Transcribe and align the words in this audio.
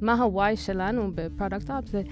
מה 0.00 0.14
ה-why 0.14 0.56
שלנו 0.56 1.10
ב-Product 1.14 1.70
Ops 1.70 1.86
זה 1.86 2.02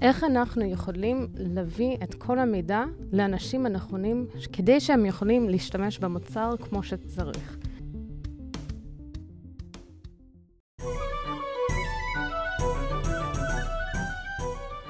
איך 0.00 0.24
אנחנו 0.24 0.64
יכולים 0.64 1.26
להביא 1.34 1.96
את 2.02 2.14
כל 2.14 2.38
המידע 2.38 2.84
לאנשים 3.12 3.66
הנכונים, 3.66 4.26
כדי 4.52 4.80
שהם 4.80 5.06
יכולים 5.06 5.48
להשתמש 5.48 5.98
במוצר 5.98 6.54
כמו 6.56 6.82
שצריך. 6.82 7.56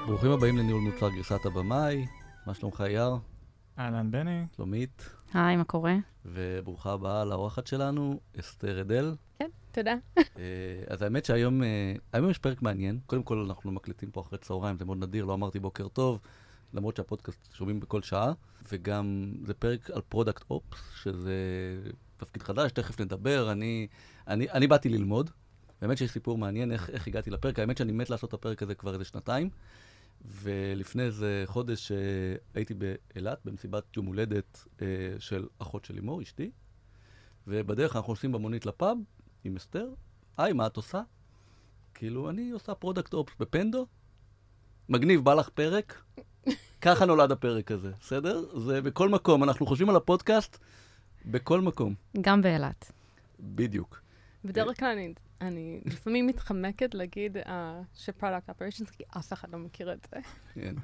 ברוכים 0.07 0.31
הבאים 0.31 0.57
לניהול 0.57 0.81
מוצר 0.81 1.09
גרסת 1.09 1.45
הבמאי, 1.45 2.05
מה 2.47 2.53
שלומך 2.53 2.81
אייר? 2.81 3.15
אהלן 3.79 4.11
בני. 4.11 4.45
שלומית. 4.55 5.09
היי, 5.33 5.55
מה 5.55 5.63
קורה? 5.63 5.95
וברוכה 6.25 6.91
הבאה 6.91 7.25
לאורחת 7.25 7.67
שלנו, 7.67 8.19
אסתר 8.39 8.81
אדל. 8.81 9.15
כן, 9.39 9.49
תודה. 9.75 9.95
אה, 10.17 10.23
אז 10.87 11.01
האמת 11.01 11.25
שהיום 11.25 11.63
אה, 11.63 11.93
היום 12.13 12.29
יש 12.29 12.37
פרק 12.37 12.61
מעניין. 12.61 12.99
קודם 13.05 13.23
כל, 13.23 13.37
אנחנו 13.37 13.71
מקליטים 13.71 14.11
פה 14.11 14.21
אחרי 14.21 14.39
צהריים, 14.39 14.77
זה 14.77 14.85
מאוד 14.85 14.97
נדיר, 14.97 15.25
לא 15.25 15.33
אמרתי 15.33 15.59
בוקר 15.59 15.87
טוב, 15.87 16.19
למרות 16.73 16.95
שהפודקאסט 16.95 17.53
שומעים 17.53 17.79
בכל 17.79 18.01
שעה, 18.01 18.33
וגם 18.71 19.33
זה 19.45 19.53
פרק 19.53 19.91
על 19.91 20.01
Product 20.09 20.43
Ops, 20.49 20.77
שזה 20.95 21.33
תפקיד 22.17 22.43
חדש, 22.43 22.71
תכף 22.71 23.01
נדבר. 23.01 23.51
אני, 23.51 23.87
אני, 24.27 24.51
אני 24.51 24.67
באתי 24.67 24.89
ללמוד. 24.89 25.29
באמת 25.81 25.97
שיש 25.97 26.11
סיפור 26.11 26.37
מעניין 26.37 26.71
איך, 26.71 26.89
איך 26.89 27.07
הגעתי 27.07 27.29
לפרק. 27.29 27.59
האמת 27.59 27.77
שאני 27.77 27.91
מת 27.91 28.09
לעשות 28.09 28.29
את 28.29 28.33
הפרק 28.33 28.63
הזה 28.63 28.75
כבר 28.75 28.93
איזה 28.93 29.05
שנתיים. 29.05 29.49
ולפני 30.25 31.03
איזה 31.03 31.43
חודש 31.45 31.91
אה, 31.91 31.97
הייתי 32.53 32.73
באילת, 32.73 33.39
במסיבת 33.45 33.97
יום 33.97 34.05
הולדת 34.05 34.65
אה, 34.81 34.87
של 35.19 35.47
אחות 35.59 35.85
של 35.85 35.93
לימור, 35.93 36.21
אשתי, 36.21 36.51
ובדרך 37.47 37.95
אנחנו 37.95 38.13
נוסעים 38.13 38.31
במונית 38.31 38.65
לפאב 38.65 38.97
עם 39.45 39.55
אסתר, 39.55 39.89
היי, 40.37 40.53
מה 40.53 40.67
את 40.67 40.77
עושה? 40.77 41.01
כאילו, 41.93 42.29
אני 42.29 42.51
עושה 42.51 42.75
Product 42.75 43.13
Ops 43.13 43.33
ב-Pendo, 43.39 43.87
מגניב, 44.89 45.23
בא 45.23 45.33
לך 45.33 45.49
פרק? 45.49 46.01
ככה 46.81 47.05
נולד 47.05 47.31
הפרק 47.31 47.71
הזה, 47.71 47.91
בסדר? 47.99 48.59
זה 48.59 48.81
בכל 48.81 49.09
מקום, 49.09 49.43
אנחנו 49.43 49.65
חושבים 49.65 49.89
על 49.89 49.95
הפודקאסט 49.95 50.57
בכל 51.25 51.61
מקום. 51.61 51.93
גם 52.21 52.41
באילת. 52.41 52.91
בדיוק. 53.39 54.04
בדרך 54.45 54.79
כלל 54.79 54.89
אני 54.89 55.13
אני 55.41 55.81
לפעמים 55.85 56.27
מתחמקת 56.27 56.95
להגיד 56.95 57.37
uh, 57.37 57.49
ש-Product 57.93 58.49
Operations, 58.49 58.89
כי 58.89 59.03
אף 59.17 59.33
אחד 59.33 59.47
לא 59.53 59.59
מכיר 59.59 59.93
את 59.93 60.07
זה. 60.11 60.19
כן. 60.53 60.75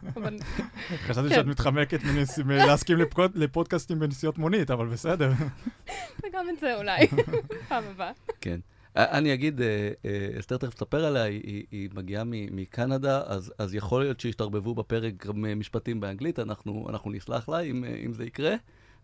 חשבתי 1.08 1.30
שאת 1.30 1.44
כן. 1.46 1.50
מתחמקת 1.50 2.00
מלהסכים 2.46 2.98
לפודקאסטים 3.36 4.00
בנסיעות 4.00 4.38
מונית, 4.38 4.72
אבל 4.72 4.88
בסדר. 4.88 5.32
וגם 6.24 6.46
את 6.50 6.60
זה 6.60 6.76
אולי, 6.76 7.08
פעם 7.70 7.84
הבאה. 7.92 8.12
כן. 8.42 8.60
אני 8.96 9.34
אגיד, 9.34 9.62
אה, 9.62 9.92
אה, 10.06 10.40
אסתר 10.40 10.58
תכף 10.58 10.74
תספר 10.74 11.06
עליה, 11.06 11.24
היא 11.24 11.90
מגיעה 11.94 12.24
מקנדה, 12.28 13.22
אז 13.58 13.76
יכול 13.76 14.02
להיות 14.02 14.20
שישתרבבו 14.20 14.76
בפרק 14.76 15.26
גם 15.26 15.60
משפטים 15.60 16.00
באנגלית, 16.00 16.40
אנחנו 16.40 17.12
נסלח 17.12 17.50
לה 17.50 17.60
אם 17.60 18.14
זה 18.14 18.26
יקרה. 18.26 18.56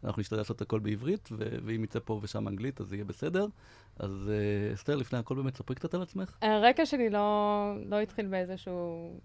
אנחנו 0.03 0.19
נשתדל 0.19 0.37
לעשות 0.37 0.61
הכל 0.61 0.79
בעברית, 0.79 1.29
ואם 1.37 1.83
יצא 1.83 1.99
פה 2.05 2.19
ושם 2.23 2.47
אנגלית, 2.47 2.81
אז 2.81 2.93
יהיה 2.93 3.05
בסדר. 3.05 3.47
אז 3.95 4.11
uh, 4.11 4.73
אסתר, 4.73 4.95
לפני 4.95 5.19
הכל 5.19 5.35
באמת, 5.35 5.55
ספרי 5.55 5.75
קצת 5.75 5.93
על 5.93 6.01
עצמך. 6.01 6.37
הרקע 6.41 6.85
שלי 6.85 7.09
לא, 7.09 7.73
לא 7.85 7.99
התחיל 7.99 8.27
באיזשהו 8.27 9.19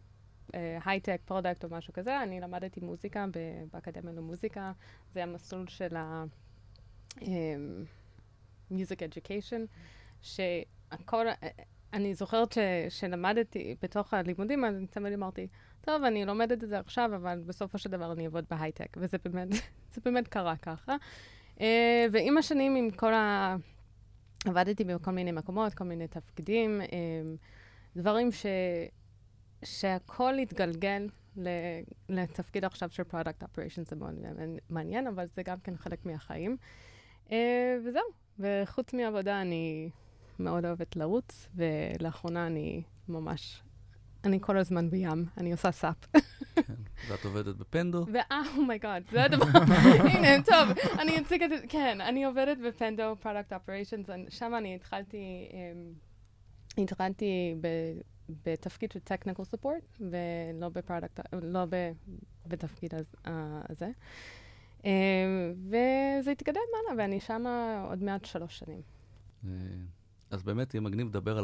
הייטק, 0.84 1.20
uh, 1.24 1.28
Product 1.28 1.64
או 1.64 1.68
משהו 1.70 1.92
כזה. 1.92 2.22
אני 2.22 2.40
למדתי 2.40 2.80
מוזיקה 2.80 3.26
באקדמיה 3.72 4.12
למוזיקה. 4.12 4.72
זה 5.14 5.22
המסלול 5.22 5.68
של 5.68 5.96
ה-Music 5.96 7.20
um, 8.70 9.08
Education, 9.08 9.66
שהכל... 10.22 11.26
אני 11.92 12.14
זוכרת 12.14 12.52
ש, 12.52 12.58
שלמדתי 12.88 13.76
בתוך 13.82 14.14
הלימודים, 14.14 14.64
אז 14.64 14.74
תמיד 14.90 15.12
אמרתי, 15.12 15.46
טוב, 15.84 16.04
אני 16.04 16.24
לומדת 16.24 16.64
את 16.64 16.68
זה 16.68 16.78
עכשיו, 16.78 17.10
אבל 17.16 17.42
בסופו 17.46 17.78
של 17.78 17.90
דבר 17.90 18.12
אני 18.12 18.24
אעבוד 18.24 18.44
בהייטק, 18.50 18.96
וזה 18.96 19.16
באמת, 19.24 19.48
זה 19.94 20.00
באמת 20.04 20.28
קרה 20.28 20.56
ככה. 20.56 20.96
Uh, 21.56 21.62
ועם 22.12 22.38
השנים, 22.38 22.76
עם 22.76 22.90
כל 22.90 23.14
ה... 23.14 23.56
עבדתי 24.46 24.84
בכל 24.84 25.10
מיני 25.10 25.32
מקומות, 25.32 25.74
כל 25.74 25.84
מיני 25.84 26.08
תפקידים, 26.08 26.80
uh, 26.80 26.86
דברים 27.96 28.32
ש... 28.32 28.46
שהכל 29.64 30.38
התגלגל 30.38 31.08
לתפקיד 32.08 32.64
עכשיו 32.64 32.90
של 32.90 33.04
Product 33.04 33.42
Operation, 33.42 33.84
זה 33.84 33.96
מאוד 33.96 34.14
מעניין, 34.70 35.06
אבל 35.06 35.26
זה 35.26 35.42
גם 35.42 35.60
כן 35.60 35.76
חלק 35.76 36.06
מהחיים. 36.06 36.56
Uh, 37.26 37.32
וזהו, 37.84 38.02
וחוץ 38.38 38.92
מעבודה 38.92 39.40
אני 39.40 39.90
מאוד 40.38 40.64
אוהבת 40.64 40.96
לרוץ, 40.96 41.48
ולאחרונה 41.54 42.46
אני 42.46 42.82
ממש 43.08 43.62
אני 44.24 44.38
כל 44.40 44.58
הזמן 44.58 44.90
בים, 44.90 45.26
אני 45.36 45.52
עושה 45.52 45.72
סאפ. 45.72 45.96
כן, 46.54 46.74
ואת 47.08 47.24
עובדת 47.24 47.56
ב-Pendo? 47.56 48.06
ו-oh 48.12 48.48
my 48.48 48.66
god, 48.66 49.02
זה 49.10 49.24
הדבר, 49.24 49.44
הנה, 50.12 50.42
טוב, 50.42 50.68
אני 50.98 51.20
אציג 51.20 51.42
את 51.42 51.50
זה, 51.50 51.56
כן, 51.68 52.00
אני 52.00 52.24
עובדת 52.24 52.58
ב-Pendo, 52.66 53.16
Product 53.20 53.52
Operations, 53.52 54.06
שם 54.28 54.52
אני 54.58 54.74
התחלתי, 54.74 55.48
אמ, 55.52 55.92
התחלתי 56.82 57.54
בתפקיד 58.46 58.92
של 58.92 59.00
Technical 59.00 59.44
Support, 59.44 59.98
ולא 60.00 60.68
ב-Product, 60.68 61.20
לא 61.32 61.64
בתפקיד 62.46 62.94
הזה. 63.68 63.90
אמ, 64.84 64.90
וזה 65.66 66.30
התקדם 66.30 66.60
מעלה, 66.72 67.02
ואני 67.02 67.20
שם 67.20 67.44
עוד 67.88 68.02
מעט 68.02 68.24
שלוש 68.24 68.58
שנים. 68.58 68.80
אה, 69.46 69.50
אז 70.30 70.42
באמת 70.42 70.74
יהיה 70.74 70.80
מגניב 70.80 71.06
לדבר 71.06 71.38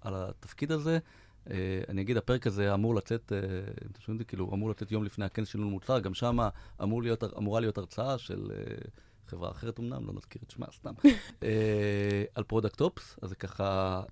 על 0.00 0.14
התפקיד 0.14 0.72
הזה. 0.72 0.98
Uh, 1.46 1.50
אני 1.88 2.02
אגיד, 2.02 2.16
הפרק 2.16 2.46
הזה 2.46 2.74
אמור 2.74 2.94
לצאת, 2.94 3.32
uh, 3.32 3.70
אתם 3.90 4.00
שומעים 4.00 4.20
אותי, 4.20 4.28
כאילו, 4.28 4.50
אמור 4.54 4.70
לצאת 4.70 4.92
יום 4.92 5.04
לפני 5.04 5.24
הכנס 5.24 5.48
שלנו 5.48 5.70
מוצר, 5.70 6.00
גם 6.00 6.14
שם 6.14 6.38
אמור 6.82 7.02
להיות, 7.02 7.24
אמורה 7.38 7.60
להיות 7.60 7.78
הרצאה 7.78 8.18
של 8.18 8.50
uh, 8.50 8.90
חברה 9.26 9.50
אחרת 9.50 9.80
אמנם, 9.80 10.06
לא 10.06 10.12
נזכיר 10.12 10.42
את 10.44 10.50
שמה, 10.50 10.66
סתם, 10.72 10.92
על 12.34 12.44
Product 12.44 12.80
Ops, 12.80 13.16
אז 13.22 13.28
זה 13.28 13.36
ככה 13.36 14.02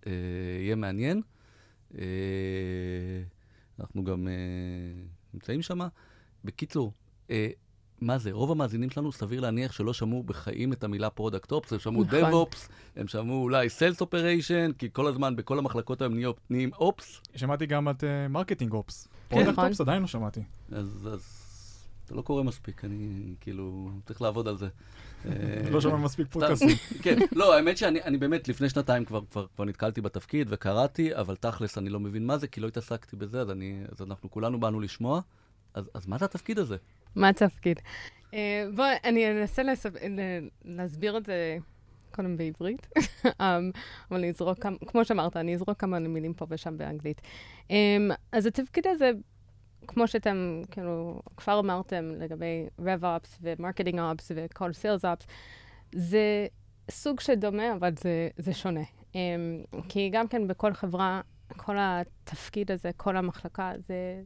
יהיה 0.61 0.77
מעניין. 0.77 1.23
אנחנו 3.81 4.05
גם 4.05 4.29
נמצאים 5.35 5.63
שם. 5.63 5.81
בקיצור, 6.45 6.93
מה 8.01 8.19
זה? 8.19 8.33
רוב 8.33 8.51
המאזינים 8.51 8.91
שלנו, 8.91 9.13
סביר 9.13 9.41
להניח 9.41 9.73
שלא 9.73 9.93
שמעו 9.93 10.23
בחיים 10.23 10.73
את 10.73 10.85
המילה 10.85 11.11
Product 11.11 11.53
Ops, 11.53 11.73
הם 11.73 11.79
שמעו 11.79 12.05
נכון. 12.05 12.21
DevOps, 12.21 12.57
הם 12.97 13.09
שמעו 13.09 13.43
אולי 13.43 13.67
Sales 13.67 14.01
Operation, 14.01 14.73
כי 14.79 14.89
כל 14.93 15.07
הזמן 15.07 15.37
בכל 15.37 15.59
המחלקות 15.59 16.03
היום 16.03 16.15
נהיים 16.51 16.71
אופס. 16.73 17.21
שמעתי 17.37 17.67
גם 17.67 17.89
את 17.89 18.05
Marketing 18.31 18.73
Ops. 18.73 19.09
Product 19.29 19.59
Ops 19.59 19.81
עדיין 19.81 20.03
לא 20.03 20.09
שמעתי. 20.09 20.41
אז, 20.73 21.09
אז 21.13 21.51
זה 22.11 22.15
לא 22.15 22.23
קורה 22.23 22.43
מספיק, 22.43 22.85
אני 22.85 23.35
כאילו 23.41 23.91
צריך 24.07 24.23
לעבוד 24.23 24.49
על 24.49 24.57
זה. 24.57 24.69
לא 25.71 25.81
שומע 25.81 25.97
מספיק 25.97 26.27
פודקאסטים. 26.31 26.77
כן, 27.05 27.19
לא, 27.33 27.55
האמת 27.57 27.77
שאני 27.77 28.19
באמת 28.19 28.49
לפני 28.49 28.69
שנתיים 28.69 29.05
כבר, 29.05 29.21
כבר, 29.31 29.47
כבר 29.57 29.65
נתקלתי 29.65 30.01
בתפקיד 30.01 30.47
וקראתי, 30.51 31.17
אבל 31.17 31.37
תכלס 31.37 31.79
אני 31.79 31.91
לא 31.91 32.01
מבין 32.01 32.27
מה 32.27 32.39
זה, 32.39 32.47
כי 32.47 32.61
לא 32.61 32.69
התעסקתי 32.69 33.17
בזה, 33.17 33.41
אז, 33.41 33.51
אני, 33.51 33.83
אז 33.93 34.03
אנחנו 34.03 34.31
כולנו 34.31 34.61
באנו 34.61 34.81
לשמוע. 34.81 35.21
אז, 35.75 35.91
אז 35.95 36.07
מה 36.07 36.19
זה 36.19 36.25
התפקיד 36.25 36.59
הזה? 36.59 36.77
מה 37.15 37.29
התפקיד? 37.29 37.81
Uh, 38.31 38.33
בוא, 38.75 38.85
אני 39.05 39.31
אנסה 39.31 39.63
לסב... 39.63 39.91
להסביר 40.65 41.17
את 41.17 41.27
זה 41.27 41.59
קודם 42.11 42.37
בעברית, 42.37 42.89
um, 43.27 43.31
אבל 44.11 44.19
אני 44.19 44.31
אזרוק 44.31 44.59
כמה, 44.59 44.77
כמו 44.87 45.05
שאמרת, 45.05 45.37
אני 45.37 45.55
אזרוק 45.55 45.81
כמה 45.81 45.99
מילים 45.99 46.35
פה 46.35 46.47
ושם 46.49 46.79
באנגלית. 46.79 47.21
Um, 47.69 47.73
אז 48.33 48.47
התפקיד 48.47 48.87
הזה, 48.87 49.11
כמו 49.87 50.09
שאתם 50.09 50.63
כאילו 50.71 51.23
כבר 51.37 51.59
אמרתם 51.59 52.13
לגבי 52.19 52.67
RevOps 52.81 53.29
ו-Marketing 53.43 53.97
Ops 53.97 54.25
וכל 54.35 54.71
Sales 54.71 55.25
זה 55.95 56.47
סוג 56.91 57.21
שדומה, 57.21 57.73
אבל 57.73 57.91
זה, 57.97 58.29
זה 58.37 58.55
שונה. 58.55 58.85
Um, 59.13 59.17
כי 59.89 60.09
גם 60.13 60.29
כן 60.29 60.47
בכל 60.47 60.73
חברה, 60.73 61.21
כל 61.57 61.77
התפקיד 61.79 62.71
הזה, 62.71 62.91
כל 62.97 63.17
המחלקה, 63.17 63.73
זה 63.79 64.23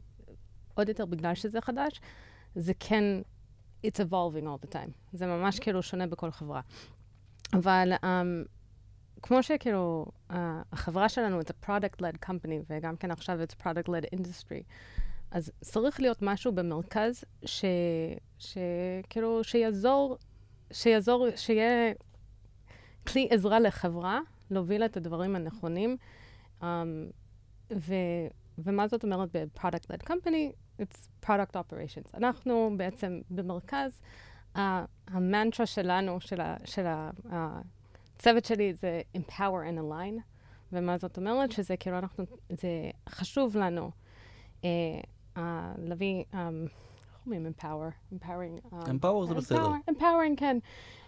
עוד 0.73 0.89
יותר 0.89 1.05
בגלל 1.05 1.35
שזה 1.35 1.61
חדש, 1.61 2.01
זה 2.55 2.73
כן, 2.79 3.03
it's 3.85 3.99
evolving 3.99 4.43
all 4.43 4.65
the 4.65 4.73
time. 4.73 4.91
זה 5.13 5.27
ממש 5.27 5.59
כאילו 5.59 5.83
שונה 5.83 6.07
בכל 6.07 6.31
חברה. 6.31 6.61
אבל 7.53 7.93
um, 7.93 8.47
כמו 9.21 9.43
שכאילו, 9.43 10.05
uh, 10.31 10.33
החברה 10.71 11.09
שלנו, 11.09 11.39
it's 11.41 11.43
a 11.43 11.65
product-led 11.67 12.25
company, 12.29 12.63
וגם 12.69 12.97
כן 12.97 13.11
עכשיו 13.11 13.39
it's 13.43 13.63
product-led 13.63 14.15
industry, 14.15 14.63
אז 15.31 15.51
צריך 15.61 15.99
להיות 15.99 16.21
משהו 16.21 16.51
במרכז 16.51 17.23
שכאילו, 18.37 19.43
שיעזור, 19.43 20.17
שיעזור, 20.71 21.27
שיהיה 21.35 21.93
כלי 23.07 23.27
עזרה 23.31 23.59
לחברה 23.59 24.19
להוביל 24.51 24.85
את 24.85 24.97
הדברים 24.97 25.35
הנכונים. 25.35 25.97
Um, 26.61 26.65
ו, 27.73 27.93
ומה 28.57 28.87
זאת 28.87 29.03
אומרת 29.03 29.29
ב-product-led 29.35 30.07
company? 30.09 30.64
It's 30.79 31.25
product 31.25 31.55
operations. 31.55 32.09
אנחנו 32.13 32.73
בעצם 32.77 33.21
במרכז, 33.29 34.01
uh, 34.55 34.59
המנטרה 35.07 35.65
שלנו, 35.65 36.21
של, 36.21 36.41
ה, 36.41 36.55
של 36.65 36.85
הצוות 38.15 38.45
שלי 38.45 38.73
זה 38.73 39.01
empower 39.17 39.69
and 39.69 39.79
align, 39.79 40.21
ומה 40.71 40.97
זאת 40.97 41.17
אומרת? 41.17 41.51
שזה 41.51 41.77
כאילו 41.77 41.97
אנחנו, 41.97 42.25
זה 42.49 42.69
חשוב 43.09 43.57
לנו 43.57 43.91
אה, 44.63 44.69
אה, 45.37 45.71
להביא, 45.77 46.23
אה, 46.33 46.49
איך 46.49 47.25
אומרים 47.25 47.45
empower? 47.45 48.13
empowering. 48.13 48.73
אה, 48.73 48.79
Empower 48.81 49.27
זה 49.27 49.33
בסדר. 49.33 49.67
empower, 49.67 49.91
empowering, 49.91 50.37
כן. 50.37 50.57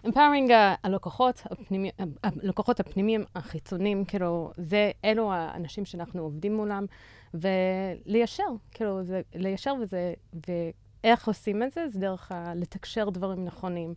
empowering 0.06 0.50
uh, 0.50 0.54
הלקוחות, 0.84 1.42
הפנימי, 1.52 1.92
הלקוחות 2.24 2.80
הפנימיים, 2.80 3.26
החיצוניים, 3.36 4.06
כאילו, 4.06 4.52
זה, 4.58 4.92
אלו 5.06 5.34
האנשים 5.34 5.86
שאנחנו 5.86 6.22
עובדים 6.22 6.56
מולם, 6.56 6.86
וליישר, 7.34 8.48
כאילו, 8.72 9.04
זה, 9.04 9.22
ליישר 9.36 9.74
וזה, 9.82 10.14
ואיך 10.48 11.28
עושים 11.28 11.64
את 11.64 11.72
זה? 11.72 11.90
זה 11.90 12.00
דרך 12.00 12.32
ה, 12.32 12.54
לתקשר 12.56 13.10
דברים 13.10 13.46
נכונים. 13.46 13.94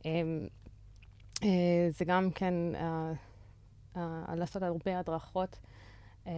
Um, 0.00 0.04
uh, 1.38 1.44
זה 1.90 2.04
גם 2.04 2.30
כן 2.30 2.54
uh, 3.94 3.98
לעשות 4.34 4.62
הרבה 4.62 4.98
הדרכות. 4.98 5.58
Uh, 6.26 6.28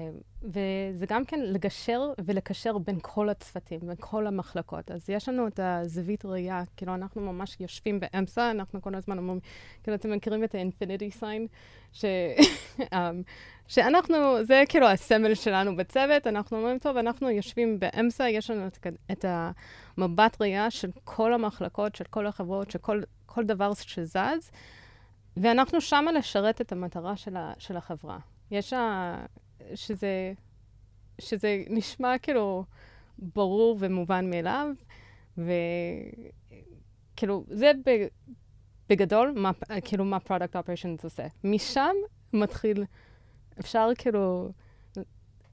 וזה 0.43 1.07
גם 1.09 1.25
כן 1.25 1.41
לגשר 1.41 2.13
ולקשר 2.25 2.79
בין 2.79 2.99
כל 3.03 3.29
הצוותים, 3.29 3.81
בין 3.81 3.97
כל 4.01 4.27
המחלקות. 4.27 4.91
אז 4.91 5.11
יש 5.11 5.29
לנו 5.29 5.47
את 5.47 5.61
הזווית 5.63 6.25
ראייה, 6.25 6.63
כאילו 6.77 6.95
אנחנו 6.95 7.33
ממש 7.33 7.57
יושבים 7.61 8.01
באמצע, 8.01 8.51
אנחנו 8.51 8.83
כל 8.83 8.95
הזמן 8.95 9.19
אומרים, 9.19 9.41
כאילו 9.83 9.95
אתם 9.95 10.13
מכירים 10.13 10.45
את 10.45 10.55
ה-infinity 10.55 11.23
sign, 11.23 11.49
ש... 11.93 12.05
um, 12.81 12.87
שאנחנו, 13.69 14.45
זה 14.45 14.63
כאילו 14.69 14.87
הסמל 14.87 15.35
שלנו 15.35 15.77
בצוות, 15.77 16.27
אנחנו 16.27 16.57
אומרים, 16.57 16.79
טוב, 16.79 16.97
אנחנו 16.97 17.31
יושבים 17.31 17.81
באמצע, 17.81 18.29
יש 18.29 18.51
לנו 18.51 18.67
את, 18.67 18.87
את 19.13 19.25
המבט 19.99 20.37
ראייה 20.41 20.71
של 20.71 20.91
כל 21.05 21.35
המחלקות, 21.35 21.95
של 21.95 22.05
כל 22.05 22.27
החברות, 22.27 22.71
של 22.71 22.79
כל, 22.79 23.03
כל 23.27 23.45
דבר 23.45 23.75
שזז, 23.75 24.51
ואנחנו 25.37 25.81
שמה 25.81 26.13
לשרת 26.13 26.61
את 26.61 26.73
המטרה 26.73 27.17
של, 27.17 27.37
ה, 27.37 27.53
של 27.59 27.77
החברה. 27.77 28.19
יש 28.51 28.73
ה... 28.73 29.17
שזה, 29.75 30.33
שזה 31.19 31.63
נשמע 31.71 32.19
כאילו 32.19 32.65
ברור 33.19 33.77
ומובן 33.81 34.31
מאליו, 34.31 34.69
וכאילו, 35.39 35.55
זה 37.49 37.73
בגדול, 38.89 39.33
מה, 39.37 39.51
כאילו, 39.85 40.05
מה 40.05 40.21
Product 40.21 40.57
Operations 40.57 41.05
עושה. 41.05 41.27
משם 41.45 41.95
מתחיל, 42.33 42.85
אפשר 43.61 43.89
כאילו 43.99 44.53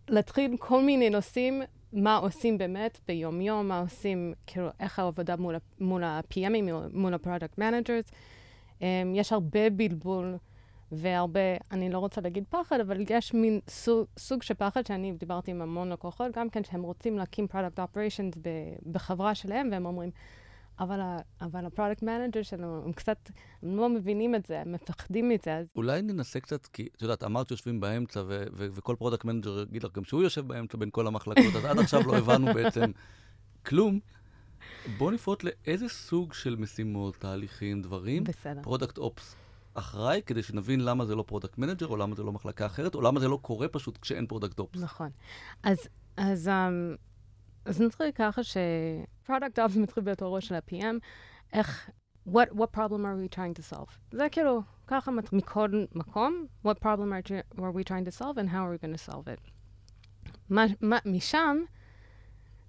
להתחיל 0.08 0.58
כל 0.58 0.84
מיני 0.84 1.10
נושאים, 1.10 1.62
מה 1.94 2.16
עושים 2.16 2.58
באמת 2.58 3.00
ביום-יום, 3.08 3.68
מה 3.68 3.80
עושים, 3.80 4.34
כאילו, 4.48 4.70
איך 4.80 5.00
העבודה 5.00 5.36
מול, 5.36 5.56
מול 5.80 6.04
ה-PMים, 6.04 6.72
מול 6.94 7.14
ה-Product 7.14 7.60
Managers. 7.60 8.12
Um, 8.80 8.84
יש 9.14 9.34
הרבה 9.34 9.70
בלבול. 9.70 10.38
והרבה, 10.98 11.40
אני 11.72 11.90
לא 11.90 12.00
רוצה 12.00 12.22
להגיד 12.22 12.44
פחד, 12.50 12.80
אבל 12.80 12.98
יש 13.10 13.34
מין 13.34 13.60
סוג, 13.70 14.08
סוג 14.20 14.44
של 14.44 14.54
פחד 14.54 14.86
שאני 14.86 15.14
דיברתי 15.14 15.52
עם 15.52 15.62
המון 15.62 15.90
לקוחות, 15.90 16.32
גם 16.36 16.50
כן 16.50 16.64
שהם 16.64 16.82
רוצים 16.82 17.18
להקים 17.18 17.48
Product 17.48 17.80
Operations 17.80 18.34
בחברה 18.92 19.36
שלהם, 19.36 19.70
והם 19.72 19.86
אומרים, 19.86 20.12
אבל, 20.80 21.02
ה, 21.02 21.18
אבל 21.42 21.66
ה-Product 21.66 22.04
Manager 22.04 22.44
שלנו, 22.44 22.82
הם 22.86 22.92
קצת, 22.92 23.32
הם 23.64 23.78
לא 23.78 23.90
מבינים 23.90 24.36
את 24.36 24.46
זה, 24.46 24.62
הם 24.62 24.72
מפחדים 24.72 25.30
מזה. 25.30 25.58
אז... 25.58 25.66
אולי 25.76 26.02
ננסה 26.02 26.40
קצת, 26.40 26.66
כי 26.66 26.88
את 26.98 27.02
יודעת, 27.02 27.24
אמרת 27.24 27.48
שיושבים 27.48 27.80
באמצע, 27.80 28.20
ו- 28.28 28.44
ו- 28.54 28.68
וכל 28.72 28.96
Product 29.00 29.26
Manager 29.26 29.64
יגיד 29.70 29.84
לך 29.84 29.92
גם 29.94 30.04
שהוא 30.04 30.24
יושב 30.24 30.48
באמצע 30.48 30.78
בין 30.78 30.90
כל 30.92 31.08
המחלקות, 31.08 31.56
אז 31.56 31.66
עד 31.66 31.80
עכשיו 31.80 32.08
לא 32.08 32.18
הבנו 32.18 32.54
בעצם 32.54 32.92
כלום. 33.68 34.00
בואו 34.98 35.12
נפרוט 35.12 35.44
לאיזה 35.44 35.90
סוג 35.90 36.34
של 36.34 36.56
משימות, 36.56 37.16
תהליכים, 37.16 37.82
דברים, 37.82 38.24
בסדר. 38.24 38.62
Product 38.64 38.98
Ops 38.98 39.36
אחראי, 39.76 40.22
כדי 40.26 40.44
שנבין 40.44 40.80
למה 40.80 41.06
זה 41.06 41.16
לא 41.16 41.24
Product 41.28 41.58
Manager, 41.58 41.88
או 41.88 41.98
למה 41.98 42.16
זה 42.16 42.24
לא 42.24 42.32
מחלקה 42.32 42.66
אחרת, 42.66 42.96
או 42.96 43.02
למה 43.02 43.20
זה 43.20 43.28
לא 43.28 43.40
קורה 43.42 43.68
פשוט 43.68 43.98
כשאין 43.98 44.28
Product 44.28 44.60
Ops. 44.60 44.82
נכון. 44.82 45.10
אז, 45.64 45.78
אז, 46.18 46.48
um, 46.48 46.98
אז 47.66 47.82
נתחיל 47.82 48.12
ככה 48.12 48.42
ש-Product 48.44 49.60
Ops 49.60 49.76
מתחיל 49.76 50.04
בתורו 50.04 50.42
של 50.42 50.56
ה-PM, 50.56 50.96
איך, 51.54 51.90
what, 52.28 52.50
what 52.52 52.78
problem 52.78 53.02
are 53.06 53.18
we 53.18 53.36
trying 53.36 53.60
to 53.60 53.76
solve? 53.76 53.92
זה 54.12 54.28
כאילו, 54.32 54.62
ככה 54.88 55.12
מכל 55.32 55.84
מקום, 55.96 56.46
what 56.66 56.80
problem 56.84 57.12
are, 57.12 57.60
are 57.60 57.72
we 57.72 57.84
trying 57.84 58.06
to 58.06 58.22
solve 58.22 58.38
and 58.38 58.50
how 58.50 58.64
are 58.66 58.72
we 58.72 58.86
going 58.86 59.08
to 59.08 59.12
solve 59.12 59.28
it. 59.28 59.52
מה, 60.50 60.66
מה, 60.82 60.98
משם, 61.06 61.58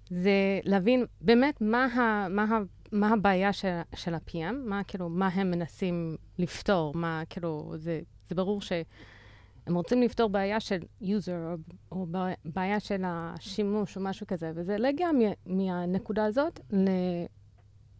זה 0.09 0.59
להבין 0.63 1.05
באמת 1.21 1.61
מה, 1.61 1.85
ה, 1.85 2.27
מה, 2.29 2.59
מה 2.91 3.13
הבעיה 3.13 3.53
של, 3.53 3.79
של 3.95 4.13
ה-PM, 4.13 4.53
מה, 4.65 4.81
כאילו, 4.83 5.09
מה 5.09 5.27
הם 5.27 5.51
מנסים 5.51 6.17
לפתור, 6.39 6.93
מה, 6.95 7.23
כאילו, 7.29 7.73
זה, 7.75 7.99
זה 8.27 8.35
ברור 8.35 8.61
שהם 8.61 9.75
רוצים 9.75 10.01
לפתור 10.01 10.29
בעיה 10.29 10.59
של 10.59 10.79
user, 11.01 11.31
או, 11.31 11.55
או 11.91 12.07
בעיה 12.45 12.79
של 12.79 13.03
השימוש, 13.05 13.97
או 13.97 14.01
משהו 14.01 14.27
כזה, 14.27 14.51
וזה 14.55 14.77
להגיע 14.77 15.09
מהנקודה 15.45 16.25
הזאת 16.25 16.59
ל, 16.71 16.89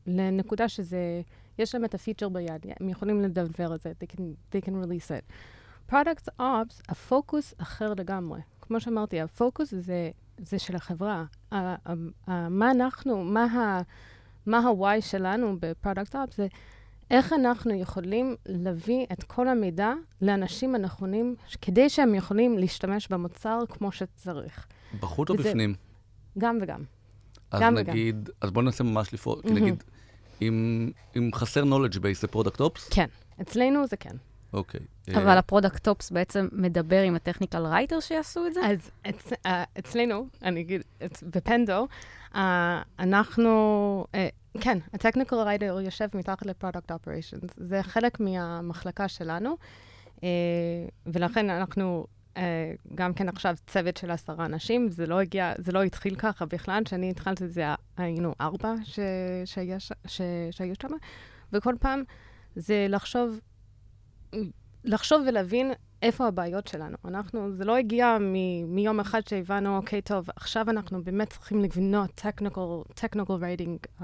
לנקודה 0.08 0.70
שזה, 0.70 1.22
יש 1.60 1.76
להם 1.76 1.86
את 1.86 1.94
הפיצ'ר 1.94 2.30
ביד, 2.30 2.66
הם 2.80 2.90
יכולים 2.90 3.22
לדבר 3.22 3.76
את 3.76 3.82
זה, 3.82 3.92
they 4.04 4.16
can, 4.16 4.22
they 4.52 4.66
can 4.66 4.72
release 4.72 5.10
it. 5.10 5.34
Products 5.92 6.30
Ops, 6.40 6.82
הפוקוס 6.90 7.54
אחר 7.58 7.94
לגמרי. 7.94 8.42
כמו 8.62 8.80
שאמרתי, 8.80 9.22
הפוקוס 9.22 9.74
זה, 9.74 10.10
זה 10.38 10.60
של 10.60 10.76
החברה. 10.76 11.26
מה 12.50 12.72
אנחנו, 12.72 13.24
מה 13.24 13.44
ה... 13.44 13.82
מה 14.48 14.60
ה-why 14.60 15.02
שלנו 15.02 15.56
ב-Product 15.60 16.16
Ops, 16.16 16.34
זה 16.34 16.48
איך 17.12 17.34
אנחנו 17.34 17.74
יכולים 17.74 18.36
להביא 18.46 19.06
את 19.12 19.24
כל 19.24 19.48
המידע 19.48 19.94
לאנשים 20.22 20.76
הנכונים, 20.76 21.36
כדי 21.62 21.90
שהם 21.90 22.16
יכולים 22.16 22.58
להשתמש 22.58 23.08
במוצר 23.08 23.60
כמו 23.70 23.92
שצריך. 23.92 24.68
בחוץ 25.00 25.30
או 25.30 25.36
בפנים? 25.36 25.76
גם 26.38 26.58
וגם. 26.62 26.84
אז 27.52 27.62
גם 27.62 27.76
נגיד, 27.76 28.16
וגם. 28.30 28.34
אז 28.42 28.52
בואו 28.52 28.66
ננסה 28.66 28.84
ממש 28.84 29.14
לפעול, 29.14 29.40
mm-hmm. 29.40 29.52
נגיד, 29.52 29.84
אם, 30.42 30.90
אם 31.18 31.30
חסר 31.34 31.64
knowledge 31.64 31.96
base 31.96 32.20
זה 32.22 32.28
product 32.28 32.60
ops? 32.60 32.90
כן, 32.90 33.08
אצלנו 33.42 33.88
זה 33.88 33.98
כן. 33.98 34.16
אוקיי. 34.54 34.82
אבל 35.16 35.28
אה, 35.28 35.38
ה-product 35.38 35.88
ops 35.88 36.12
בעצם 36.12 36.48
מדבר 36.52 37.02
עם 37.02 37.16
ה-technical 37.16 37.66
writer 37.66 38.00
שיעשו 38.00 38.48
את 38.48 38.54
זה? 38.54 38.60
אז 38.66 38.92
אצ, 39.10 39.34
uh, 39.34 39.50
אצלנו, 39.80 40.28
אני 40.44 40.62
אגיד, 40.62 40.82
ב-Pendo, 41.24 41.88
uh, 42.34 42.38
אנחנו, 43.00 44.06
uh, 44.12 44.62
כן, 44.62 44.78
ה-technical 44.94 45.36
writer 45.36 45.80
יושב 45.84 46.08
מתחת 46.14 46.46
ל-product 46.46 46.92
operations. 46.92 47.50
זה 47.58 47.84
חלק 47.84 48.20
מהמחלקה 48.20 49.08
שלנו, 49.08 49.58
uh, 50.16 50.22
ולכן 51.06 51.50
אנחנו 51.50 52.06
uh, 52.36 52.40
גם 52.96 53.14
כן 53.14 53.30
עכשיו 53.30 53.56
צוות 53.68 53.98
של 53.98 54.12
עשרה 54.12 54.46
אנשים. 54.46 54.90
זה 54.90 55.06
לא 55.06 55.20
הגיע, 55.20 55.54
זה 55.58 55.72
לא 55.72 55.84
התחיל 55.84 56.16
ככה 56.16 56.46
בכלל. 56.46 56.84
כשאני 56.86 57.10
התחלתי, 57.10 57.48
זה 57.48 57.64
היינו 57.98 58.34
ארבע 58.42 58.74
ש, 58.84 59.00
שיש, 59.46 59.92
ש, 60.06 60.22
שהיו 60.52 60.74
שם, 60.82 60.90
וכל 61.54 61.76
פעם 61.80 62.04
זה 62.56 62.86
לחשוב... 62.90 63.40
לחשוב 64.84 65.24
ולהבין 65.28 65.72
איפה 66.02 66.28
הבעיות 66.28 66.68
שלנו. 66.68 66.98
אנחנו, 67.06 67.56
זה 67.56 67.66
לא 67.66 67.76
הגיע 67.76 68.18
מ, 68.22 68.34
מיום 68.76 69.00
אחד 69.00 69.22
שהבנו, 69.28 69.78
אוקיי, 69.78 70.02
טוב, 70.02 70.28
עכשיו 70.36 70.70
אנחנו 70.70 71.04
באמת 71.04 71.30
צריכים 71.30 71.62
לבנות 71.64 72.22
technical, 72.26 72.94
technical 73.00 73.30
writing, 73.30 74.02
um, 74.02 74.04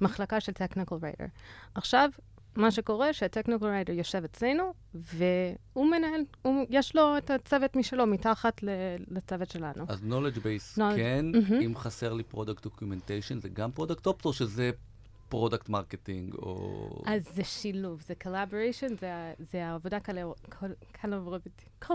מחלקה 0.00 0.40
של 0.40 0.52
technical 0.52 0.92
writer. 0.92 1.26
עכשיו, 1.74 2.10
מה 2.56 2.70
שקורה, 2.70 3.12
שה-technical 3.12 3.62
writer 3.62 3.92
יושב 3.92 4.24
אצלנו, 4.24 4.74
והוא 4.94 5.86
מנהל, 5.86 6.20
הוא, 6.42 6.66
יש 6.70 6.96
לו 6.96 7.18
את 7.18 7.30
הצוות 7.30 7.76
משלו 7.76 8.06
מתחת 8.06 8.60
לצוות 9.10 9.50
שלנו. 9.50 9.84
אז 9.88 10.02
knowledge 10.02 10.38
base 10.38 10.78
knowledge, 10.78 10.96
כן, 10.96 11.26
mm-hmm. 11.34 11.64
אם 11.64 11.76
חסר 11.76 12.12
לי 12.12 12.22
product 12.34 12.66
documentation, 12.66 13.40
זה 13.40 13.48
גם 13.48 13.70
product 13.78 14.24
או 14.24 14.32
שזה 14.32 14.70
product 15.28 15.68
marketing, 15.68 16.34
או... 16.34 17.02
אז 17.06 17.28
זה 17.34 17.44
שילוב, 17.44 18.00
זה 18.00 18.14
collaboration, 18.24 18.92
זה, 19.38 19.64
העבודה 19.64 19.98
collaborative, 21.02 21.84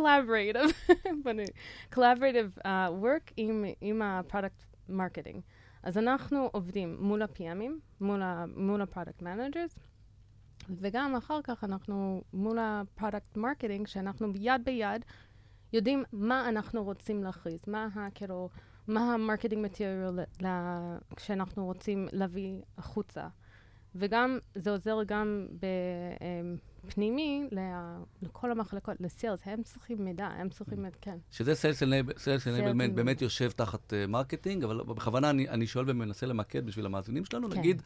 collaborative 1.95 2.59
uh, 2.59 2.67
work 3.03 3.33
עם, 3.81 4.01
ה-product 4.01 4.63
marketing. 4.89 5.41
אז 5.83 5.97
אנחנו 5.97 6.49
עובדים 6.51 6.97
מול 6.99 7.21
ה-PMים, 7.21 7.71
מול 7.99 8.81
ה-product 8.81 9.21
managers, 9.21 9.79
וגם 10.69 11.15
אחר 11.15 11.39
כך 11.43 11.63
אנחנו 11.63 12.23
מול 12.33 12.59
ה-product 12.59 13.37
marketing, 13.37 13.87
שאנחנו 13.87 14.27
יד 14.35 14.61
ביד 14.65 15.05
יודעים 15.73 16.03
מה 16.13 16.49
אנחנו 16.49 16.83
רוצים 16.83 17.23
להכריז, 17.23 17.61
מה 17.67 17.87
ה... 17.95 18.07
כאילו... 18.13 18.49
מה 18.93 19.13
ה-marketing 19.13 19.65
material 19.65 20.19
שאנחנו 21.19 21.65
רוצים 21.65 22.07
להביא 22.11 22.61
החוצה. 22.77 23.27
וגם, 23.95 24.37
זה 24.55 24.71
עוזר 24.71 24.97
גם 25.05 25.47
בפנימי 26.83 27.47
לכל 28.21 28.51
המחלקות, 28.51 28.95
ל-sales, 28.99 29.39
הם 29.45 29.63
צריכים 29.63 30.05
מידע, 30.05 30.25
הם 30.25 30.49
צריכים, 30.49 30.85
כן. 31.01 31.17
שזה 31.31 31.55
sales 32.17 32.47
enablement 32.47 32.93
באמת 32.93 33.21
יושב 33.21 33.51
תחת 33.51 33.93
marketing, 34.07 34.63
אבל 34.63 34.81
בכוונה 34.83 35.29
אני, 35.29 35.49
אני 35.49 35.67
שואל 35.67 35.85
ומנסה 35.89 36.25
למקד 36.25 36.65
בשביל 36.65 36.85
המאזינים 36.85 37.25
שלנו, 37.25 37.49
כן. 37.51 37.59
נגיד, 37.59 37.81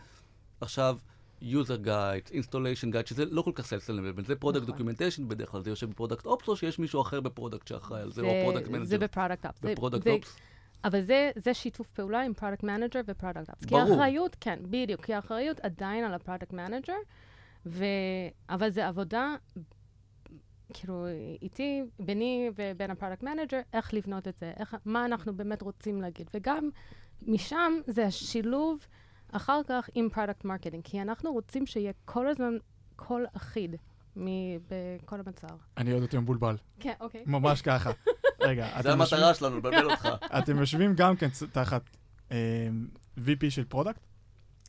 עכשיו, 0.62 0.98
user 1.42 1.86
guides, 1.86 2.30
installation 2.32 2.94
guide, 2.94 3.06
שזה 3.06 3.26
לא 3.26 3.42
כל 3.42 3.52
כך 3.56 3.66
sales 3.66 3.90
enablement, 3.90 4.26
זה 4.26 4.36
product 4.36 4.64
נכון. 4.64 4.74
documentation, 4.74 5.28
בדרך 5.28 5.50
כלל 5.50 5.62
זה 5.62 5.70
יושב 5.70 5.90
ב-product 5.90 6.26
ops, 6.26 6.48
או 6.48 6.56
שיש 6.56 6.80
מישהו 6.80 7.02
אחר 7.02 7.22
ב-product 7.22 7.68
שאחראי 7.68 8.02
על 8.02 8.12
זה, 8.12 8.22
או 8.22 8.28
product 8.44 8.68
manager. 8.68 8.86
זה 8.86 8.98
ב-product 8.98 9.46
ops. 9.46 9.56
בפרודקט 9.62 10.08
אופס. 10.08 10.38
אבל 10.84 11.02
זה, 11.02 11.32
זה 11.36 11.54
שיתוף 11.54 11.88
פעולה 11.88 12.22
עם 12.22 12.34
product 12.34 12.64
manager 12.64 13.02
ו-product 13.08 13.50
ops. 13.50 13.66
כי 13.66 13.76
ברור. 13.76 13.82
האחריות, 13.92 14.36
כן, 14.40 14.60
בדיוק, 14.70 15.06
כי 15.06 15.14
האחריות 15.14 15.60
עדיין 15.60 16.04
על 16.06 16.14
ה-product 16.14 16.54
manager, 16.54 16.94
ו... 17.66 17.86
אבל 18.50 18.70
זה 18.70 18.88
עבודה, 18.88 19.36
כאילו, 20.74 21.06
איתי, 21.42 21.84
ביני 22.00 22.50
ובין 22.56 22.92
ה-product 22.92 23.24
manager, 23.24 23.60
איך 23.74 23.94
לבנות 23.94 24.28
את 24.28 24.38
זה, 24.38 24.54
איך, 24.60 24.76
מה 24.86 25.06
אנחנו 25.06 25.34
באמת 25.34 25.62
רוצים 25.62 26.02
להגיד. 26.02 26.30
וגם 26.34 26.70
משם 27.22 27.74
זה 27.88 28.06
השילוב 28.06 28.88
אחר 29.32 29.62
כך 29.68 29.90
עם 29.96 30.10
product 30.10 30.46
marketing, 30.46 30.84
כי 30.84 31.02
אנחנו 31.02 31.32
רוצים 31.34 31.66
שיהיה 31.66 31.92
כל 32.06 32.28
הזמן 32.28 32.58
קול 32.96 33.26
אחיד 33.38 33.76
מ- 34.18 34.58
בכל 34.70 35.20
המוצר. 35.20 35.48
אני 35.78 35.92
עוד 35.92 36.02
יותר 36.02 36.20
מבולבל. 36.20 36.58
כן, 36.80 36.94
אוקיי. 37.00 37.24
ממש 37.26 37.62
ככה. 37.62 37.92
רגע, 38.40 38.82
זה 38.82 38.92
המטרה 38.92 39.34
שלנו, 39.34 39.58
לבלבל 39.58 39.92
אותך. 39.92 40.10
אתם 40.40 40.58
יושבים 40.58 40.94
גם 40.96 41.16
כן 41.16 41.28
תחת 41.52 41.82
אה, 42.32 42.68
VP 43.18 43.50
של 43.50 43.64
product, 43.64 44.00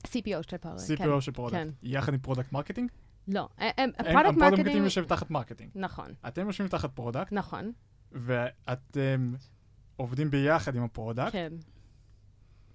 CPO 0.07 0.43
של 0.51 0.57
product, 0.57 0.87
כן. 0.97 1.05
CPO 1.05 1.21
של 1.21 1.33
product, 1.33 1.59
כן. 1.59 1.69
יחד 1.83 2.13
עם 2.13 2.19
product 2.19 2.53
marketing? 2.53 2.91
לא, 3.29 3.49
ה-product 3.59 3.99
ה-product 3.99 4.39
marketing... 4.39 4.59
marketing 4.59 4.85
יושב 4.85 5.05
תחת 5.05 5.31
marketing. 5.31 5.71
נכון, 5.75 6.13
אתם 6.29 6.47
יושבים 6.47 6.69
תחת 6.69 6.91
product, 6.95 7.33
נכון, 7.33 7.73
ואתם 8.13 9.35
עובדים 9.97 10.31
ביחד 10.31 10.77
עם 10.77 10.83
ה-product. 10.83 11.33
כן. 11.33 11.53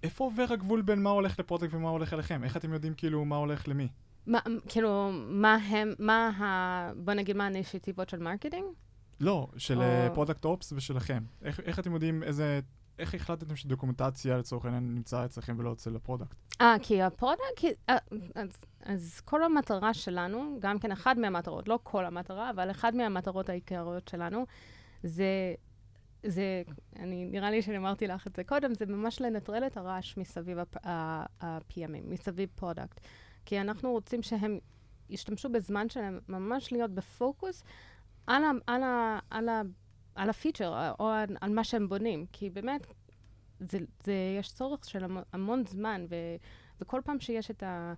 איפה 0.02 0.24
עובר 0.24 0.46
הגבול 0.50 0.82
בין 0.82 1.02
מה 1.02 1.10
הולך 1.10 1.38
ל-product 1.38 1.74
ומה 1.74 1.88
הולך 1.88 2.12
אליכם? 2.12 2.44
איך 2.44 2.56
אתם 2.56 2.72
יודעים 2.72 2.94
כאילו 2.94 3.24
מה 3.24 3.36
הולך 3.36 3.68
למי? 3.68 3.88
מה, 4.26 4.38
כאילו, 4.68 5.10
מה 5.28 5.54
הם, 5.54 5.94
מה 5.98 6.28
ה... 6.28 6.92
בוא 6.96 7.14
נגיד 7.14 7.36
מה 7.36 7.46
ה-initiatives 7.46 8.08
של 8.08 8.18
marketing? 8.18 8.64
לא, 9.22 9.48
של 9.56 9.78
או- 9.82 10.14
product 10.14 10.44
ops 10.44 10.72
ושלכם. 10.72 11.22
איך, 11.42 11.60
איך 11.60 11.78
אתם 11.78 11.94
יודעים 11.94 12.22
איזה... 12.22 12.60
איך 12.98 13.14
החלטתם 13.14 13.56
שדוקומנטציה 13.56 14.38
לצורך 14.38 14.64
העניין 14.64 14.94
נמצא 14.94 15.24
אצלכם 15.24 15.54
ולא 15.58 15.72
אצל 15.72 15.96
ה-product? 15.96 16.36
אה, 16.60 16.76
כי 16.82 17.02
ה-product, 17.02 17.64
אה, 17.88 17.96
אז, 18.34 18.50
אז 18.82 19.20
כל 19.20 19.44
המטרה 19.44 19.94
שלנו, 19.94 20.56
גם 20.60 20.78
כן 20.78 20.92
אחד 20.92 21.18
מהמטרות, 21.18 21.68
לא 21.68 21.78
כל 21.82 22.04
המטרה, 22.04 22.50
אבל 22.50 22.70
אחד 22.70 22.94
מהמטרות 22.94 23.48
העיקריות 23.48 24.08
שלנו, 24.08 24.46
זה, 25.02 25.54
זה, 26.26 26.62
אני, 26.98 27.24
נראה 27.24 27.50
לי 27.50 27.62
שאני 27.62 27.76
אמרתי 27.76 28.06
לך 28.06 28.26
את 28.26 28.36
זה 28.36 28.44
קודם, 28.44 28.74
זה 28.74 28.86
ממש 28.86 29.20
לנטרל 29.20 29.66
את 29.66 29.76
הרעש 29.76 30.16
מסביב 30.16 30.58
ה-PMים, 30.84 32.04
מסביב 32.04 32.48
product. 32.54 33.00
כי 33.44 33.60
אנחנו 33.60 33.90
רוצים 33.90 34.22
שהם 34.22 34.58
ישתמשו 35.10 35.48
בזמן 35.48 35.88
שלהם 35.88 36.20
ממש 36.28 36.72
להיות 36.72 36.90
בפוקוס 36.90 37.64
על, 38.26 38.44
ה, 38.44 38.50
על, 38.66 38.82
ה, 38.82 39.18
על, 39.30 39.48
ה, 39.48 39.62
על 40.14 40.30
הפיצ'ר, 40.30 40.92
או 41.00 41.08
על, 41.08 41.36
על 41.40 41.50
מה 41.54 41.64
שהם 41.64 41.88
בונים. 41.88 42.26
כי 42.32 42.50
באמת, 42.50 42.86
זה, 43.60 43.78
זה, 44.04 44.14
יש 44.38 44.52
צורך 44.52 44.84
של 44.84 45.04
המון, 45.04 45.22
המון 45.32 45.66
זמן, 45.66 46.06
ו, 46.08 46.14
וכל 46.80 47.00
פעם 47.04 47.20
שיש 47.20 47.50
את 47.50 47.62
ה... 47.62 47.94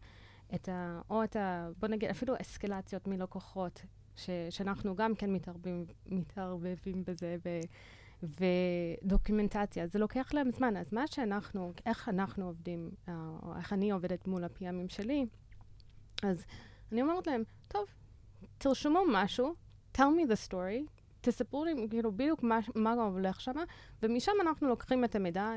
את 0.55 0.69
ה... 0.69 1.01
או 1.11 1.25
את 1.25 1.37
ה... 1.37 1.69
בוא 1.79 1.89
נגיד, 1.89 2.11
אפילו 2.11 2.35
אסקלציות 2.41 3.07
מלקוחות, 3.09 3.83
ש, 4.17 4.31
שאנחנו 4.51 4.97
גם 4.97 5.15
כן 5.15 5.33
מתערבים, 5.33 5.85
מתערבבים 6.07 7.05
בזה, 7.07 7.37
ו, 7.45 7.61
ודוקומנטציה, 9.03 9.87
זה 9.87 9.99
לוקח 9.99 10.35
להם 10.35 10.51
זמן. 10.51 10.77
אז 10.77 10.93
מה 10.93 11.07
שאנחנו, 11.07 11.73
איך 11.87 12.09
אנחנו 12.09 12.47
עובדים, 12.47 12.91
אה, 13.09 13.31
או 13.43 13.57
איך 13.57 13.73
אני 13.73 13.91
עובדת 13.91 14.27
מול 14.27 14.45
ה-PMים 14.45 14.89
שלי, 14.89 15.27
אז 16.23 16.45
אני 16.93 17.03
אומרת 17.03 17.27
להם, 17.27 17.43
טוב, 17.69 17.87
תרשמו 18.59 19.01
משהו, 19.13 19.55
tell 19.97 20.01
me 20.01 20.31
the 20.31 20.51
story, 20.51 21.01
תספרו 21.21 21.65
לי 21.65 21.75
כאילו 21.91 22.13
בדיוק 22.13 22.43
מה, 22.43 22.59
מה 22.75 22.93
הולך 22.93 23.41
שם, 23.41 23.53
ומשם 24.03 24.33
אנחנו 24.41 24.69
לוקחים 24.69 25.05
את 25.05 25.15
המידע, 25.15 25.51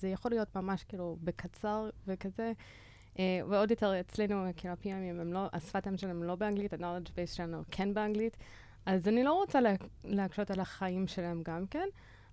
זה 0.00 0.08
יכול 0.08 0.30
להיות 0.30 0.56
ממש 0.56 0.84
כאילו 0.84 1.16
בקצר 1.20 1.90
וכזה. 2.06 2.52
Uh, 3.14 3.18
ועוד 3.48 3.70
יותר 3.70 4.00
אצלנו, 4.00 4.44
כאילו 4.56 4.74
ה-PMים 4.74 5.20
הם 5.20 5.32
לא, 5.32 5.46
השפת 5.52 5.88
אם 5.88 5.96
שלהם 5.96 6.22
לא 6.22 6.34
באנגלית, 6.34 6.72
ה-knowledge 6.72 7.08
base 7.08 7.34
שלנו 7.34 7.62
כן 7.70 7.94
באנגלית, 7.94 8.36
אז 8.86 9.08
אני 9.08 9.24
לא 9.24 9.32
רוצה 9.32 9.60
לה, 9.60 9.74
להקשות 10.04 10.50
על 10.50 10.60
החיים 10.60 11.06
שלהם 11.06 11.42
גם 11.42 11.66
כן. 11.66 11.88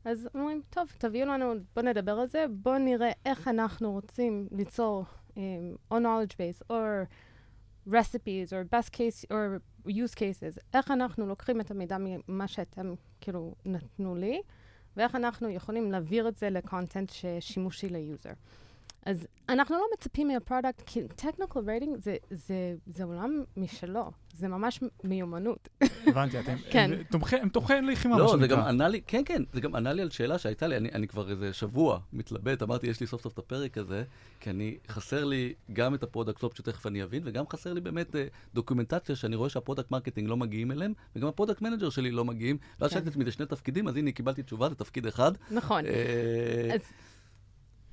אז 0.05 0.29
אומרים, 0.35 0.61
טוב, 0.69 0.91
תביאו 0.97 1.27
לנו, 1.27 1.53
בואו 1.75 1.85
נדבר 1.85 2.11
על 2.11 2.27
זה, 2.27 2.45
בואו 2.49 2.77
נראה 2.77 3.11
איך 3.25 3.47
אנחנו 3.47 3.91
רוצים 3.91 4.47
ליצור 4.51 5.05
um, 5.29 5.37
או 5.91 5.97
knowledge 5.97 6.33
base, 6.33 6.61
או 6.69 6.75
recipes, 7.87 8.53
או 8.53 8.79
best 8.79 8.89
case, 8.89 9.25
או 9.31 9.37
use 9.89 10.15
cases, 10.15 10.59
איך 10.73 10.91
אנחנו 10.91 11.27
לוקחים 11.27 11.61
את 11.61 11.71
המידע 11.71 11.97
ממה 11.99 12.47
שאתם 12.47 12.93
כאילו 13.21 13.55
נתנו 13.65 14.15
לי, 14.15 14.41
ואיך 14.97 15.15
אנחנו 15.15 15.49
יכולים 15.49 15.91
להעביר 15.91 16.27
את 16.27 16.37
זה 16.37 16.49
ל-content 16.49 17.09
ששימושי 17.09 17.89
ל-user. 17.89 18.33
אז 19.05 19.27
אנחנו 19.49 19.75
לא 19.75 19.85
מצפים 19.93 20.27
מה-product, 20.27 20.81
כי 20.85 21.01
technical 21.21 21.55
writing 21.57 21.89
זה, 22.03 22.15
זה, 22.31 22.55
זה 22.87 23.03
עולם 23.03 23.43
משלו, 23.57 24.11
זה 24.33 24.47
ממש 24.47 24.79
מיומנות. 25.03 25.69
הבנתי, 26.07 26.39
אתם... 26.39 26.55
כן. 26.71 26.91
הם 26.93 27.03
תומכי- 27.03 27.35
הם 27.41 27.49
תומכי 27.49 27.73
לחימה, 27.81 28.15
מה 28.15 28.21
לא, 28.21 28.27
שנקרא. 28.27 28.41
זה 28.41 28.53
גם 28.53 28.59
ענה 28.59 28.87
לי, 28.87 29.01
כן, 29.07 29.21
כן, 29.25 29.43
זה 29.53 29.61
גם 29.61 29.75
ענה 29.75 29.93
לי 29.93 30.01
על 30.01 30.09
שאלה 30.09 30.37
שהייתה 30.37 30.67
לי, 30.67 30.77
אני, 30.77 30.89
אני 30.93 31.07
כבר 31.07 31.29
איזה 31.31 31.53
שבוע 31.53 31.99
מתלבט, 32.13 32.61
אמרתי, 32.63 32.87
יש 32.87 32.99
לי 32.99 33.07
סוף 33.07 33.21
סוף 33.21 33.33
את 33.33 33.37
הפרק 33.39 33.77
הזה, 33.77 34.03
כי 34.39 34.49
אני, 34.49 34.77
חסר 34.89 35.25
לי 35.25 35.53
גם 35.73 35.93
את 35.95 36.03
ה-product 36.03 36.43
ops 36.43 36.57
שתכף 36.57 36.85
אני 36.87 37.03
אבין, 37.03 37.21
וגם 37.25 37.45
חסר 37.47 37.73
לי 37.73 37.81
באמת 37.81 38.15
אה, 38.15 38.25
דוקומנטציה 38.53 39.15
שאני 39.15 39.35
רואה 39.35 39.49
שה-product 39.49 39.91
marketing 39.91 40.29
לא 40.29 40.37
מגיעים 40.37 40.71
אליהם, 40.71 40.93
וגם 41.15 41.27
ה-product 41.27 41.61
manager 41.61 41.89
שלי 41.89 42.11
לא 42.11 42.25
מגיעים. 42.25 42.57
ואז 42.79 42.89
כן. 42.89 42.93
שאלתי 42.93 43.07
את 43.07 43.13
עצמי, 43.13 43.25
זה 43.25 43.31
שני 43.31 43.45
תפקידים, 43.45 43.87
אז 43.87 43.95
הנה, 43.97 44.11
קיבלתי 44.11 44.43
תשובה, 44.43 44.69
זה 44.69 44.75
תפקיד 44.75 45.07
אחד. 45.07 45.31
נכון. 45.51 45.85
אה, 45.85 45.91
אז- 46.73 46.81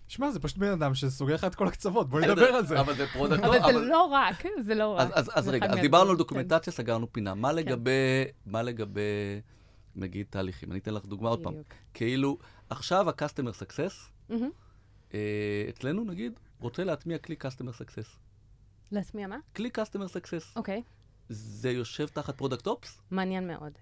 שמע, 0.09 0.31
זה 0.31 0.41
פשוט 0.41 0.59
בן 0.59 0.71
אדם 0.71 0.95
שסוגר 0.95 1.35
לך 1.35 1.45
את 1.45 1.55
כל 1.55 1.69
הקצוות, 1.69 2.09
בוא 2.09 2.19
אני 2.19 2.27
נדבר 2.27 2.45
על 2.45 2.67
זה. 2.67 2.81
אבל 2.81 2.95
זה 2.95 3.07
product, 3.07 3.45
אבל 3.45 3.73
לא, 3.73 3.81
זה 3.81 3.87
לא 3.89 4.03
רק, 4.05 4.45
זה 4.61 4.75
לא 4.75 4.97
רק. 4.97 5.11
אז, 5.15 5.49
רגע, 5.49 5.67
אז 5.67 5.79
דיברנו 5.79 6.11
על 6.11 6.17
כן. 6.17 6.19
דוקומנטציה, 6.19 6.73
סגרנו 6.73 7.13
פינה. 7.13 7.35
מה 7.35 7.53
לגבי, 7.53 8.25
מה 8.47 8.63
לגבי, 8.63 9.01
נגיד, 9.97 10.27
תהליכים? 10.31 10.71
אני 10.71 10.79
אתן 10.79 10.95
לך 10.95 11.05
דוגמה 11.05 11.29
עוד 11.29 11.43
פעם. 11.43 11.55
כאילו, 11.95 12.39
עכשיו 12.71 13.11
ה-customer 13.11 13.63
success. 13.63 14.33
אה, 15.15 15.67
אצלנו 15.69 16.05
נגיד, 16.05 16.33
רוצה 16.61 16.85
להטמיע 16.85 17.19
כלי 17.19 17.37
customer 17.45 17.83
success. 17.83 18.19
להטמיע 18.93 19.27
מה? 19.27 19.37
כלי 19.57 19.71
customer 19.79 20.09
success. 20.09 20.57
אוקיי, 20.57 20.83
זה 21.29 21.71
יושב 21.71 22.07
תחת 22.07 22.37
product 22.37 22.67
ops? 22.67 23.01
מעניין 23.11 23.47
מאוד. 23.47 23.73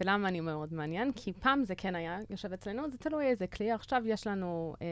ולמה 0.00 0.28
אני 0.28 0.40
מאוד 0.40 0.74
מעניין? 0.74 1.12
כי 1.16 1.32
פעם 1.32 1.64
זה 1.64 1.74
כן 1.74 1.94
היה 1.94 2.18
יושב 2.30 2.52
אצלנו, 2.52 2.90
זה 2.90 2.98
תלוי 2.98 3.26
איזה 3.26 3.46
כלי. 3.46 3.72
עכשיו 3.72 4.02
יש 4.06 4.26
לנו 4.26 4.74
uh, 4.78 4.82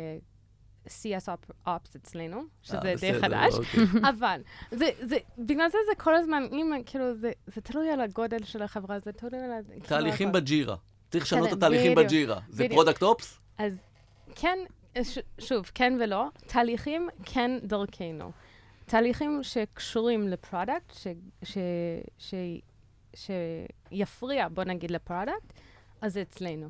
CS 0.86 1.28
Op- 1.28 1.68
Ops 1.68 1.96
אצלנו, 1.96 2.42
שזה 2.62 2.76
אה, 2.76 2.82
די 2.82 2.94
בסדר, 2.94 3.20
חדש. 3.20 3.54
אוקיי. 3.54 4.00
אבל, 4.10 4.40
זה, 4.70 4.90
זה, 5.00 5.16
בגלל 5.38 5.70
זה 5.70 5.78
זה 5.90 5.94
כל 5.96 6.14
הזמן, 6.14 6.42
אם, 6.52 6.72
כאילו, 6.86 7.14
זה, 7.14 7.32
זה 7.46 7.60
תלוי 7.60 7.90
על 7.90 8.00
הגודל 8.00 8.44
של 8.44 8.62
החברה, 8.62 8.98
זה 8.98 9.12
תלוי 9.12 9.40
על... 9.40 9.62
כאילו, 9.68 9.86
תהליכים 9.86 10.28
הכל. 10.28 10.40
בג'ירה. 10.40 10.76
צריך 11.10 11.24
לשנות 11.24 11.44
את 11.44 11.50
כן, 11.50 11.56
התהליכים 11.56 11.94
בג'ירה. 11.94 12.40
זה. 12.48 12.66
product 12.70 13.02
ops? 13.02 13.40
אז 13.58 13.80
כן, 14.34 14.58
ש, 15.02 15.18
שוב, 15.38 15.70
כן 15.74 15.98
ולא. 16.00 16.26
תהליכים, 16.46 17.08
כן 17.24 17.50
דרכנו. 17.62 18.30
תהליכים 18.86 19.42
שקשורים 19.42 20.28
ל-product, 20.28 20.92
ש, 20.94 21.06
ש, 21.42 21.58
ש, 22.18 22.34
שיפריע, 23.16 24.48
בוא 24.48 24.64
נגיד, 24.64 24.90
ל-product, 24.90 25.52
אז 26.00 26.12
זה 26.12 26.22
אצלנו. 26.22 26.68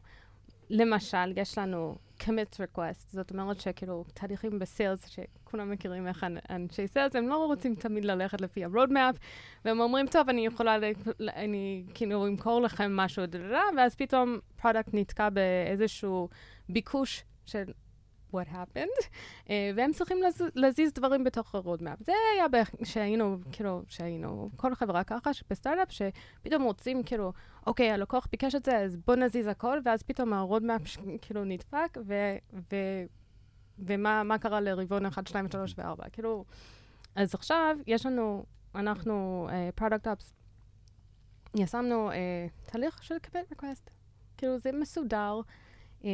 למשל, 0.71 1.39
יש 1.39 1.59
לנו 1.59 1.97
commit 2.21 2.55
request, 2.55 3.07
זאת 3.09 3.31
אומרת 3.31 3.61
שכאילו 3.61 4.05
תהליכים 4.15 4.59
ב-sales, 4.59 5.09
שכולם 5.09 5.71
מכירים 5.71 6.07
איך 6.07 6.25
אנ- 6.25 6.39
אנשי 6.51 6.89
sales, 6.89 7.17
הם 7.17 7.29
לא 7.29 7.47
רוצים 7.47 7.75
תמיד 7.75 8.05
ללכת 8.05 8.41
לפי 8.41 8.65
ה-roadmap, 8.65 9.17
והם 9.65 9.81
אומרים, 9.81 10.07
טוב, 10.07 10.29
אני 10.29 10.47
יכולה, 10.47 10.77
אני 11.21 11.85
כאילו 11.95 12.27
אמכור 12.27 12.61
לכם 12.61 12.97
משהו, 12.97 13.25
ואז 13.77 13.95
פתאום 13.95 14.39
product 14.57 14.89
נתקע 14.93 15.29
באיזשהו 15.31 16.29
ביקוש 16.69 17.25
של 17.47 17.65
what 18.35 18.49
happened, 18.53 19.05
uh, 19.45 19.51
והם 19.77 19.93
צריכים 19.93 20.23
לז, 20.23 20.43
להזיז 20.55 20.93
דברים 20.93 21.25
בתוך 21.25 21.55
ה-roadmap. 21.55 22.05
זה 22.05 22.13
היה 22.35 22.49
בערך 22.49 22.75
שהיינו, 22.85 23.39
כאילו, 23.53 23.83
שהיינו, 23.89 24.51
כל 24.57 24.75
חברה 24.75 25.05
ככה, 25.05 25.31
בסטארט-אפ, 25.51 25.89
שפתאום 25.93 26.63
רוצים, 26.63 27.03
כאילו, 27.03 27.33
אוקיי, 27.67 27.91
הלקוח 27.91 28.29
ביקש 28.31 28.55
את 28.55 28.65
זה, 28.65 28.79
אז 28.79 28.97
בוא 28.97 29.17
נזיז 29.17 29.47
הכל, 29.47 29.79
ואז 29.85 30.03
פתאום 30.03 30.33
ש- 30.85 30.99
כאילו 31.23 31.45
נדפק, 31.45 31.99
ו... 32.07 32.15
ו 32.73 32.77
ומה 33.79 34.23
מה 34.23 34.39
קרה 34.39 34.61
לרבעון 34.61 35.07
1, 35.07 35.27
2, 35.27 35.51
3 35.51 35.75
ו-4. 35.79 36.11
כאילו, 36.13 36.45
אז 37.15 37.35
עכשיו 37.35 37.77
יש 37.87 38.07
לנו, 38.07 38.45
אנחנו, 38.75 39.49
uh, 39.51 39.79
אפס, 40.07 40.35
ישמנו 41.55 42.11
uh, 42.11 42.15
תהליך 42.71 43.03
של 43.03 43.15
commit 43.15 43.55
request. 43.55 43.91
כאילו, 44.37 44.59
זה 44.59 44.73
מסודר, 44.73 45.41
um, 46.03 46.05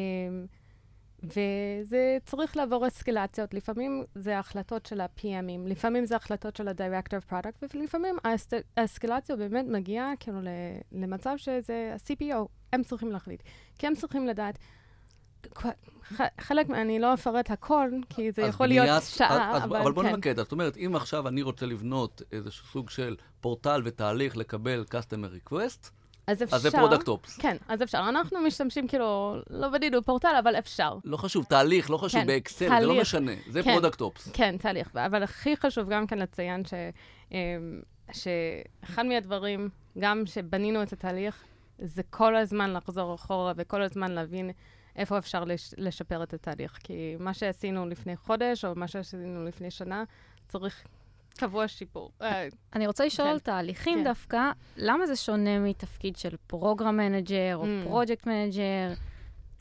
וזה 1.25 2.19
צריך 2.26 2.57
לעבור 2.57 2.87
אסקלציות. 2.88 3.55
לפעמים 3.55 4.05
זה 4.14 4.38
החלטות 4.38 4.87
של 4.87 5.00
ה-PMים, 5.00 5.67
לפעמים 5.69 6.07
זה 6.07 6.17
החלטות 6.17 6.57
של 6.57 6.69
ה-Director 6.69 7.23
of 7.29 7.33
Product, 7.33 7.67
ולפעמים 7.75 8.17
האס- 8.25 8.49
האסקלציה 8.76 9.37
באמת 9.37 9.64
מגיעה 9.69 10.12
כאילו 10.21 10.38
למצב 10.93 11.35
שזה 11.37 11.95
ה-CPO, 11.95 12.37
הם 12.73 12.83
צריכים 12.83 13.12
להחליט. 13.12 13.43
כי 13.79 13.87
הם 13.87 13.95
צריכים 13.95 14.26
לדעת, 14.26 14.59
חלק, 16.41 16.71
אני 16.71 16.99
לא 16.99 17.14
אפרט 17.14 17.50
הכל, 17.50 17.91
כי 18.09 18.33
זה 18.33 18.43
יכול 18.43 18.67
להיות 18.67 18.87
בניית- 18.87 19.02
שעה, 19.02 19.57
אז, 19.57 19.64
אבל, 19.64 19.76
אבל 19.76 19.93
בוא 19.93 20.02
כן. 20.02 20.11
נמקד. 20.14 20.37
זאת 20.37 20.52
אומרת, 20.52 20.76
אם 20.76 20.97
עכשיו 20.97 21.29
אני 21.29 21.43
רוצה 21.43 21.67
לבנות 21.67 22.23
איזשהו 22.33 22.67
סוג 22.67 22.91
של 22.91 23.17
פורטל 23.41 23.83
ותהליך 23.85 24.37
לקבל 24.37 24.85
customer 24.91 25.49
request, 25.49 25.91
אז 26.26 26.43
אפשר... 26.43 26.57
אז 26.57 26.62
זה 26.62 26.71
product 26.71 27.09
ops. 27.09 27.37
כן, 27.38 27.57
אז 27.69 27.83
אפשר. 27.83 28.05
אנחנו 28.09 28.41
משתמשים 28.41 28.88
כאילו, 28.88 29.37
לא 29.50 29.69
בנינו 29.69 30.02
פורטל, 30.02 30.35
אבל 30.38 30.59
אפשר. 30.59 30.97
לא 31.05 31.17
חשוב, 31.17 31.45
תהליך, 31.45 31.91
לא 31.91 31.97
חשוב, 31.97 32.21
כן, 32.21 32.26
באקסל, 32.26 32.69
זה 32.69 32.75
לא 32.75 32.79
תהליך. 32.79 33.00
משנה. 33.00 33.33
זה 33.50 33.62
כן. 33.62 33.73
product 33.73 34.00
ops. 34.00 34.28
כן, 34.33 34.57
תהליך. 34.57 34.97
אבל 34.97 35.23
הכי 35.23 35.57
חשוב 35.57 35.88
גם 35.88 36.07
כן 36.07 36.19
לציין 36.19 36.64
ש, 36.64 36.75
אמ, 37.33 37.37
שאחד 38.12 39.07
מהדברים, 39.07 39.69
גם 39.99 40.23
שבנינו 40.26 40.83
את 40.83 40.93
התהליך, 40.93 41.45
זה 41.79 42.02
כל 42.11 42.37
הזמן 42.37 42.73
לחזור 42.73 43.14
אחורה 43.14 43.52
וכל 43.57 43.83
הזמן 43.83 44.12
להבין 44.12 44.50
איפה 44.97 45.19
אפשר 45.19 45.45
לש, 45.45 45.75
לשפר 45.79 46.23
את 46.23 46.35
התהליך. 46.35 46.79
כי 46.85 47.17
מה 47.19 47.35
שעשינו 47.35 47.87
לפני 47.87 48.17
חודש, 48.17 48.64
או 48.64 48.73
מה 48.76 48.88
שעשינו 48.88 49.45
לפני 49.45 49.71
שנה, 49.71 50.05
צריך 50.49 50.85
קבוע 51.37 51.69
שיפור. 51.69 52.11
אה, 52.23 52.49
אני 52.75 52.87
רוצה 52.87 53.05
לשאול 53.07 53.29
כן. 53.29 53.33
על 53.33 53.39
תהליכים 53.41 53.99
כן. 53.99 54.05
דווקא, 54.05 54.51
למה 54.77 55.07
זה 55.07 55.17
שונה 55.17 55.59
מתפקיד 55.59 56.17
של 56.17 56.37
program 56.47 56.97
manager 56.97 57.57
או 57.57 57.65
Mm. 57.65 57.89
project 57.88 58.26
manager? 58.26 58.92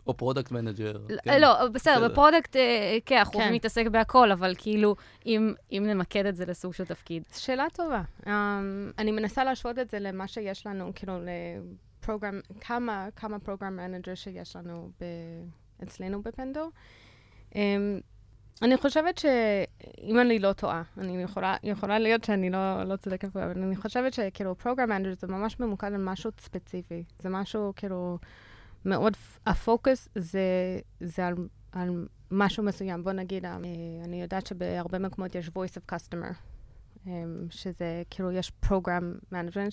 או 0.08 0.18
product 0.18 0.52
manager. 0.52 0.98
לא, 1.26 1.38
לא, 1.38 1.54
בסדר, 1.54 1.70
בסדר. 1.70 2.08
ב 2.10 2.15
product, 2.15 2.56
אה, 2.56 2.98
כן, 3.06 3.18
אנחנו 3.18 3.34
כן. 3.34 3.38
רוצים 3.40 3.54
להתעסק 3.54 3.86
בהכל, 3.88 4.32
אבל 4.32 4.54
כאילו, 4.58 4.96
אם 5.26 5.54
נמקד 5.72 6.26
את 6.26 6.36
זה 6.36 6.46
לסוג 6.46 6.74
של 6.74 6.86
תפקיד. 6.86 7.24
שאלה 7.36 7.66
טובה. 7.74 8.02
Um, 8.24 8.28
אני 8.98 9.12
מנסה 9.12 9.44
להשוות 9.44 9.80
את 9.80 9.90
זה 9.90 10.00
למה 10.00 10.28
שיש 10.28 10.68
לנו, 10.68 10.92
כאילו, 10.96 11.14
ל 12.00 12.04
program, 12.04 12.40
כמה, 12.62 13.08
כמה 13.16 13.40
program 13.40 13.76
manager 13.76 14.16
שיש 14.16 14.56
לנו 14.56 14.90
ב, 15.02 15.04
אצלנו 15.84 16.22
בפנדו. 16.22 16.70
אני 18.62 18.78
חושבת 18.78 19.18
שאם 19.18 20.20
אני 20.20 20.40
לא 20.40 20.54
טועה, 20.54 20.84
אני 20.98 21.24
יכולה, 21.24 21.56
יכולה 21.64 22.00
להיות 22.00 22.24
שאני 22.24 22.50
לא, 22.50 22.84
לא 22.84 22.96
צודקת 22.96 23.36
אבל 23.36 23.64
אני 23.64 23.76
חושבת 23.76 24.14
שכאילו 24.14 24.56
program 24.56 24.90
manager 24.90 25.14
זה 25.20 25.28
ממש 25.28 25.60
ממוקד 25.60 25.88
על 25.94 26.04
משהו 26.04 26.32
ספציפי. 26.40 27.04
זה 27.20 27.30
משהו 27.30 27.74
כאילו 27.76 28.18
מאוד, 28.86 29.14
הפוקוס 29.46 30.10
זה, 30.16 30.42
זה 31.00 31.28
על, 31.28 31.36
על 31.72 32.08
משהו 32.32 32.64
מסוים. 32.64 33.04
בוא 33.04 33.12
נגיד, 33.12 33.46
אה, 33.46 33.56
אני 34.04 34.22
יודעת 34.22 34.48
שבהרבה 34.48 35.00
מקומות 35.00 35.36
יש 35.36 35.48
voice 35.48 35.78
of 35.78 35.96
customer. 35.96 36.34
אמ, 37.08 37.48
שזה 37.50 38.04
כאילו 38.10 38.32
יש 38.32 38.52
program 38.66 39.34
management, 39.34 39.72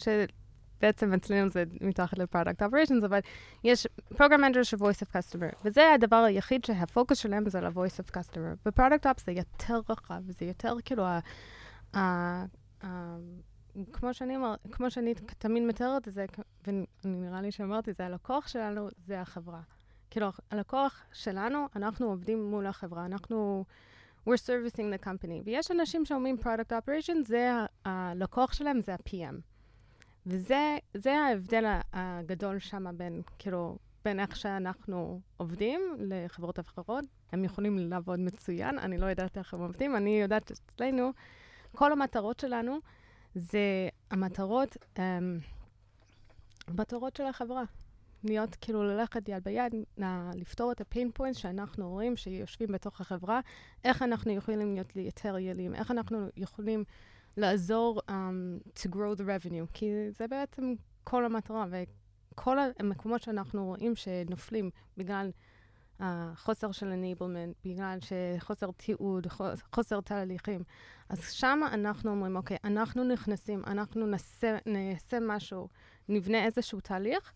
שבעצם 0.78 1.14
אצלנו 1.14 1.50
זה 1.50 1.64
מתחת 1.80 2.18
ל-product 2.18 2.62
operations, 2.62 3.06
אבל 3.06 3.18
יש 3.64 3.86
program 4.14 4.40
manager 4.40 4.64
של 4.64 4.76
voice 4.76 5.02
of 5.06 5.16
customer, 5.16 5.56
וזה 5.64 5.92
הדבר 5.94 6.16
היחיד 6.16 6.64
שהפוקוס 6.64 7.18
שלהם 7.18 7.48
זה 7.48 7.60
ל-voice 7.60 8.04
of 8.04 8.16
customer. 8.16 8.68
ב-product 8.68 9.04
ops 9.04 9.24
זה 9.24 9.32
יותר 9.32 9.80
רחב, 9.88 10.22
זה 10.28 10.44
יותר 10.44 10.76
כאילו 10.84 11.04
ה... 11.04 11.18
ה, 11.94 12.44
ה 12.84 13.16
כמו 13.92 14.14
שאני 14.14 14.36
אומר, 14.36 14.54
כמו 14.72 14.90
שאני 14.90 15.14
תמיד 15.14 15.62
מתארת 15.62 16.08
את 16.08 16.12
זה, 16.12 16.26
ונראה 17.04 17.40
לי 17.40 17.50
שאמרתי, 17.50 17.92
זה 17.92 18.06
הלקוח 18.06 18.48
שלנו, 18.48 18.88
זה 18.98 19.20
החברה. 19.20 19.60
כאילו, 20.10 20.28
הלקוח 20.50 21.02
שלנו, 21.12 21.66
אנחנו 21.76 22.06
עובדים 22.06 22.50
מול 22.50 22.66
החברה, 22.66 23.06
אנחנו... 23.06 23.64
we're 24.28 24.40
servicing 24.46 24.94
the 24.94 25.04
company. 25.06 25.42
ויש 25.44 25.70
אנשים 25.70 26.04
שאומרים 26.04 26.36
product 26.42 26.72
operation, 26.72 27.16
זה 27.26 27.52
ה- 27.52 27.66
הלקוח 27.84 28.52
שלהם, 28.52 28.80
זה 28.80 28.94
ה-PM. 28.94 29.57
וזה 30.26 30.78
זה 30.94 31.18
ההבדל 31.18 31.78
הגדול 31.92 32.58
שם 32.58 32.84
בין, 32.96 33.22
כאילו, 33.38 33.78
בין 34.04 34.20
איך 34.20 34.36
שאנחנו 34.36 35.20
עובדים 35.36 35.80
לחברות 35.98 36.60
אחרות. 36.60 37.04
הם 37.32 37.44
יכולים 37.44 37.78
לעבוד 37.78 38.20
מצוין, 38.20 38.78
אני 38.78 38.98
לא 38.98 39.06
יודעת 39.06 39.38
איך 39.38 39.54
הם 39.54 39.60
עובדים, 39.60 39.96
אני 39.96 40.20
יודעת 40.20 40.50
אצלנו, 40.50 41.10
כל 41.76 41.92
המטרות 41.92 42.40
שלנו 42.40 42.78
זה 43.34 43.88
המטרות, 44.10 44.76
um, 44.96 45.00
המטרות 46.68 47.16
של 47.16 47.24
החברה. 47.24 47.64
להיות, 48.24 48.56
כאילו, 48.60 48.82
ללכת 48.82 49.28
יד 49.28 49.44
ביד, 49.44 49.74
לפתור 50.34 50.72
את 50.72 50.80
הפיין 50.80 51.10
פוינט 51.14 51.36
שאנחנו 51.36 51.90
רואים 51.90 52.16
שיושבים 52.16 52.68
בתוך 52.72 53.00
החברה, 53.00 53.40
איך 53.84 54.02
אנחנו 54.02 54.32
יכולים 54.32 54.74
להיות 54.74 54.96
יותר 54.96 55.38
יעילים, 55.38 55.74
איך 55.74 55.90
אנחנו 55.90 56.28
יכולים 56.36 56.84
לעזור 57.36 58.00
um, 58.10 58.12
to 58.78 58.88
grow 58.92 59.18
the 59.18 59.22
revenue, 59.22 59.66
כי 59.72 59.86
זה 60.10 60.28
בעצם 60.28 60.74
כל 61.04 61.24
המטרה, 61.24 61.66
וכל 61.70 62.56
המקומות 62.78 63.22
שאנחנו 63.22 63.64
רואים 63.64 63.96
שנופלים 63.96 64.70
בגלל 64.96 65.30
החוסר 66.00 66.72
של 66.72 66.92
enablement, 66.92 67.54
בגלל 67.64 67.98
שחוסר 68.00 68.70
תיעוד, 68.70 69.26
חוס- 69.26 69.62
חוסר 69.74 70.00
תהליכים, 70.00 70.62
אז 71.08 71.30
שם 71.32 71.60
אנחנו 71.72 72.10
אומרים, 72.10 72.36
אוקיי, 72.36 72.56
אנחנו 72.64 73.04
נכנסים, 73.04 73.62
אנחנו 73.66 74.06
נעשה, 74.06 74.56
נעשה 74.66 75.18
משהו, 75.20 75.68
נבנה 76.08 76.44
איזשהו 76.44 76.80
תהליך, 76.80 77.32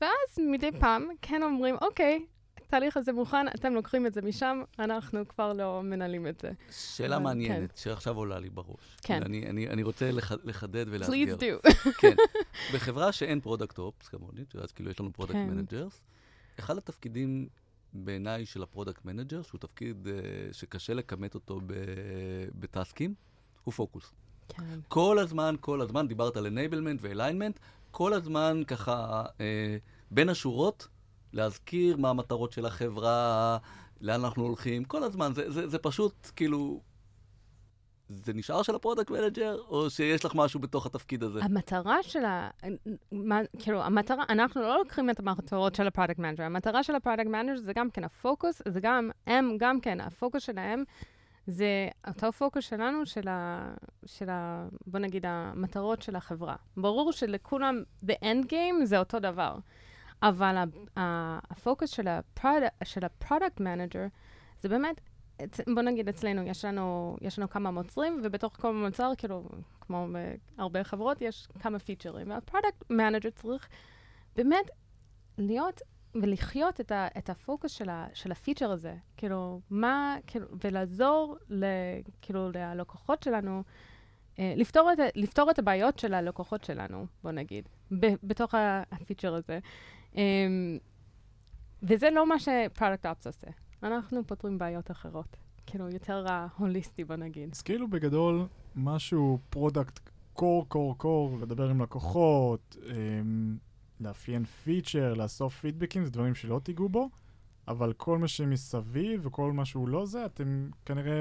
ואז 0.00 0.38
מדי 0.38 0.70
פעם 0.80 1.08
כן 1.22 1.42
אומרים, 1.42 1.74
אוקיי, 1.82 2.26
התהליך 2.68 2.96
הזה 2.96 3.12
מוכן, 3.12 3.46
אתם 3.54 3.74
לוקחים 3.74 4.06
את 4.06 4.14
זה 4.14 4.22
משם, 4.22 4.62
אנחנו 4.78 5.28
כבר 5.28 5.52
לא 5.52 5.82
מנהלים 5.82 6.26
את 6.26 6.40
זה. 6.40 6.50
שאלה 6.70 7.16
אבל 7.16 7.24
מעניינת, 7.24 7.76
שעכשיו 7.76 8.16
עולה 8.16 8.38
לי 8.38 8.50
בראש. 8.50 8.96
כן. 9.02 9.22
אני, 9.22 9.46
אני, 9.46 9.68
אני 9.68 9.82
רוצה 9.82 10.10
לח, 10.10 10.32
לחדד 10.44 10.84
ולאתגר. 10.88 11.36
Please 11.36 11.40
do. 11.40 11.72
כן. 12.00 12.14
בחברה 12.74 13.12
שאין 13.12 13.40
product 13.40 13.78
ops, 13.78 14.08
כמוני, 14.08 14.44
אז 14.62 14.72
כאילו 14.72 14.90
יש 14.90 15.00
לנו 15.00 15.12
product 15.12 15.34
כן. 15.34 15.50
managers, 15.50 16.00
אחד 16.58 16.76
התפקידים 16.78 17.48
בעיניי 17.92 18.46
של 18.46 18.62
ה 18.62 18.67
product 18.67 19.04
manager, 19.04 19.42
שהוא 19.42 19.60
תפקיד 19.60 20.06
uh, 20.06 20.10
שקשה 20.54 20.94
לכמת 20.94 21.34
אותו 21.34 21.60
ב- 21.66 21.72
בטסקים, 22.54 23.14
הוא 23.64 23.74
פוקוס. 23.74 24.12
כן. 24.48 24.80
כל 24.88 25.18
הזמן, 25.18 25.54
כל 25.60 25.80
הזמן, 25.80 26.08
דיברת 26.08 26.36
על 26.36 26.46
enablement 26.46 26.98
ו-alignment, 27.00 27.58
כל 27.90 28.12
הזמן 28.12 28.62
ככה 28.66 29.24
אה, 29.40 29.76
בין 30.10 30.28
השורות, 30.28 30.88
להזכיר 31.32 31.96
מה 31.96 32.10
המטרות 32.10 32.52
של 32.52 32.66
החברה, 32.66 33.58
לאן 34.00 34.24
אנחנו 34.24 34.42
הולכים, 34.42 34.84
כל 34.84 35.02
הזמן, 35.02 35.32
זה, 35.34 35.50
זה, 35.50 35.68
זה 35.68 35.78
פשוט 35.78 36.30
כאילו... 36.36 36.80
זה 38.08 38.32
נשאר 38.34 38.62
של 38.62 38.74
ה 38.74 38.79
product 38.79 39.10
manager, 39.10 39.58
או 39.68 39.90
שיש 39.90 40.24
לך 40.24 40.32
משהו 40.34 40.60
בתוך 40.60 40.86
התפקיד 40.86 41.22
הזה? 41.22 41.40
המטרה 41.42 42.02
של 42.02 42.24
ה... 42.24 42.50
מה, 43.12 43.40
כאילו, 43.58 43.82
המטרה, 43.82 44.24
אנחנו 44.28 44.62
לא 44.62 44.78
לוקחים 44.78 45.10
את 45.10 45.20
המטרות 45.20 45.74
של 45.74 45.86
ה 45.86 45.90
product 45.90 46.18
manager. 46.18 46.44
המטרה 46.44 46.82
של 46.82 46.94
ה 46.94 46.98
product 46.98 47.26
manager 47.26 47.56
זה 47.56 47.72
גם 47.72 47.90
כן 47.90 48.04
הפוקוס, 48.04 48.62
זה 48.68 48.80
גם, 48.80 49.10
הם 49.26 49.56
גם 49.58 49.80
כן, 49.80 50.00
הפוקוס 50.00 50.42
שלהם 50.42 50.84
זה 51.46 51.88
אותו 52.06 52.32
פוקוס 52.32 52.64
שלנו, 52.64 53.06
של 53.06 53.28
ה... 53.28 53.68
של 54.06 54.30
ה... 54.30 54.68
בוא 54.86 55.00
נגיד, 55.00 55.24
המטרות 55.26 56.02
של 56.02 56.16
החברה. 56.16 56.56
ברור 56.76 57.12
שלכולם, 57.12 57.82
ב-end 58.02 58.46
game 58.48 58.84
זה 58.84 58.98
אותו 58.98 59.18
דבר. 59.18 59.56
אבל 60.22 60.64
הפוקוס 60.96 61.90
של 62.84 63.04
ה 63.04 63.10
product, 63.10 63.60
manager 63.60 64.06
זה 64.60 64.68
באמת, 64.68 65.00
בוא 65.74 65.82
נגיד 65.82 66.08
אצלנו, 66.08 66.42
יש 66.42 66.64
לנו, 66.64 67.16
יש 67.20 67.38
לנו 67.38 67.50
כמה 67.50 67.70
מוצרים, 67.70 68.20
ובתוך 68.24 68.56
כל 68.60 68.74
מוצר, 68.74 69.12
כאילו, 69.18 69.48
כמו 69.80 70.06
בהרבה 70.56 70.84
חברות, 70.84 71.20
יש 71.20 71.48
כמה 71.60 71.78
פיצ'רים. 71.78 72.30
וה 72.30 72.42
product 72.42 72.84
manager 72.90 73.30
צריך 73.30 73.68
באמת 74.36 74.70
להיות 75.38 75.80
ולחיות 76.14 76.80
את, 76.80 76.92
ה, 76.92 77.08
את 77.18 77.30
הפוקוס 77.30 77.72
של, 77.72 77.88
ה, 77.88 78.06
של 78.14 78.32
הפיצ'ר 78.32 78.70
הזה. 78.70 78.94
כאילו, 79.16 79.60
מה, 79.70 80.16
כאילו, 80.26 80.46
ולעזור, 80.64 81.36
ל, 81.48 81.64
כאילו, 82.22 82.50
ללקוחות 82.54 83.22
שלנו, 83.22 83.62
אה, 84.38 84.52
לפתור 84.56 84.92
את, 84.92 84.98
לפתור 85.14 85.50
את 85.50 85.58
הבעיות 85.58 85.98
של 85.98 86.14
הלקוחות 86.14 86.64
שלנו, 86.64 87.06
בוא 87.22 87.30
נגיד, 87.30 87.68
ב, 88.00 88.06
בתוך 88.22 88.54
הפיצ'ר 88.90 89.34
הזה. 89.34 89.58
Um, 90.14 90.18
וזה 91.82 92.10
לא 92.10 92.28
מה 92.28 92.38
ש 92.38 92.53
product 92.53 93.06
ops 93.06 93.26
עושה. 93.26 93.46
אנחנו 93.82 94.26
פותרים 94.26 94.58
בעיות 94.58 94.90
אחרות. 94.90 95.36
כאילו, 95.66 95.88
יותר 95.88 96.24
ההוליסטי, 96.28 97.04
בוא 97.04 97.16
נגיד. 97.16 97.48
אז 97.52 97.62
כאילו 97.62 97.88
בגדול, 97.88 98.46
משהו 98.76 99.38
product 99.50 100.00
core, 100.32 100.68
core, 100.68 100.98
core, 100.98 101.38
לדבר 101.40 101.70
עם 101.70 101.82
לקוחות, 101.82 102.76
אמ, 102.90 103.56
לאפיין 104.00 104.44
פיצ'ר, 104.44 105.14
לאסוף 105.14 105.60
פידבקים, 105.60 106.04
זה 106.04 106.10
דברים 106.10 106.34
שלא 106.34 106.60
תיגעו 106.62 106.88
בו, 106.88 107.08
אבל 107.68 107.92
כל 107.92 108.18
מה 108.18 108.28
שמסביב 108.28 109.26
וכל 109.26 109.52
מה 109.52 109.64
שהוא 109.64 109.88
לא 109.88 110.06
זה, 110.06 110.24
אתם 110.24 110.70
כנראה 110.84 111.12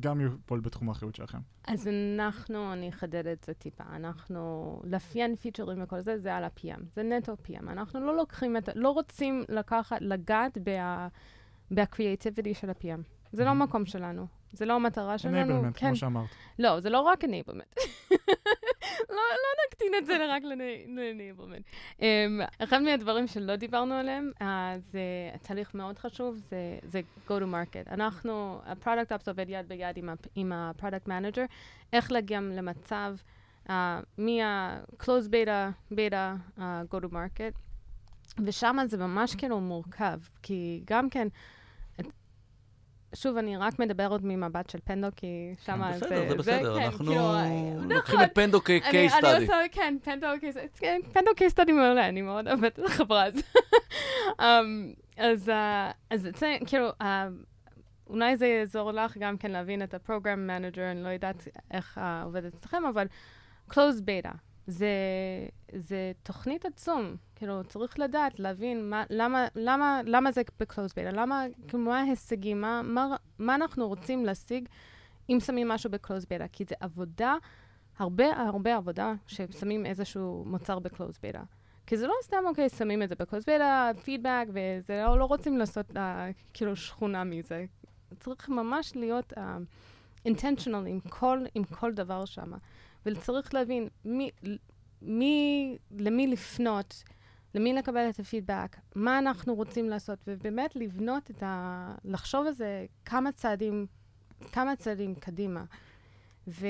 גם 0.00 0.20
יפול 0.20 0.60
בתחום 0.60 0.88
האחריות 0.88 1.14
שלכם. 1.14 1.38
אז 1.66 1.88
אנחנו, 1.88 2.72
אני 2.72 2.88
אחדד 2.88 3.26
את 3.26 3.44
זה 3.44 3.54
טיפה, 3.54 3.84
אנחנו, 3.96 4.80
לאפיין 4.84 5.36
פיצ'רים 5.36 5.82
וכל 5.82 6.00
זה, 6.00 6.18
זה 6.18 6.36
על 6.36 6.44
ה-PM, 6.44 6.80
זה 6.92 7.02
נטו 7.02 7.36
PM. 7.46 7.62
אנחנו 7.70 8.00
לא 8.00 8.16
לוקחים 8.16 8.56
את, 8.56 8.68
לא 8.74 8.90
רוצים 8.90 9.44
לקחת, 9.48 9.96
לגעת 10.00 10.58
בה, 10.58 11.08
בקריאטיביטי 11.70 12.54
של 12.54 12.70
ה-PM. 12.70 13.00
זה 13.32 13.44
לא 13.44 13.50
Mhm. 13.50 13.54
מקום 13.54 13.86
שלנו, 13.86 14.26
זה 14.56 14.66
לא 14.66 14.72
המטרה 14.72 15.18
שלנו. 15.18 15.68
enablement, 15.68 15.72
כן, 15.74 15.86
כמו 15.86 15.96
שאמרת. 15.96 16.28
לא, 16.58 16.80
זה 16.80 16.90
לא 16.90 17.00
רק 17.00 17.24
enablement. 17.24 17.80
לא, 19.10 19.16
לא 19.16 19.48
נקטין 19.68 19.92
את 19.98 20.06
זה 20.06 20.16
רק 20.28 20.42
ל-enablement. 20.42 21.98
Um, 21.98 22.02
אחד 22.58 22.82
מהדברים 22.82 23.26
שלא 23.26 23.56
דיברנו 23.56 23.94
עליהם, 23.94 24.30
uh, 24.40 24.44
זה 24.78 25.00
תהליך 25.42 25.74
מאוד 25.74 25.98
חשוב, 25.98 26.36
זה, 26.36 26.78
זה 26.82 27.00
go 27.28 27.30
to 27.30 27.44
market. 27.44 27.90
אנחנו, 27.90 28.60
ה-product 28.64 29.12
ops 29.12 29.24
עובד 29.26 29.46
יד 29.48 29.68
ביד 29.68 29.96
עם, 30.34 30.52
ה-product 30.52 31.08
manager, 31.08 31.46
איך 31.92 32.12
להגיע 32.12 32.40
למצב 32.40 33.16
uh, 33.66 33.70
מה-close 34.18 35.28
beta, 35.30 35.92
beta, 35.92 36.58
uh, 36.58 36.62
go 36.90 37.00
to 37.00 37.12
market, 37.12 37.58
ושם 38.44 38.76
זה 38.86 38.96
ממש 38.96 39.34
כאילו 39.34 39.60
מורכב, 39.60 40.18
כי 40.42 40.82
גם 40.84 41.10
כן, 41.10 41.28
שוב, 43.14 43.36
אני 43.36 43.56
רק 43.56 43.78
מדברת 43.78 44.20
ממבט 44.24 44.70
של 44.70 44.78
פנדו, 44.84 45.08
כי 45.16 45.54
שם 45.64 45.82
כן, 45.84 45.98
זה... 45.98 46.06
בסדר, 46.06 46.28
זה 46.28 46.34
בסדר, 46.34 46.78
כן, 46.78 46.84
אנחנו 46.84 47.06
כאילו, 47.06 47.20
אה, 47.34 47.74
לוקחים 47.88 48.14
נכון. 48.14 48.24
את 48.24 48.34
פנדו 48.34 48.60
אני- 48.68 48.80
כ-case 48.80 48.90
אני 48.92 49.08
study. 49.08 49.40
עושה, 49.40 49.54
כן, 49.72 49.96
פנדו 50.04 50.26
כן, 50.74 51.00
פנדו 51.12 51.30
קייס 51.36 51.52
סטאדי 51.52 51.72
מעולה, 51.72 52.08
אני 52.08 52.22
מאוד 52.22 52.48
אוהבת 52.48 52.78
את 52.78 52.84
החברה 52.84 53.24
הזאת. 53.24 53.44
אז 55.16 55.48
אה, 55.48 55.90
אז 56.10 56.28
זה, 56.36 56.56
כאילו, 56.66 56.88
אה, 57.02 57.28
אולי 58.06 58.36
זה 58.36 58.46
יעזור 58.46 58.92
לך 58.92 59.16
גם 59.18 59.36
כן 59.36 59.50
להבין 59.50 59.82
את 59.82 59.94
ה-program 59.94 60.48
manager, 60.48 60.80
אני 60.90 61.02
לא 61.02 61.08
יודעת 61.08 61.48
איך 61.70 62.00
עובד 62.24 62.44
אצלכם, 62.44 62.82
אבל 62.94 63.06
closed 63.70 64.00
beta, 64.06 64.32
זה, 64.66 64.88
זה 65.72 66.12
תוכנית 66.22 66.64
עצום. 66.64 67.16
כאילו, 67.34 67.64
צריך 67.64 67.98
לדעת, 67.98 68.40
להבין 68.40 68.90
מה, 68.90 69.04
למה, 69.10 69.46
למה, 69.54 70.00
למה 70.04 70.32
זה 70.32 70.42
ב-closed 70.60 70.92
beta, 70.92 71.12
למה, 71.12 71.44
כאילו, 71.68 71.82
מה 71.82 72.00
ההישגים, 72.00 72.60
מה, 72.60 72.82
מה, 72.84 73.16
מה 73.38 73.54
אנחנו 73.54 73.88
רוצים 73.88 74.24
להשיג 74.24 74.68
אם 75.30 75.38
שמים 75.40 75.68
משהו 75.68 75.90
ב-closed 75.90 76.26
beta, 76.26 76.48
כי 76.52 76.64
זה 76.64 76.74
עבודה, 76.80 77.34
הרבה 77.98 78.26
הרבה 78.36 78.76
עבודה 78.76 79.12
ששמים 79.26 79.86
איזשהו 79.86 80.44
מוצר 80.46 80.78
ב-closed 80.78 81.18
beta. 81.22 81.44
כי 81.86 81.96
זה 81.96 82.06
לא 82.06 82.14
סתם, 82.22 82.42
אוקיי, 82.46 82.68
שמים 82.68 83.02
את 83.02 83.08
זה 83.08 83.14
ב-closed 83.14 83.46
beta, 83.46 84.00
פידבק, 84.04 84.46
וזה 84.48 85.02
לא, 85.06 85.18
לא 85.18 85.24
רוצים 85.24 85.58
לעשות 85.58 85.90
uh, 85.90 85.96
כאילו 86.54 86.76
שכונה 86.76 87.24
מזה. 87.24 87.64
צריך 88.20 88.48
ממש 88.48 88.96
להיות 88.96 89.32
uh, 89.32 89.40
intentional 90.28 90.86
עם 90.86 91.00
כל, 91.00 91.44
עם 91.54 91.64
כל 91.64 91.92
דבר 91.92 92.24
שם. 92.24 92.52
וצריך 93.06 93.54
להבין 93.54 93.88
מי, 94.04 94.30
מי, 95.02 95.78
למי 95.90 96.26
לפנות, 96.26 97.04
למי 97.54 97.72
לקבל 97.72 98.10
את 98.10 98.20
הפידבק, 98.20 98.76
מה 98.94 99.18
אנחנו 99.18 99.54
רוצים 99.54 99.88
לעשות, 99.88 100.18
ובאמת 100.26 100.76
לבנות 100.76 101.30
את 101.30 101.42
ה... 101.42 101.94
לחשוב 102.04 102.46
על 102.46 102.52
זה 102.52 102.86
כמה 103.04 103.32
צעדים, 103.32 103.86
כמה 104.52 104.76
צעדים 104.76 105.14
קדימה. 105.14 105.64
ו, 106.48 106.66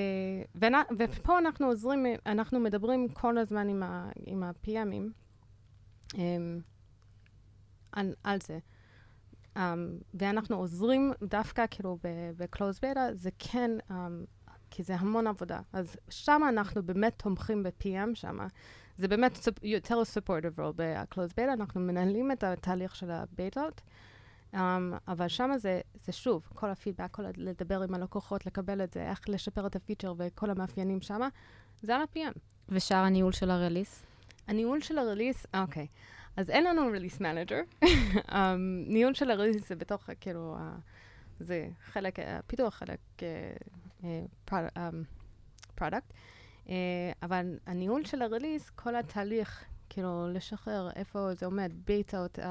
ונ, 0.54 0.74
ופה 0.98 1.38
אנחנו 1.38 1.66
עוזרים, 1.66 2.06
אנחנו 2.26 2.60
מדברים 2.60 3.08
כל 3.08 3.38
הזמן 3.38 3.68
עם, 3.68 3.82
עם 4.26 4.42
ה-PMים 4.42 5.10
um, 6.12 6.16
על, 7.92 8.14
על 8.24 8.38
זה. 8.40 8.58
Um, 9.56 9.58
ואנחנו 10.14 10.56
עוזרים 10.56 11.12
דווקא 11.22 11.64
כאילו 11.70 11.98
ב-close 12.36 12.80
beta, 12.80 13.12
זה 13.12 13.30
כן, 13.38 13.70
um, 13.90 13.92
כי 14.76 14.82
זה 14.82 14.94
המון 14.94 15.26
עבודה. 15.26 15.60
אז 15.72 15.96
שם 16.10 16.42
אנחנו 16.48 16.82
באמת 16.82 17.12
תומכים 17.16 17.62
ב-PM 17.62 18.14
שם. 18.14 18.38
זה 18.96 19.08
באמת 19.08 19.38
יותר 19.62 20.02
supportive 20.14 20.58
role 20.58 20.72
ב-close 20.76 21.32
beta, 21.37 21.52
אנחנו 21.52 21.80
מנהלים 21.80 22.32
את 22.32 22.44
התהליך 22.44 22.96
של 22.96 23.10
ה-בטאות. 23.10 23.80
Um, 24.54 24.56
אבל 25.08 25.28
שם 25.28 25.50
זה, 25.56 25.80
זה 25.94 26.12
שוב, 26.12 26.48
כל 26.54 26.70
הפידבק, 26.70 27.10
כל 27.10 27.22
לדבר 27.37 27.82
עם 27.82 27.94
הלקוחות, 27.94 28.46
לקבל 28.46 28.84
את 28.84 28.92
זה, 28.92 29.10
איך 29.10 29.28
לשפר 29.28 29.66
את 29.66 29.76
הפיצ'ר 29.76 30.14
וכל 30.18 30.50
המאפיינים 30.50 31.00
שם, 31.00 31.20
זה 31.82 31.94
על 31.94 32.00
ה-PM. 32.00 32.38
ושאר 32.68 32.96
הניהול 32.96 33.32
של 33.32 33.50
ה 33.50 33.56
release? 33.56 34.02
הניהול 34.48 34.80
של 34.80 34.98
ה 34.98 35.04
release, 35.04 35.46
אוקיי. 35.54 35.87
אז 36.37 36.50
אין 36.50 36.64
לנו 36.64 36.87
release 36.87 37.20
manager. 37.20 37.60
um, 37.82 38.34
ניהול 38.87 39.14
של 39.14 39.30
ה 39.30 39.35
release 39.35 39.68
זה 39.68 39.76
בתוך, 39.76 40.10
כאילו, 40.20 40.56
uh, 40.56 40.80
זה 41.40 41.68
חלק, 41.92 42.18
הפיתוח 42.18 42.74
חלק 42.74 42.98
product. 45.74 46.12
Uh, 46.66 46.68
אבל 47.22 47.58
הניהול 47.66 48.04
של 48.04 48.22
ה 48.22 48.28
release, 48.28 48.70
כל 48.70 48.96
התהליך, 48.96 49.64
כאילו, 49.88 50.28
לשחרר 50.32 50.90
איפה 50.96 51.34
זה 51.34 51.46
עומד, 51.46 51.72
בטאות, 51.84 52.38
uh, 52.38 52.42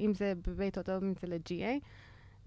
אם 0.00 0.14
זה 0.14 0.32
בבטאות 0.46 0.88
או 0.88 0.98
אם 0.98 1.12
זה 1.20 1.26
ל-GA, 1.26 1.84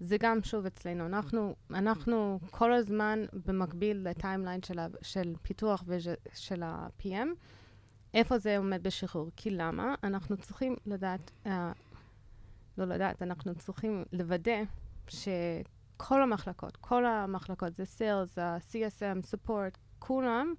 זה 0.00 0.16
גם 0.20 0.42
שוב 0.42 0.66
אצלנו. 0.66 1.06
אנחנו, 1.06 1.54
אנחנו 1.70 2.38
כל 2.50 2.72
הזמן 2.72 3.24
במקביל 3.46 4.08
ל 4.08 4.14
timeline 4.14 4.62
של, 4.62 4.78
של 5.02 5.34
פיתוח 5.42 5.84
ושל 5.86 6.62
ה-PM, 6.62 7.28
איפה 8.14 8.38
זה 8.38 8.58
עומד 8.58 8.82
בשחרור. 8.82 9.30
כי 9.36 9.50
למה? 9.50 9.94
אנחנו 10.02 10.36
צריכים 10.36 10.76
לדעת, 10.86 11.30
uh, 11.44 11.48
לא 12.78 12.84
לדעת, 12.84 13.22
אנחנו 13.22 13.54
צריכים 13.54 14.04
לוודא 14.12 14.62
שכל 15.96 16.22
המחלקות, 16.22 16.76
כל 16.76 17.06
המחלקות, 17.06 17.74
זה 17.74 17.84
sales, 17.84 18.38
ה-CSM, 18.38 19.34
support, 19.34 19.78
כולם 19.98 20.54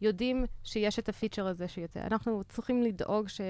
יודעים 0.00 0.44
שיש 0.64 0.98
את 0.98 1.08
הפיצ'ר 1.08 1.46
הזה 1.46 1.68
שיוצא. 1.68 2.00
אנחנו 2.00 2.44
צריכים 2.48 2.82
לדאוג 2.82 3.28
ש... 3.28 3.40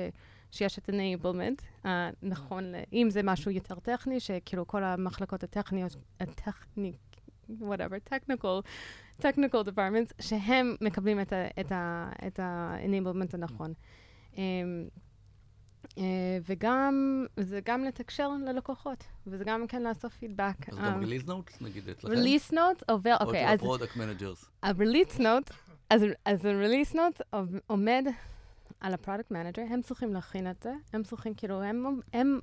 שיש 0.52 0.78
את 0.78 0.88
enablement, 0.88 1.84
uh, 1.84 1.88
נכון, 2.22 2.64
אם 2.92 3.10
זה 3.10 3.22
משהו 3.22 3.50
יותר 3.50 3.74
טכני, 3.74 4.20
שכאילו 4.20 4.66
כל 4.66 4.84
המחלקות 4.84 5.42
הטכניות, 5.44 5.96
הטכני, 6.20 6.92
whatever, 7.50 8.12
technical, 8.12 8.66
technical 9.22 9.64
departments, 9.66 10.22
שהם 10.22 10.76
מקבלים 10.80 11.20
את 11.60 11.72
ה-enablement 12.38 13.34
הנכון. 13.34 13.72
Um, 14.34 14.36
וגם, 16.46 17.26
זה 17.36 17.60
גם 17.64 17.84
לתקשר 17.84 18.28
ללקוחות, 18.28 19.04
וזה 19.26 19.44
גם 19.44 19.66
כן 19.66 19.82
לאסוף 19.82 20.16
פידבק. 20.16 20.68
אז 20.68 20.78
גם 20.78 21.02
release 21.02 21.26
notes, 21.28 21.64
נגיד, 21.64 21.88
אצלכם? 21.88 22.14
release 22.14 22.52
note 22.52 22.82
עובר, 22.90 23.16
או 23.20 23.26
אוקיי, 23.26 23.48
אז 23.52 23.58
ה 23.58 23.63
product 23.63 23.96
managers. 23.96 24.44
ה-release 24.62 25.18
note, 25.18 25.52
אז, 25.90 26.04
ה-release 26.44 26.94
note 26.94 27.38
עומד 27.66 28.04
על 28.80 28.94
ה-product 28.94 29.32
manager, 29.32 29.72
הם 29.72 29.82
צריכים 29.82 30.14
להכין 30.14 30.50
את 30.50 30.62
זה, 30.62 30.72
הם 30.92 31.02
צריכים, 31.02 31.34
כאילו, 31.34 31.62
הם, 31.62 32.00
הם 32.12 32.40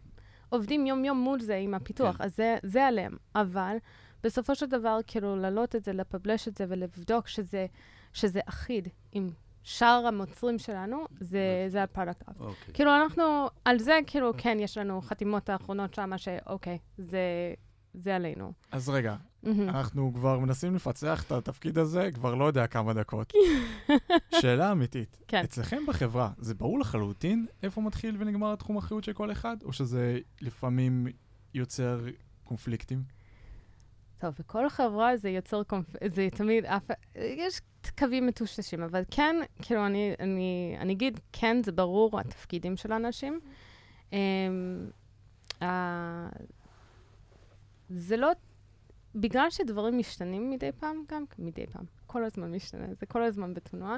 עובדים 0.49 0.85
יום-יום 0.85 1.17
מול 1.17 1.39
זה 1.39 1.55
עם 1.55 1.73
הפיתוח, 1.73 2.17
כן. 2.17 2.23
אז 2.23 2.35
זה, 2.35 2.57
זה 2.63 2.85
עליהם. 2.85 3.17
אבל 3.35 3.77
בסופו 4.23 4.55
של 4.55 4.65
דבר, 4.65 4.99
כאילו, 5.07 5.35
להעלות 5.35 5.75
את 5.75 5.83
זה, 5.83 5.93
לפבלש 5.93 6.47
את 6.47 6.57
זה 6.57 6.65
ולבדוק 6.69 7.27
שזה, 7.27 7.65
שזה 8.13 8.39
אחיד 8.45 8.87
עם 9.11 9.29
שאר 9.67 10.03
המוצרים 10.07 10.59
שלנו, 10.59 11.05
זה, 11.19 11.65
זה 11.67 11.83
ה-product 11.83 12.29
ops. 12.29 12.39
אוקיי. 12.39 12.73
כאילו, 12.73 12.95
אנחנו, 12.95 13.47
על 13.65 13.79
זה, 13.79 13.99
כאילו, 14.07 14.31
כן, 14.37 14.57
יש 14.59 14.77
לנו 14.77 15.01
חתימות 15.01 15.49
האחרונות 15.49 15.93
שמה, 15.93 16.17
שאוקיי, 16.17 16.77
זה, 16.97 17.19
זה 17.93 18.15
עלינו. 18.15 18.53
אז 18.71 18.89
רגע, 18.89 19.15
מהמם. 19.43 19.69
אנחנו 19.69 20.11
כבר 20.13 20.39
מנסים 20.39 20.75
לפצח 20.75 21.23
את 21.23 21.31
התפקיד 21.31 21.77
הזה 21.77 22.09
כבר 22.13 22.35
לא 22.35 22.45
יודע 22.45 22.67
כמה 22.67 22.93
דקות. 22.93 23.33
שאלה 24.41 24.71
אמיתית, 24.71 25.17
כן. 25.27 25.43
אצלכם 25.43 25.83
בחברה, 25.87 26.31
זה 26.37 26.55
ברור 26.55 26.79
לחלוטין 26.79 27.45
איפה 27.63 27.81
מתחיל 27.81 28.15
ונגמר 28.19 28.53
התחום 28.53 28.75
האחריות 28.75 29.03
של 29.03 29.13
כל 29.13 29.31
אחד, 29.31 29.57
או 29.63 29.73
שזה 29.73 30.19
לפעמים 30.41 31.07
יוצר 31.53 32.05
קונפליקטים? 32.43 33.03
טוב, 34.17 34.35
בכל 34.39 34.69
חברה 34.69 35.17
זה 35.17 35.29
יוצר 35.29 35.63
קונפ... 35.63 35.85
זה 36.07 36.27
תמיד 36.31 36.65
אף... 36.65 36.83
יש 37.15 37.61
קווים 37.91 38.27
מטושטשים, 38.27 38.83
אבל 38.83 39.01
כן, 39.11 39.35
כאילו, 39.61 39.85
אני, 39.85 40.13
אני, 40.19 40.77
אני 40.79 40.93
אגיד, 40.93 41.19
כן, 41.33 41.63
זה 41.63 41.71
ברור 41.71 42.19
התפקידים 42.19 42.77
של 42.77 42.91
האנשים. 42.91 43.39
Uh, 44.11 45.63
זה 47.89 48.17
לא... 48.17 48.31
בגלל 49.15 49.49
שדברים 49.49 49.97
משתנים 49.97 50.49
מדי 50.49 50.71
פעם, 50.71 51.03
גם 51.11 51.25
מדי 51.39 51.67
פעם, 51.67 51.85
כל 52.07 52.23
הזמן 52.23 52.51
משתנה, 52.51 52.93
זה 52.93 53.05
כל 53.05 53.23
הזמן 53.23 53.53
בתנועה, 53.53 53.97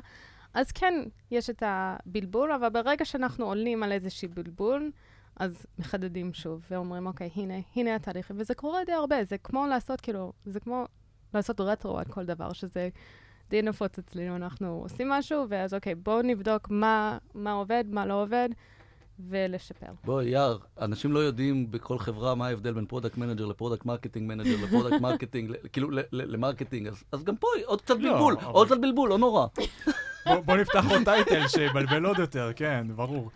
אז 0.53 0.71
כן, 0.71 0.93
יש 1.31 1.49
את 1.49 1.63
הבלבול, 1.65 2.51
אבל 2.51 2.69
ברגע 2.69 3.05
שאנחנו 3.05 3.45
עולים 3.45 3.83
על 3.83 3.91
איזשהו 3.91 4.29
בלבול, 4.33 4.91
אז 5.35 5.65
מחדדים 5.79 6.33
שוב, 6.33 6.65
ואומרים, 6.71 7.07
אוקיי, 7.07 7.29
הנה, 7.35 7.53
הנה 7.75 7.95
התהליכים, 7.95 8.35
וזה 8.39 8.55
קורה 8.55 8.83
די 8.85 8.91
הרבה, 8.91 9.23
זה 9.23 9.37
כמו 9.37 9.67
לעשות, 9.67 10.01
כאילו, 10.01 10.33
זה 10.45 10.59
כמו 10.59 10.85
לעשות 11.33 11.61
רטרו 11.61 11.99
על 11.99 12.05
כל 12.05 12.25
דבר, 12.25 12.53
שזה 12.53 12.89
די 13.49 13.61
נפוץ 13.61 13.97
אצלנו, 13.99 14.35
אנחנו 14.35 14.79
עושים 14.83 15.09
משהו, 15.09 15.45
ואז 15.49 15.73
אוקיי, 15.73 15.95
בואו 15.95 16.21
נבדוק 16.21 16.67
מה, 16.69 17.17
מה 17.35 17.51
עובד, 17.51 17.83
מה 17.89 18.05
לא 18.05 18.21
עובד, 18.21 18.49
ולשפר. 19.29 19.85
בואי, 20.05 20.25
יאר, 20.29 20.57
אנשים 20.81 21.11
לא 21.11 21.19
יודעים 21.19 21.71
בכל 21.71 21.97
חברה 21.99 22.35
מה 22.35 22.47
ההבדל 22.47 22.73
בין 22.73 22.85
פרודקט 22.85 23.17
מנג'ר 23.17 23.45
לפרודקט 23.45 23.85
מרקטינג 23.85 24.27
מנג'ר 24.27 24.55
לפרודקט 24.63 25.01
מרקטינג, 25.01 25.51
כאילו 25.73 25.91
ל- 25.91 25.99
ל- 25.99 26.33
ל 26.33 26.38
marketing, 26.38 26.87
אז- 26.87 27.03
אז 27.11 27.23
גם 27.23 27.35
פה 27.35 27.47
עוד 27.65 27.81
קצת 27.81 27.95
לא, 27.99 28.11
בלבול, 28.13 28.35
עוד 28.43 28.67
קצת 28.67 28.77
בלבול, 28.81 29.09
לא 29.09 29.17
נורא. 29.17 29.47
בוא- 30.25 30.57
נפתח 30.57 30.85
עוד 30.89 31.01
title 31.05 31.47
שיבלבל 31.47 32.05
עוד 32.05 32.19
יותר, 32.19 32.51
כן, 32.55 32.87
ברור. 32.95 33.31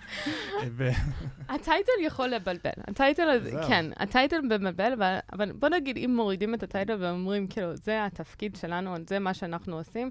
ה 1.50 1.57
title 1.57 1.92
יכול 2.06 2.28
לבלבל. 2.30 2.72
ה 2.88 2.95
title 2.95 3.30
הזה. 3.30 3.62
כן, 3.68 3.86
ה 3.98 4.05
title 4.05 4.42
מבלבל, 4.42 4.94
אבל, 4.94 5.18
אבל 5.34 5.52
בוא 5.52 5.70
נגיד, 5.70 5.98
אם 5.98 6.14
מורידים 6.16 6.54
את 6.54 6.64
ה 6.64 6.69
title 6.69 6.98
ואומרים, 7.00 7.48
כאילו, 7.48 7.76
זה 7.76 8.06
התפקיד 8.06 8.56
שלנו, 8.56 8.96
זה 9.08 9.20
מה 9.20 9.34
שאנחנו 9.34 9.78
עושים, 9.78 10.10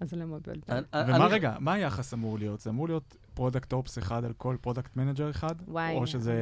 אז 0.00 0.10
זה 0.10 0.16
לא 0.16 0.24
מבלבל. 0.24 0.84
ומה 0.94 1.26
רגע, 1.26 1.54
מה 1.60 1.72
היחס 1.72 2.14
אמור 2.14 2.38
להיות? 2.38 2.60
זה 2.60 2.70
אמור 2.70 2.86
להיות 2.88 3.16
product 3.34 3.72
ops 3.72 3.98
אחד 3.98 4.24
על 4.24 4.32
כל 4.32 4.56
product 4.60 4.96
manager 4.96 5.30
אחד? 5.30 5.54
וואי. 5.68 5.94
או 5.94 6.06
שזה 6.06 6.34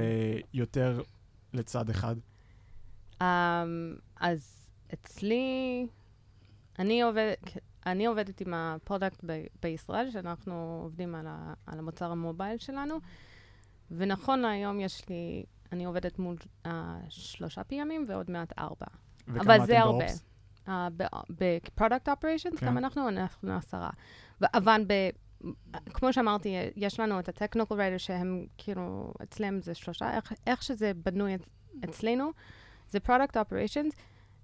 יותר 0.54 1.00
לצד 1.52 1.90
אחד? 1.90 2.16
Um, 3.20 3.24
אז 4.20 4.68
אצלי, 4.94 5.86
אני, 6.78 7.02
עובד, 7.02 7.32
אני 7.86 8.06
עובדת 8.06 8.40
עם 8.40 8.54
ה 8.54 8.63
product 8.63 9.20
ב- 9.26 9.44
בישראל, 9.62 10.10
שאנחנו 10.10 10.80
עובדים 10.82 11.14
על, 11.14 11.26
ה, 11.28 11.54
על 11.66 11.78
המוצר 11.78 12.10
ה 12.10 12.17
mobile 12.17 12.58
שלנו, 12.58 12.94
ונכון 13.90 14.40
להיום 14.40 14.80
יש 14.80 15.08
לי, 15.08 15.44
אני 15.72 15.84
עובדת 15.84 16.18
מול 16.18 16.36
uh, 16.66 16.70
שלושה 17.08 17.62
PMים 17.72 18.04
ועוד 18.08 18.30
מעט 18.30 18.52
ארבע. 18.58 18.86
אבל 19.28 19.66
זה 19.66 19.80
הרבה. 19.80 20.04
Uh, 20.66 20.70
ב-product 21.30 22.08
operations, 22.08 22.58
כן. 22.58 22.66
גם 22.66 22.78
אנחנו, 22.78 23.08
אנחנו 23.08 23.56
עשרה. 23.56 23.90
אבל 24.54 24.84
ב... 24.86 24.92
כמו 25.94 26.12
שאמרתי, 26.12 26.48
יש 26.76 27.00
לנו 27.00 27.18
את 27.20 27.28
ה-technical 27.28 27.70
writer 27.72 27.98
שהם 27.98 28.46
כאילו, 28.58 29.14
אצלם 29.22 29.60
זה 29.60 29.74
שלושה, 29.74 30.16
איך, 30.16 30.32
איך 30.46 30.62
שזה 30.62 30.92
בנוי 31.04 31.34
אצ- 31.34 31.48
אצלנו, 31.84 32.30
זה 32.88 32.98
product 33.06 33.34
operations, 33.36 33.94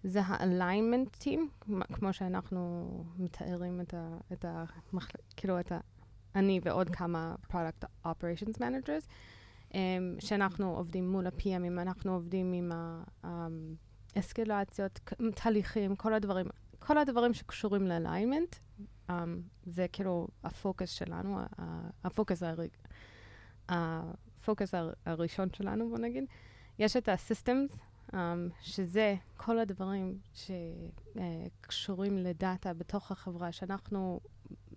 זה 0.02 0.20
team, 1.24 1.38
כמו- 1.60 1.84
שאנחנו 2.12 2.88
מתארים 3.18 3.80
את 3.80 3.94
ה... 3.94 4.16
את 4.32 4.44
ה 4.44 4.64
כאילו, 5.36 5.60
את 5.60 5.72
ה... 5.72 5.78
אני 6.34 6.60
ועוד 6.62 6.90
כמה 6.90 7.34
product 7.50 7.84
operations 8.06 8.58
managers, 8.58 9.06
um, 9.68 9.74
שאנחנו 10.18 10.76
עובדים 10.76 11.12
מול 11.12 11.26
ה-PMים, 11.26 11.80
אנחנו 11.80 12.12
עובדים 12.14 12.52
עם 12.52 12.72
ה... 12.72 13.02
Um, 13.24 13.28
אסקלציות, 14.18 15.00
כ- 15.06 15.12
תהליכים, 15.34 15.96
כל 15.96 16.14
הדברים, 16.14 16.46
כל 16.78 16.98
הדברים 16.98 17.34
שקשורים 17.34 17.86
ל-alignment, 17.86 18.82
um, 19.10 19.12
זה 19.64 19.86
כאילו 19.92 20.28
הפוקוס 20.44 20.90
שלנו, 20.90 21.38
הפוקוס, 22.04 22.42
הר... 22.42 22.56
הפוקוס 23.68 24.74
הר... 24.74 24.92
הראשון 25.06 25.48
שלנו, 25.56 25.88
בוא 25.88 25.98
נגיד. 25.98 26.24
יש 26.78 26.96
את 26.96 27.08
ה-systems, 27.08 27.76
um, 28.12 28.16
שזה 28.60 29.14
כל 29.36 29.58
הדברים 29.58 30.18
שקשורים 30.34 32.18
לדאטה 32.18 32.74
בתוך 32.74 33.12
החברה, 33.12 33.52
שאנחנו 33.52 34.20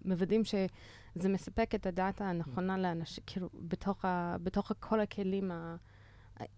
מוודאים 0.06 0.44
שזה 0.44 1.30
מספק 1.30 1.76
את 1.76 1.86
הדאטה 1.86 2.30
הנכונה 2.30 2.78
לאנשים, 2.78 3.24
כאילו, 3.28 3.50
בתוך, 3.54 4.06
ה... 4.06 4.36
בתוך 4.44 4.72
כל 4.80 5.00
הכלים, 5.00 5.52
ה... 5.52 5.76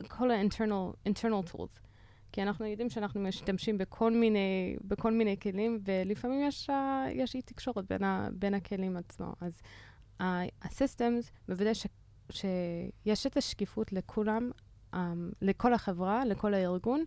כל 0.07 0.31
ה-internal 0.31 1.09
internal 1.09 1.53
tools. 1.53 1.79
כי 2.31 2.41
אנחנו 2.41 2.65
יודעים 2.65 2.89
שאנחנו 2.89 3.21
משתמשים 3.21 3.77
בכל 3.77 4.11
מיני, 4.11 4.77
בכל 4.81 5.11
מיני 5.11 5.39
כלים, 5.39 5.79
ולפעמים 5.85 6.47
יש, 6.47 6.69
uh, 6.69 6.73
יש 7.11 7.35
אי 7.35 7.41
תקשורת 7.41 7.85
בין, 7.89 8.03
ה, 8.03 8.27
בין 8.33 8.53
הכלים 8.53 8.97
עצמו. 8.97 9.33
אז 9.41 9.61
ה-systems 10.19 11.31
מוודא 11.49 11.73
ש, 11.73 11.87
שיש 12.31 13.27
את 13.27 13.37
השקיפות 13.37 13.93
לכולם, 13.93 14.51
um, 14.93 14.97
לכל 15.41 15.73
החברה, 15.73 16.25
לכל 16.25 16.53
הארגון, 16.53 17.03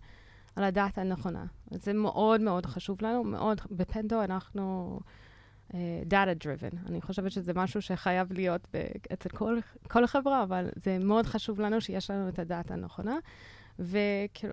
על 0.57 0.65
הדאטה 0.65 1.01
הנכונה. 1.01 1.45
זה 1.71 1.93
מאוד 1.93 2.41
מאוד 2.41 2.67
חשוב 2.67 2.99
לנו, 3.03 3.25
מאוד, 3.25 3.61
בפנדו 3.71 4.25
אנחנו 4.25 5.01
uh, 5.69 5.75
data 6.11 6.45
driven. 6.45 6.77
אני 6.87 7.01
חושבת 7.01 7.33
שזה 7.33 7.53
משהו 7.55 7.83
שחייב 7.83 8.33
להיות 8.33 8.69
ב- 8.75 9.13
אצל 9.13 9.29
כל, 9.29 9.59
כל 9.89 10.05
החברה, 10.05 10.43
אבל 10.43 10.69
זה 10.77 10.99
מאוד 10.99 11.27
חשוב 11.27 11.61
לנו 11.61 11.81
שיש 11.81 12.11
לנו 12.11 12.29
את 12.29 12.39
הדאטה 12.39 12.75
הנכונה. 12.75 13.17
וכאילו, 13.79 14.53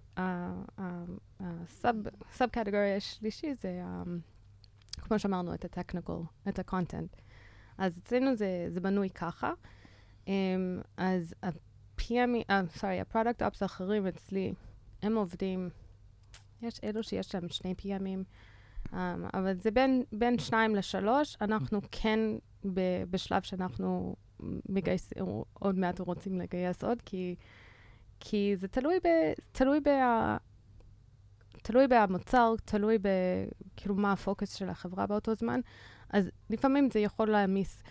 הסאב 1.40 2.50
קטגוריה 2.52 2.96
השלישי 2.96 3.54
זה, 3.56 3.82
um, 3.84 4.10
כמו 5.02 5.20
שאמרנו, 5.20 5.54
את 5.54 5.66
ה-technical, 5.66 6.50
את 6.50 6.60
ה-content. 6.60 7.22
אז 7.78 7.98
אצלנו 7.98 8.36
זה, 8.36 8.66
זה 8.70 8.82
בנוי 8.82 9.10
ככה. 9.10 9.52
Um, 10.26 10.30
אז 10.98 11.34
ה-PME, 12.00 12.52
uh, 12.52 12.78
סורי, 12.78 13.00
ה-product 13.00 13.42
ops 13.42 13.58
האחרים 13.62 14.08
אצלי, 14.08 14.54
הם 15.02 15.16
עובדים, 15.16 15.70
יש 16.62 16.80
אלו 16.84 17.04
שיש 17.04 17.36
להם 17.36 17.50
שני 17.50 17.76
PMים, 17.82 18.24
um, 18.92 18.96
אבל 19.34 19.54
זה 19.54 19.72
בין, 19.72 20.04
בין 20.12 20.40
שניים 20.40 20.76
לשלוש. 20.76 21.38
אנחנו 21.42 21.80
כן 21.92 22.20
ב, 22.74 22.82
בשלב 23.10 23.42
שאנחנו 23.42 24.16
מגייסים, 24.70 25.26
עוד 25.54 25.78
מעט 25.78 26.00
רוצים 26.00 26.40
לגייס 26.40 26.84
עוד, 26.84 27.02
כי... 27.06 27.36
כי 28.20 28.54
זה 28.56 28.68
תלוי 28.68 29.00
ב... 29.04 29.08
תלוי 29.52 29.80
ב... 29.80 29.90
תלוי 31.64 31.86
במוצר, 31.90 32.54
תלוי 32.66 32.98
ב... 32.98 33.08
כאילו 33.76 33.96
מה 33.96 34.12
הפוקוס 34.12 34.54
של 34.54 34.70
החברה 34.70 35.08
באותו 35.08 35.36
זמן. 35.36 35.60
אז 36.10 36.30
לפעמים 36.50 36.90
זה 36.92 37.00
יכול 37.00 37.32
להעמיס 37.32 37.84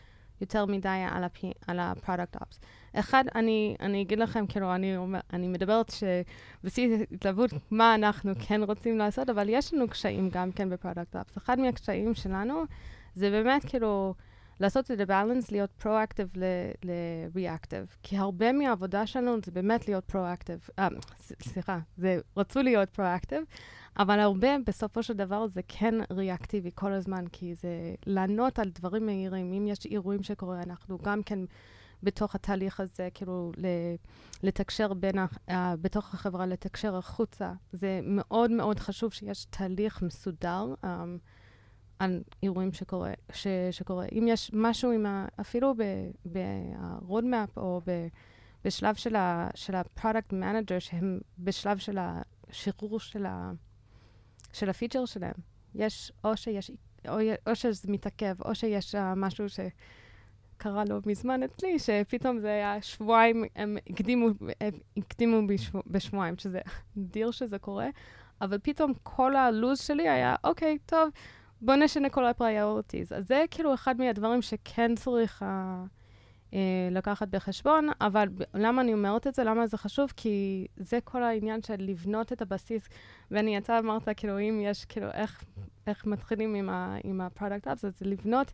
יותר 0.45 0.67
מדי 0.67 1.05
על, 1.11 1.25
הפ... 1.25 1.45
על 1.67 1.79
ה-product 1.79 2.37
ops. 2.37 2.59
אחד, 2.95 3.25
אני, 3.35 3.77
אני 3.81 4.03
אגיד 4.03 4.19
לכם, 4.19 4.47
כאילו, 4.47 4.75
אני, 4.75 4.97
אני 5.33 5.49
מדברת 5.49 5.93
שבשיא 5.93 6.99
התלהבות 7.13 7.51
מה 7.71 7.95
אנחנו 7.95 8.33
כן 8.49 8.63
רוצים 8.63 8.99
לעשות, 8.99 9.31
אבל 9.31 9.49
יש 9.49 9.75
לנו 9.75 9.89
קשיים 9.89 10.31
גם 10.33 10.53
כן 10.53 10.71
ב-product 10.71 11.15
ops. 11.15 11.39
אחד 11.39 11.59
מהקשיים 11.61 12.15
שלנו 12.15 12.63
זה 13.15 13.31
באמת 13.31 13.65
כאילו... 13.65 14.15
לעשות 14.61 14.91
את 14.91 15.11
ה-balance, 15.11 15.47
להיות 15.51 15.71
פרו-אקטיב 15.71 16.29
ל-reactive. 16.37 17.97
כי 18.03 18.17
הרבה 18.17 18.53
מהעבודה 18.53 19.07
שלנו 19.07 19.37
זה 19.45 19.53
באמת 19.53 19.89
להיות 19.89 20.05
פרו-אקטיב. 20.05 20.69
אה, 20.79 20.89
סליחה, 21.43 21.79
זה 21.97 22.19
רצו 22.37 22.63
להיות 22.63 22.91
פרו-אקטיב, 22.91 23.45
אבל 23.99 24.21
הרבה 24.21 24.49
בסופו 24.67 25.03
של 25.03 25.15
דבר 25.15 25.47
זה 25.47 25.61
כן 25.69 25.95
ריאקטיבי 26.11 26.71
כל 26.75 26.93
הזמן, 26.93 27.25
כי 27.33 27.55
זה 27.55 27.95
לענות 28.07 28.59
על 28.59 28.71
דברים 28.75 29.07
מהירים. 29.07 29.53
אם 29.53 29.67
יש 29.67 29.87
אירועים 29.87 30.23
שקורים, 30.23 30.61
אנחנו 30.61 30.99
גם 30.99 31.23
כן 31.23 31.39
בתוך 32.03 32.35
התהליך 32.35 32.81
הזה, 32.81 33.09
כאילו, 33.15 33.53
לתקשר 34.43 34.95
בין, 34.95 35.19
ה, 35.19 35.27
uh, 35.49 35.53
בתוך 35.81 36.15
החברה, 36.15 36.47
לתקשר 36.47 36.97
החוצה. 36.97 37.53
זה 37.73 38.01
מאוד 38.03 38.51
מאוד 38.51 38.79
חשוב 38.79 39.13
שיש 39.13 39.45
תהליך 39.45 40.03
מסודר. 40.03 40.75
Um, 40.85 40.87
על 42.05 42.23
אירועים 42.43 42.73
שקורה, 42.73 43.13
ש, 43.33 43.47
שקורה. 43.71 44.07
אם 44.19 44.25
יש 44.29 44.51
משהו 44.55 44.91
עם 44.91 45.07
ה... 45.07 45.27
אפילו 45.41 45.75
ב-roadmap 46.33 47.57
או 47.57 47.81
ב, 47.87 48.07
בשלב 48.65 48.95
של 48.95 49.17
ה- 49.17 49.49
של 49.55 49.75
ה-product 49.75 50.33
manager, 50.33 50.81
שהם 50.81 51.21
בשלב 51.39 51.79
של 51.79 51.99
השחרור 51.99 53.01
של, 53.01 53.27
ה, 53.27 53.53
של 54.53 54.71
הפיצ'ר 54.71 55.05
שלהם, 55.05 55.35
יש 55.75 56.13
או 56.25 56.37
שיש... 56.37 56.71
או, 57.09 57.19
או 57.47 57.55
שזה 57.55 57.93
מתעכב, 57.93 58.43
או 58.45 58.55
שיש 58.55 58.95
uh, 58.95 58.99
משהו 59.17 59.45
שקרה 59.49 60.85
לא 60.85 60.99
מזמן 61.07 61.43
אצלי, 61.43 61.79
שפתאום 61.79 62.39
זה 62.39 62.49
היה 62.49 62.83
שבועיים, 62.83 63.45
הם 63.57 63.77
הקדימו, 63.91 64.29
הם 64.61 64.79
הקדימו 64.97 65.47
בשבוע, 65.47 65.83
בשבועיים, 65.87 66.39
שזה 66.39 66.61
נדיר 66.97 67.31
שזה 67.31 67.59
קורה, 67.59 67.89
אבל 68.41 68.59
פתאום 68.63 68.93
כל 69.03 69.37
הלו"ז 69.37 69.81
שלי 69.81 70.09
היה, 70.09 70.35
אוקיי, 70.45 70.79
טוב, 70.87 71.09
בוא 71.65 71.75
נשנה 71.75 72.09
כל 72.09 72.27
ה-priorities. 72.27 73.13
אז 73.13 73.29
זה 73.29 73.45
כאילו 73.51 73.75
אחד 73.75 73.99
מהדברים 73.99 74.43
שכן 74.43 74.95
צריך 74.95 75.43
uh, 75.43 75.45
uh, 76.51 76.55
לקחת 76.91 77.29
בחשבון, 77.29 77.89
אבל 78.01 78.29
למה 78.55 78.83
אני 78.83 78.93
אומרת 78.93 79.27
את 79.27 79.35
זה? 79.35 79.45
למה 79.45 79.67
זה 79.67 79.79
חשוב? 79.79 80.13
כי 80.17 80.67
זה 80.77 80.99
כל 81.05 81.23
העניין 81.23 81.63
של 81.63 81.75
לבנות 81.79 82.33
את 82.33 82.43
הבסיס. 82.43 82.89
ואני 83.31 83.57
יצא 83.57 83.79
אמרת, 83.79 84.09
כאילו, 84.17 84.39
אם 84.41 84.61
יש, 84.63 84.85
כאילו, 84.85 85.11
איך, 85.11 85.45
איך 85.87 86.07
מתחילים 86.07 86.55
עם, 86.55 86.71
ה, 86.71 86.97
עם 87.05 87.21
ה-product 87.21 87.67
ops, 87.67 87.87
אז 87.87 87.99
לבנות, 88.01 88.53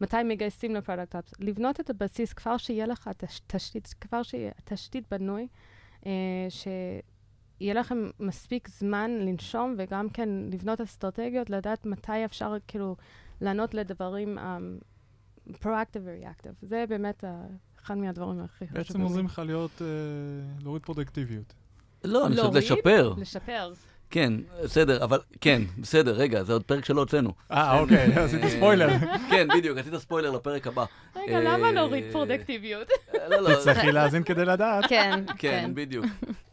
מתי 0.00 0.16
מגייסים 0.24 0.74
ל-product 0.74 1.14
ops. 1.14 1.32
לבנות 1.38 1.80
את 1.80 1.90
הבסיס 1.90 2.32
כבר 2.32 2.56
שיהיה 2.56 2.86
לך 2.86 3.10
תש, 3.16 3.40
תשתית, 3.46 3.94
כבר 4.00 4.22
שיהיה 4.22 4.50
תשתית 4.64 5.04
בנוי, 5.10 5.48
uh, 6.02 6.06
ש... 6.48 6.68
יהיה 7.60 7.74
לכם 7.74 8.10
מספיק 8.20 8.68
זמן 8.68 9.10
לנשום 9.10 9.74
וגם 9.78 10.10
כן 10.10 10.28
לבנות 10.52 10.80
אסטרטגיות, 10.80 11.50
לדעת 11.50 11.86
מתי 11.86 12.24
אפשר 12.24 12.54
כאילו 12.68 12.96
לענות 13.40 13.74
לדברים 13.74 14.38
um, 14.38 14.42
proactive 15.54 16.00
ו-reactive. 16.04 16.54
זה 16.62 16.84
באמת 16.88 17.24
uh, 17.24 17.26
אחד 17.82 17.98
מהדברים 17.98 18.40
הכי 18.40 18.66
חשובים. 18.66 18.82
בעצם 18.82 19.00
עוזרים 19.00 19.26
לך 19.26 19.42
להיות, 19.46 19.82
אה, 19.82 19.86
להוריד 20.62 20.82
פרודקטיביות. 20.82 21.54
לא, 22.04 22.26
אני 22.26 22.36
חושב? 22.36 22.56
לשפר. 22.56 23.14
לשפר. 23.18 23.72
כן, 24.10 24.32
בסדר, 24.64 25.04
אבל 25.04 25.18
כן, 25.40 25.62
בסדר, 25.78 26.12
רגע, 26.12 26.42
זה 26.42 26.52
עוד 26.52 26.62
פרק 26.62 26.84
שלא 26.84 27.00
הוצאנו. 27.00 27.32
אה, 27.50 27.80
אוקיי, 27.80 28.14
עשיתי 28.24 28.50
ספוילר. 28.50 28.88
כן, 29.30 29.48
בדיוק, 29.56 29.78
עשית 29.78 29.96
ספוילר 29.96 30.30
לפרק 30.30 30.66
הבא. 30.66 30.84
רגע, 31.16 31.40
למה 31.40 31.66
אה, 31.66 31.72
נוריד 31.72 32.04
פרודקטיביות? 32.12 32.88
לא, 33.28 33.36
לא, 33.36 33.54
תצטרכי 33.54 33.92
להאזין 33.92 34.22
כדי 34.22 34.44
לדעת. 34.44 34.84
כן, 34.88 35.24
כן, 35.26 35.34
כן. 35.38 35.70
בדיוק. 35.74 36.06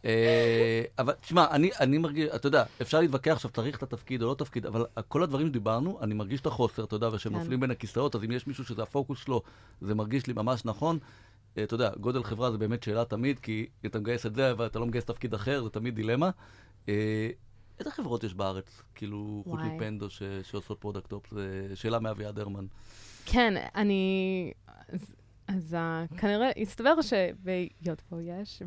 אה, 0.05 0.83
אבל 0.99 1.13
תשמע, 1.21 1.45
אני, 1.51 1.69
אני 1.79 1.97
מרגיש, 1.97 2.29
אתה 2.35 2.47
יודע, 2.47 2.63
אפשר 2.81 2.99
להתווכח 2.99 3.31
עכשיו, 3.31 3.51
צריך 3.51 3.77
את 3.77 3.83
התפקיד 3.83 4.21
או 4.21 4.27
לא 4.27 4.33
תפקיד, 4.33 4.65
אבל 4.65 4.85
כל 5.07 5.23
הדברים 5.23 5.47
שדיברנו, 5.47 5.99
אני 6.01 6.13
מרגיש 6.13 6.41
את 6.41 6.45
החוסר, 6.45 6.83
אתה 6.83 6.95
יודע, 6.95 7.09
ושהם 7.13 7.43
כן. 7.43 7.59
בין 7.59 7.71
הכיסאות, 7.71 8.15
אז 8.15 8.23
אם 8.23 8.31
יש 8.31 8.47
מישהו 8.47 8.65
שזה 8.65 8.83
הפוקוס 8.83 9.19
שלו, 9.19 9.41
זה 9.81 9.95
מרגיש 9.95 10.27
לי 10.27 10.33
ממש 10.33 10.65
נכון. 10.65 10.99
אה, 11.57 11.63
אתה 11.63 11.73
יודע, 11.73 11.89
גודל 11.99 12.23
חברה 12.23 12.51
זה 12.51 12.57
באמת 12.57 12.83
שאלה 12.83 13.05
תמיד, 13.05 13.39
כי 13.39 13.65
אתה 13.85 13.99
מגייס 13.99 14.25
את 14.25 14.35
זה, 14.35 14.53
ואתה 14.57 14.79
לא 14.79 14.85
מגייס 14.85 15.05
תפקיד 15.05 15.33
אחר, 15.33 15.63
זה 15.63 15.69
תמיד 15.69 15.95
דילמה. 15.95 16.29
איזה 17.79 17.91
חברות 17.91 18.23
יש 18.23 18.33
בארץ, 18.33 18.81
כאילו, 18.95 19.43
חוץ. 19.49 19.59
מפנדו 19.59 20.09
ש- 20.09 20.23
שעושות 20.43 20.79
product 20.79 21.11
op? 21.11 21.29
זו 21.69 21.75
שאלה 21.75 21.99
מאביעד 21.99 22.39
הרמן. 22.39 22.65
כן, 23.25 23.53
אני... 23.75 24.51
אז, 24.89 25.15
אז 25.47 25.75
uh, 26.11 26.17
כנראה, 26.17 26.49
הסתבר 26.61 26.93
שביוטפו 27.01 28.19
יש, 28.21 28.61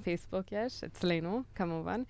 בפייסבוק 0.00 0.46
יש, 0.52 0.84
אצלנו, 0.84 1.42
כמובן. 1.54 2.02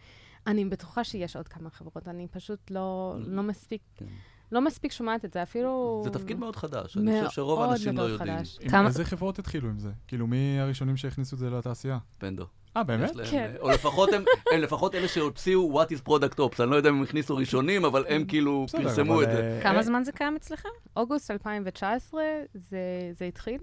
אני 0.46 0.64
בטוחה 0.64 1.04
שיש 1.04 1.36
עוד 1.36 1.48
כמה 1.48 1.70
חברות, 1.70 2.08
אני 2.08 2.28
פשוט 2.28 2.70
לא, 2.70 3.14
לא 3.26 3.42
מספיק, 3.42 3.80
כן. 3.96 4.06
לא 4.52 4.60
מספיק 4.60 4.92
שומעת 4.92 5.24
את 5.24 5.32
זה, 5.32 5.42
אפילו... 5.42 6.00
זה 6.04 6.10
תפקיד 6.10 6.38
מאוד 6.38 6.56
חדש, 6.56 6.96
אני 6.96 7.20
חושב 7.20 7.30
שרוב 7.34 7.58
מאוד 7.58 7.70
האנשים 7.70 7.96
לא 7.96 8.02
יודעים. 8.02 8.36
חדש. 8.38 8.58
עם 8.60 8.68
כמה- 8.70 8.86
איזה 8.88 9.04
חברות 9.04 9.38
התחילו 9.38 9.68
עם 9.68 9.78
זה? 9.78 9.90
כאילו, 10.06 10.26
מי 10.26 10.56
הראשונים 10.60 10.96
שהכניסו 10.96 11.34
את 11.36 11.40
זה 11.40 11.50
לתעשייה? 11.50 11.98
פנדו. 12.18 12.44
אה, 12.76 12.82
באמת? 12.82 13.10
כן. 13.30 13.50
או 13.60 13.70
לפחות 13.70 14.12
הם, 14.12 14.24
הם 14.52 14.60
לפחות 14.60 14.94
אלה 14.94 15.08
שהוציאו 15.08 15.82
What 15.82 15.86
is 15.86 16.08
Product 16.08 16.38
Ops, 16.38 16.62
אני 16.62 16.70
לא 16.70 16.76
יודע 16.76 16.88
אם 16.88 16.94
הם 16.94 17.02
הכניסו 17.02 17.36
ראשונים, 17.36 17.84
אבל 17.84 18.04
הם 18.08 18.24
כאילו 18.24 18.66
פרסמו 18.72 19.22
את 19.22 19.30
זה. 19.30 19.56
אה, 19.56 19.62
כמה 19.62 19.76
אה, 19.76 19.82
זמן 19.82 20.04
זה 20.04 20.12
קיים 20.12 20.36
אצלכם? 20.36 20.68
אוגוסט 20.96 21.30
2019 21.30 22.22
זה, 22.54 22.78
זה 23.12 23.24
התחיל, 23.24 23.60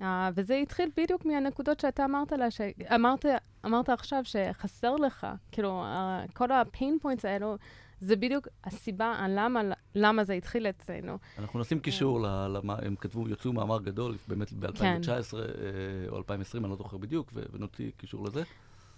uh, 0.00 0.04
וזה 0.34 0.54
התחיל 0.54 0.90
בדיוק 0.96 1.24
מהנקודות 1.24 1.80
שאתה 1.80 2.04
אמרת 2.04 2.32
לה, 2.32 2.50
שאמרת 2.50 3.24
אמרת 3.66 3.88
עכשיו 3.88 4.22
שחסר 4.24 4.96
לך, 4.96 5.26
כאילו, 5.52 5.84
uh, 5.84 6.32
כל 6.32 6.52
ה-pain 6.52 7.04
points 7.04 7.28
האלו, 7.28 7.56
זה 8.00 8.16
בדיוק 8.16 8.48
הסיבה 8.64 9.14
על 9.18 9.32
למה, 9.34 9.60
למה 9.94 10.24
זה 10.24 10.32
התחיל 10.32 10.66
אצלנו. 10.66 11.18
אנחנו 11.38 11.60
נשים 11.60 11.80
קישור, 11.80 12.26
הם 12.66 12.96
כתבו, 12.96 13.28
יצאו 13.28 13.52
מאמר 13.52 13.80
גדול, 13.82 14.16
באמת 14.28 14.52
ב-2019 14.52 14.78
כן. 14.78 15.00
או 16.08 16.16
2020, 16.16 16.64
אני 16.64 16.70
לא 16.70 16.76
זוכר 16.76 16.96
בדיוק, 16.96 17.30
ונוציא 17.52 17.90
קישור 17.96 18.24
לזה. 18.24 18.42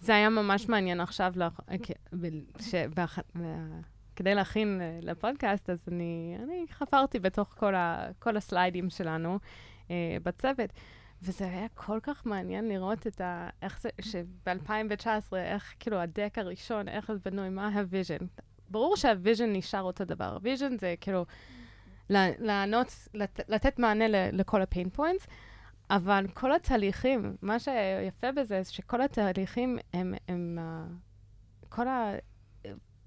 זה 0.00 0.14
היה 0.14 0.28
ממש 0.28 0.68
מעניין 0.68 1.00
עכשיו, 1.00 1.32
לח- 1.36 1.60
כ- 1.82 1.90
ב- 2.20 2.62
שבאח- 2.62 3.18
ב- 3.38 3.80
כדי 4.16 4.34
להכין 4.34 4.80
אה, 4.80 4.98
לפודקאסט, 5.02 5.70
אז 5.70 5.84
אני, 5.88 6.36
אני 6.44 6.64
חפרתי 6.70 7.18
בתוך 7.18 7.54
כל, 7.58 7.74
ה, 7.74 8.06
כל 8.18 8.36
הסליידים 8.36 8.90
שלנו 8.90 9.38
אה, 9.90 10.16
בצוות, 10.22 10.70
וזה 11.22 11.44
היה 11.44 11.66
כל 11.74 11.98
כך 12.02 12.26
מעניין 12.26 12.68
לראות 12.68 13.06
את 13.06 13.20
ה... 13.20 13.48
איך 13.62 13.80
זה, 13.80 13.88
שב-2019, 14.00 15.06
איך 15.36 15.74
כאילו 15.80 15.96
ה-deck 15.96 16.35
הראשון, 16.36 16.88
איך 16.88 17.12
זה 17.12 17.18
בנוי, 17.30 17.48
מה 17.48 17.68
ה-vision. 17.68 18.16
ברור 18.70 18.96
שה-vision 18.96 19.53
נשאר 19.52 19.83
אותו 19.83 20.04
דבר. 20.04 20.35
ה-vision 20.35 20.79
זה 20.78 20.94
כאילו 21.00 21.26
לענות, 22.38 23.09
לת, 23.14 23.40
לתת 23.48 23.78
מענה 23.78 24.09
ל, 24.09 24.14
לכל 24.33 24.62
ה-pain 24.62 24.98
points, 24.98 25.26
אבל 25.90 26.26
כל 26.35 26.52
התהליכים, 26.52 27.37
מה 27.42 27.59
שיפה 27.59 28.33
בזה, 28.33 28.62
זה 28.62 28.72
שכל 28.72 29.00
התהליכים 29.00 29.78
הם, 29.92 30.14
הם 30.28 30.59
uh, 30.59 31.66
כל 31.68 31.88
ה... 31.88 32.12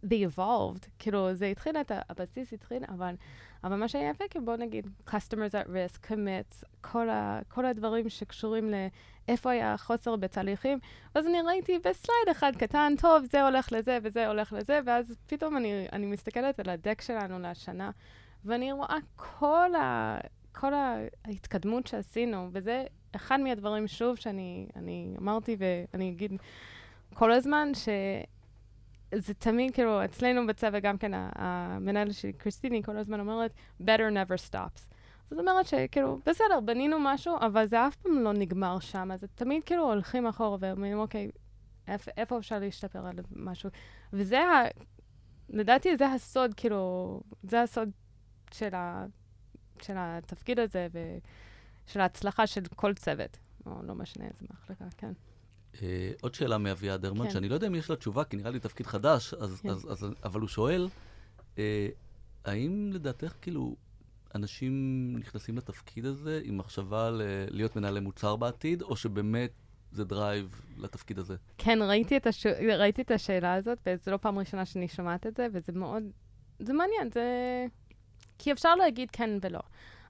they 0.03 0.37
evolved, 0.37 0.87
כאילו, 0.99 1.33
זה 1.33 1.45
התחיל, 1.45 1.77
את 1.77 1.91
הבסיס 2.09 2.53
התחיל, 2.53 2.83
אבל, 2.89 3.15
אבל 3.63 3.75
מה 3.75 3.87
שהיה 3.87 4.09
יפה, 4.09 4.23
כאילו, 4.29 4.45
בוא 4.45 4.55
נגיד, 4.55 4.87
customers 5.07 5.53
at 5.53 5.67
risk, 5.67 6.07
commits, 6.07 6.63
כל, 6.81 7.09
ה, 7.09 7.39
כל 7.47 7.65
הדברים 7.65 8.09
שקשורים 8.09 8.73
לאיפה 9.27 9.51
היה 9.51 9.77
חוסר 9.77 10.15
בתהליכים, 10.15 10.79
אז 11.15 11.27
אני 11.27 11.41
ראיתי 11.41 11.79
בסלייד 11.79 12.29
אחד 12.31 12.51
קטן, 12.55 12.93
טוב, 13.01 13.23
זה 13.31 13.43
הולך 13.43 13.71
לזה 13.71 13.97
וזה 14.03 14.27
הולך 14.27 14.53
לזה, 14.53 14.79
ואז 14.85 15.15
פתאום 15.27 15.57
אני, 15.57 15.87
אני 15.93 16.05
מסתכלת 16.05 16.59
על 16.59 16.69
הדק 16.69 17.01
שלנו 17.01 17.39
לשנה, 17.39 17.91
ואני 18.45 18.71
רואה 18.71 18.97
כל 19.15 19.75
ה... 19.75 20.17
כל 20.55 20.73
ההתקדמות 21.25 21.87
שעשינו, 21.87 22.49
וזה 22.51 22.83
אחד 23.15 23.39
מהדברים, 23.39 23.87
שוב, 23.87 24.15
שאני 24.15 24.67
אני 24.75 25.15
אמרתי 25.19 25.57
ואני 25.59 26.09
אגיד 26.09 26.31
כל 27.13 27.31
הזמן, 27.31 27.71
שזה 29.15 29.33
תמיד, 29.33 29.73
כאילו, 29.73 30.05
אצלנו 30.05 30.47
בצוות 30.47 30.83
גם 30.83 30.97
כן, 30.97 31.11
המנהל 31.15 32.11
שלי, 32.11 32.33
קריסטיני, 32.33 32.83
כל 32.83 32.97
הזמן 32.97 33.19
אומרת, 33.19 33.53
better 33.81 34.11
never 34.13 34.51
stops. 34.51 34.93
זאת 35.29 35.39
אומרת 35.39 35.65
שכאילו, 35.65 36.19
בסדר, 36.25 36.59
בנינו 36.59 36.97
משהו, 36.99 37.35
אבל 37.41 37.65
זה 37.65 37.87
אף 37.87 37.95
פעם 37.95 38.19
לא 38.19 38.33
נגמר 38.33 38.79
שם, 38.79 39.11
אז 39.11 39.25
תמיד 39.35 39.63
כאילו 39.63 39.83
הולכים 39.83 40.27
אחורה 40.27 40.57
ואומרים, 40.59 40.99
אוקיי, 40.99 41.31
איפה, 41.87 42.11
איפה 42.17 42.37
אפשר 42.37 42.59
להשתפר 42.59 43.07
על 43.07 43.15
משהו? 43.35 43.69
וזה, 44.13 44.39
ה, 44.39 44.63
לדעתי, 45.49 45.97
זה 45.97 46.07
הסוד, 46.07 46.53
כאילו, 46.53 47.21
זה 47.43 47.61
הסוד 47.61 47.89
של 48.51 48.75
ה... 48.75 49.05
של 49.81 49.93
התפקיד 49.97 50.59
הזה 50.59 50.87
ושל 50.91 51.99
ההצלחה 51.99 52.47
של 52.47 52.61
כל 52.75 52.93
צוות, 52.93 53.37
או 53.65 53.71
לא 53.83 53.95
משנה 53.95 54.25
איזה 54.25 54.45
מחלקה, 54.49 54.85
כן. 54.97 55.11
אה, 55.81 56.11
עוד 56.21 56.35
שאלה 56.35 56.57
מאביעד 56.57 57.05
הרמן, 57.05 57.25
כן. 57.25 57.31
שאני 57.31 57.49
לא 57.49 57.53
יודע 57.53 57.67
אם 57.67 57.75
יש 57.75 57.89
לה 57.89 57.95
תשובה, 57.95 58.23
כי 58.23 58.37
נראה 58.37 58.51
לי 58.51 58.59
תפקיד 58.59 58.85
חדש, 58.85 59.33
אז, 59.33 59.61
כן. 59.61 59.69
אז, 59.69 59.91
אז, 59.91 60.07
אבל 60.23 60.39
הוא 60.39 60.49
שואל, 60.49 60.89
אה, 61.57 61.87
האם 62.45 62.89
לדעתך, 62.93 63.33
כאילו, 63.41 63.75
אנשים 64.35 64.73
נכנסים 65.19 65.57
לתפקיד 65.57 66.05
הזה 66.05 66.41
עם 66.43 66.57
מחשבה 66.57 67.09
ל- 67.09 67.21
להיות 67.49 67.75
מנהלי 67.75 67.99
מוצר 67.99 68.35
בעתיד, 68.35 68.81
או 68.81 68.95
שבאמת 68.95 69.51
זה 69.91 70.03
drive 70.03 70.61
לתפקיד 70.77 71.19
הזה? 71.19 71.35
כן, 71.57 71.79
ראיתי 71.81 72.17
את, 72.17 72.27
הש... 72.27 72.45
ראיתי 72.77 73.01
את 73.01 73.11
השאלה 73.11 73.53
הזאת, 73.53 73.77
וזו 73.85 74.11
לא 74.11 74.17
פעם 74.17 74.39
ראשונה 74.39 74.65
שאני 74.65 74.87
שומעת 74.87 75.27
את 75.27 75.35
זה, 75.35 75.47
וזה 75.53 75.71
מאוד... 75.71 76.03
זה 76.59 76.73
מעניין, 76.73 77.11
זה... 77.13 77.25
כי 78.37 78.51
אפשר 78.51 78.75
להגיד 78.75 79.11
כן 79.11 79.29
ולא. 79.41 79.59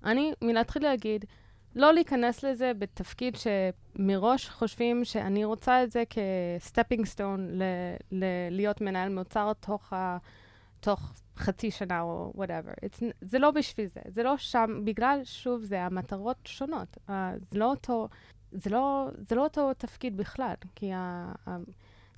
אני, 0.03 0.33
מלהתחיל 0.41 0.83
להגיד, 0.83 1.25
לא 1.75 1.93
להיכנס 1.93 2.43
לזה 2.43 2.71
בתפקיד 2.79 3.35
שמראש 3.35 4.49
חושבים 4.49 5.05
שאני 5.05 5.45
רוצה 5.45 5.83
את 5.83 5.91
זה 5.91 6.03
כ-stepping 6.09 7.05
stone 7.05 7.49
ל- 7.51 7.63
ל- 8.11 8.49
להיות 8.51 8.81
מנהל 8.81 9.09
מוצר 9.09 9.53
תוך, 9.59 9.93
ה- 9.93 10.17
תוך 10.79 11.13
חצי 11.37 11.71
שנה 11.71 12.01
או 12.01 12.31
whatever. 12.35 12.71
זה 13.21 13.39
לא 13.39 13.51
בשביל 13.51 13.85
זה, 13.85 14.01
זה 14.07 14.23
לא 14.23 14.37
שם, 14.37 14.81
בגלל, 14.83 15.19
שוב, 15.23 15.63
זה 15.63 15.81
המטרות 15.81 16.37
שונות. 16.45 16.97
Uh, 17.07 17.11
זה 17.41 17.59
לא 17.59 17.65
אותו... 17.65 18.07
זה 18.51 18.69
לא, 18.69 19.07
זה 19.17 19.35
לא 19.35 19.43
אותו 19.43 19.73
תפקיד 19.73 20.17
בכלל, 20.17 20.53
כי 20.75 20.93
ה, 20.93 21.31
ה, 21.47 21.57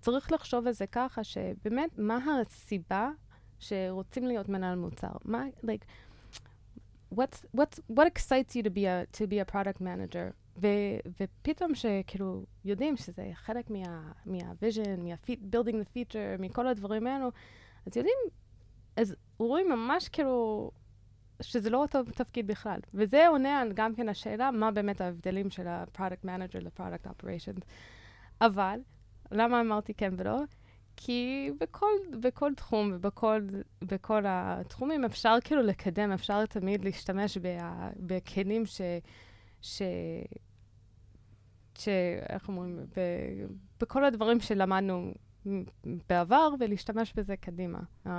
צריך 0.01 0.31
לחשוב 0.31 0.67
על 0.67 0.73
זה 0.73 0.87
ככה, 0.87 1.23
שבאמת, 1.23 1.89
מה 1.97 2.19
הסיבה 2.41 3.09
שרוצים 3.59 4.27
להיות 4.27 4.49
מנהל 4.49 4.75
מוצר? 4.75 5.11
מה, 5.25 5.43
like, 5.63 5.85
what's, 7.15 7.39
what's, 7.57 7.79
what 7.87 8.07
excites 8.07 8.55
you 8.55 8.63
to 8.63 8.69
be 8.69 8.85
a, 8.85 9.05
to 9.17 9.27
be 9.27 9.39
a 9.39 9.45
product 9.45 9.81
manager? 9.81 10.33
ופתאום 11.19 11.75
שכאילו 11.75 12.45
יודעים 12.65 12.97
שזה 12.97 13.29
חלק 13.33 13.69
מה, 13.69 14.11
מה-vision, 14.25 14.99
מה-building 14.99 15.75
the 15.75 15.87
feature, 15.95 16.39
מכל 16.41 16.67
הדברים 16.67 17.07
האלו, 17.07 17.31
אז 17.85 17.97
יודעים, 17.97 18.17
אז 18.97 19.15
רואים 19.39 19.69
ממש 19.69 20.09
כאילו 20.09 20.71
שזה 21.41 21.69
לא 21.69 21.77
אותו 21.77 22.03
תפקיד 22.03 22.47
בכלל. 22.47 22.79
וזה 22.93 23.27
עונה 23.27 23.59
על 23.59 23.71
גם 23.73 23.95
כן 23.95 24.09
השאלה 24.09 24.51
מה 24.51 24.71
באמת 24.71 25.01
ההבדלים 25.01 25.49
של 25.49 25.67
ה-product 25.67 26.25
manager 26.25 26.59
ל-product 26.61 27.07
operations. 27.07 27.65
אבל, 28.41 28.79
למה 29.31 29.61
אמרתי 29.61 29.93
כן 29.93 30.13
ולא? 30.17 30.39
כי 30.97 31.51
בכל, 31.59 31.91
בכל 32.19 32.51
תחום 32.55 32.91
ובכל 32.93 33.41
בכל 33.81 34.23
התחומים 34.27 35.05
אפשר 35.05 35.37
כאילו 35.43 35.61
לקדם, 35.61 36.11
אפשר 36.11 36.45
תמיד 36.45 36.85
להשתמש 36.85 37.37
בה, 37.37 37.89
בכלים 37.99 38.65
ש... 38.65 38.81
ש... 39.61 39.81
ש... 41.77 41.87
איך 42.29 42.47
אומרים? 42.47 42.79
ב, 42.95 42.99
בכל 43.79 44.05
הדברים 44.05 44.39
שלמדנו 44.39 45.13
בעבר 46.09 46.49
ולהשתמש 46.59 47.13
בזה 47.13 47.37
קדימה. 47.37 47.79
Um, 48.05 48.09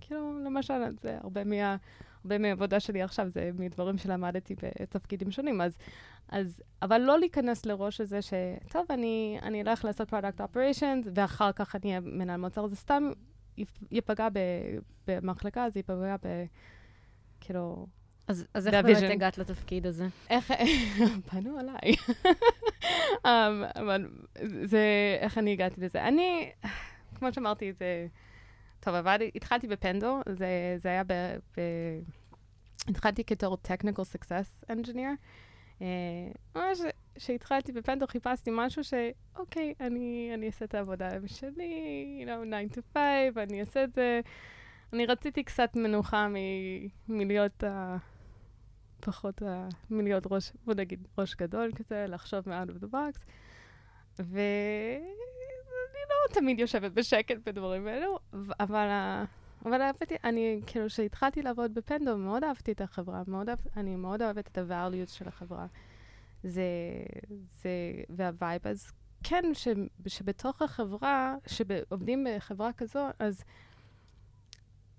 כאילו, 0.00 0.38
למשל, 0.44 0.74
זה 1.02 1.18
הרבה 1.22 1.44
מה... 1.44 1.76
הרבה 2.24 2.38
מהעבודה 2.38 2.80
שלי 2.80 3.02
עכשיו 3.02 3.28
זה 3.28 3.50
מדברים 3.58 3.98
שלמדתי 3.98 4.54
בתפקידים 4.62 5.30
שונים, 5.30 5.60
אז, 5.60 5.76
אז, 6.28 6.62
אבל 6.82 6.98
לא 6.98 7.18
להיכנס 7.18 7.66
לראש 7.66 8.00
הזה 8.00 8.18
שטוב, 8.22 8.86
אני, 8.90 9.38
אני 9.42 9.62
אלך 9.62 9.84
לעשות 9.84 10.14
product 10.14 10.40
operations, 10.40 11.08
ואחר 11.14 11.52
כך 11.52 11.76
אני 11.76 11.88
אהיה 11.88 12.00
מנהל 12.00 12.40
מוצר, 12.40 12.66
זה 12.66 12.76
סתם 12.76 13.10
יפ- 13.58 13.86
ייפגע 13.90 14.28
ב, 14.32 14.38
במחלקה, 15.06 15.70
זה 15.70 15.78
ייפגע 15.78 16.16
ב... 16.22 16.44
כאילו, 17.40 17.86
אז 18.28 18.46
אז 18.54 18.68
איך. 18.68 18.84
באמת 18.86 19.10
הגעת 19.10 19.38
לתפקיד 19.38 19.86
הזה? 19.86 20.06
איך... 20.30 20.52
פנו 21.30 21.58
עליי. 21.58 21.94
um, 23.16 23.28
אבל 23.80 24.08
זה... 24.64 24.82
איך 25.20 25.38
אני 25.38 25.52
הגעתי 25.52 25.80
לזה? 25.80 26.08
אני, 26.08 26.50
כמו 27.14 27.32
שאמרתי, 27.32 27.72
זה 27.72 28.06
טוב, 28.84 28.94
עבד, 28.94 29.18
התחלתי 29.34 29.66
בפנדו, 29.66 30.20
זה, 30.28 30.74
זה 30.76 30.88
היה 30.88 31.04
ב... 31.04 31.12
ב... 31.56 31.60
התחלתי 32.88 33.24
כתור 33.24 33.58
technical 33.66 34.02
success 34.02 34.70
engineer. 34.72 35.16
אה, 35.82 35.86
ממש 36.56 36.78
כשהתחלתי 37.14 37.72
בפנדו 37.72 38.06
חיפשתי 38.06 38.50
משהו 38.52 38.82
שאוקיי, 38.84 39.74
אני, 39.80 40.30
אני 40.34 40.46
אעשה 40.46 40.64
את 40.64 40.74
העבודה 40.74 41.08
שלי, 41.26 42.24
you 42.24 42.28
know, 42.28 42.70
9 42.70 42.80
to 42.80 42.82
5, 42.94 43.36
אני 43.36 43.60
אעשה 43.60 43.84
את 43.84 43.94
זה. 43.94 44.20
אני 44.92 45.06
רציתי 45.06 45.44
קצת 45.44 45.76
מנוחה 45.76 46.28
מ, 46.28 46.34
מלהיות 47.08 47.64
uh, 47.64 47.66
פחות, 49.00 49.42
uh, 49.42 49.44
מלהיות 49.90 50.26
ראש, 50.30 50.52
בוא 50.64 50.74
נגיד, 50.74 51.08
ראש 51.18 51.34
גדול 51.34 51.72
כזה, 51.74 52.04
לחשוב 52.08 52.48
מעט 52.48 52.68
of 52.68 52.84
the 52.84 52.92
box. 52.92 53.24
ואני 54.18 55.43
לא 56.10 56.34
תמיד 56.34 56.58
יושבת 56.58 56.92
בשקט 56.92 57.36
בדברים 57.46 57.86
האלו, 57.86 58.18
אבל, 58.60 58.88
אבל 59.64 59.82
אהבתי, 59.82 60.14
אני, 60.24 60.60
כאילו, 60.66 60.86
כשהתחלתי 60.86 61.42
לעבוד 61.42 61.74
בפנדו, 61.74 62.16
מאוד 62.16 62.44
אהבתי 62.44 62.72
את 62.72 62.80
החברה, 62.80 63.22
מאוד 63.26 63.48
אהב, 63.48 63.58
אני 63.76 63.96
מאוד 63.96 64.22
אוהבת 64.22 64.48
את 64.48 64.58
ה-values 64.58 65.10
של 65.10 65.28
החברה. 65.28 65.66
זה, 66.42 66.62
זה, 67.62 67.70
וה-vibe, 68.08 68.66
אז 68.66 68.92
כן, 69.22 69.44
ש, 69.54 69.68
שבתוך 70.06 70.62
החברה, 70.62 71.36
שעובדים 71.46 72.26
בחברה 72.36 72.72
כזו, 72.72 73.08
אז, 73.18 73.44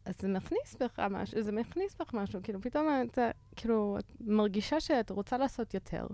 אז 0.05 0.15
זה 0.19 0.27
מכניס 0.27 0.75
בך 0.79 0.99
משהו, 0.99 1.41
זה 1.41 1.51
מכניס 1.51 1.95
בך 1.99 2.13
משהו, 2.13 2.39
כאילו, 2.43 2.61
פתאום 2.61 2.87
אתה, 3.11 3.29
כאילו, 3.55 3.97
את 3.99 4.11
מרגישה 4.19 4.79
שאת 4.79 5.09
רוצה 5.09 5.37
לעשות 5.37 5.73
יותר. 5.73 6.07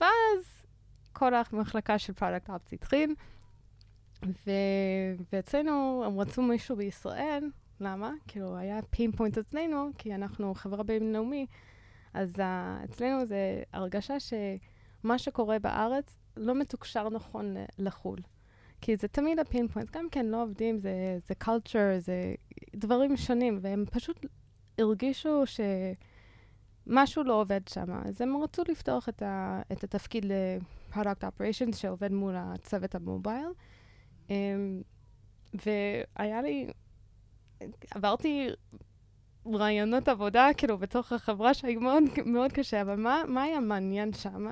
ואז 0.00 0.66
כל 1.12 1.32
המחלקה 1.34 1.98
של 1.98 2.12
product 2.12 2.50
ops 2.50 2.72
התחיל, 2.72 3.14
ואצלנו 5.32 6.02
הם 6.06 6.20
רצו 6.20 6.42
מישהו 6.42 6.76
בישראל, 6.76 7.44
למה? 7.80 8.12
כאילו, 8.28 8.56
היה 8.56 8.82
pain 8.90 9.12
point 9.12 9.38
אצלנו, 9.38 9.90
כי 9.98 10.14
אנחנו 10.14 10.54
חברה 10.54 10.82
בינלאומי, 10.82 11.46
אז 12.14 12.34
uh, 12.34 12.40
אצלנו 12.84 13.26
זה 13.26 13.62
הרגשה 13.72 14.14
שמה 14.20 15.18
שקורה 15.18 15.58
בארץ 15.58 16.18
לא 16.36 16.54
מתוקשר 16.54 17.08
נכון 17.08 17.56
לחו"ל. 17.78 18.18
כי 18.80 18.96
זה 18.96 19.08
תמיד 19.08 19.38
ה-pain 19.38 19.68
point, 19.68 19.90
גם 19.90 20.08
כן 20.10 20.26
לא 20.26 20.42
עובדים, 20.42 20.78
זה, 20.78 21.18
זה 21.26 21.34
culture, 21.44 21.98
זה 21.98 22.34
דברים 22.76 23.16
שונים, 23.16 23.58
והם 23.60 23.84
פשוט 23.90 24.26
הרגישו 24.78 25.42
שמשהו 26.86 27.24
לא 27.24 27.40
עובד 27.40 27.60
שם. 27.68 27.92
אז 28.04 28.20
הם 28.20 28.36
רצו 28.42 28.62
לפתוח 28.68 29.08
את, 29.08 29.22
ה, 29.22 29.62
את 29.72 29.84
התפקיד 29.84 30.24
ל-product 30.24 31.22
operations 31.22 31.76
שעובד 31.76 32.12
מול 32.12 32.34
הצוות 32.36 32.94
ה-mobile. 32.94 33.48
Um, 34.28 34.32
והיה 35.54 36.42
לי, 36.42 36.66
עברתי 37.90 38.48
רעיונות 39.54 40.08
עבודה, 40.08 40.48
כאילו, 40.56 40.78
בתוך 40.78 41.12
החברה 41.12 41.54
שהיו 41.54 41.80
מאוד, 41.80 42.02
מאוד 42.26 42.52
קשה, 42.52 42.82
אבל 42.82 42.96
מה, 42.96 43.22
מה 43.28 43.42
היה 43.42 43.60
מעניין 43.60 44.12
שם? 44.12 44.46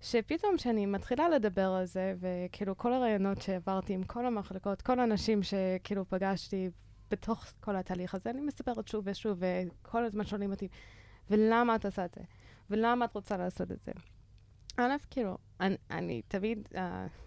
שפתאום 0.00 0.56
כשאני 0.56 0.86
מתחילה 0.86 1.28
לדבר 1.28 1.70
על 1.70 1.84
זה, 1.84 2.14
וכאילו 2.20 2.76
כל 2.76 2.92
הרעיונות 2.92 3.42
שעברתי 3.42 3.92
עם 3.92 4.02
כל 4.02 4.26
המחלקות, 4.26 4.82
כל 4.82 5.00
האנשים 5.00 5.40
שכאילו 5.42 6.04
פגשתי 6.08 6.70
בתוך 7.10 7.44
כל 7.60 7.76
התהליך 7.76 8.14
הזה, 8.14 8.30
אני 8.30 8.40
מספרת 8.40 8.88
שוב 8.88 9.04
ושוב, 9.06 9.42
וכל 9.82 10.04
הזמן 10.04 10.26
שואלים 10.26 10.50
אותי, 10.50 10.68
ולמה 11.30 11.76
את 11.76 11.84
עושה 11.84 12.04
את 12.04 12.14
זה? 12.14 12.20
ולמה 12.70 13.04
את 13.04 13.14
רוצה 13.14 13.36
לעשות 13.36 13.72
את 13.72 13.82
זה? 13.82 13.92
א', 14.80 14.96
כאילו, 15.10 15.38
אני, 15.60 15.76
אני 15.90 16.22
תמיד, 16.28 16.68
uh, 16.72 16.78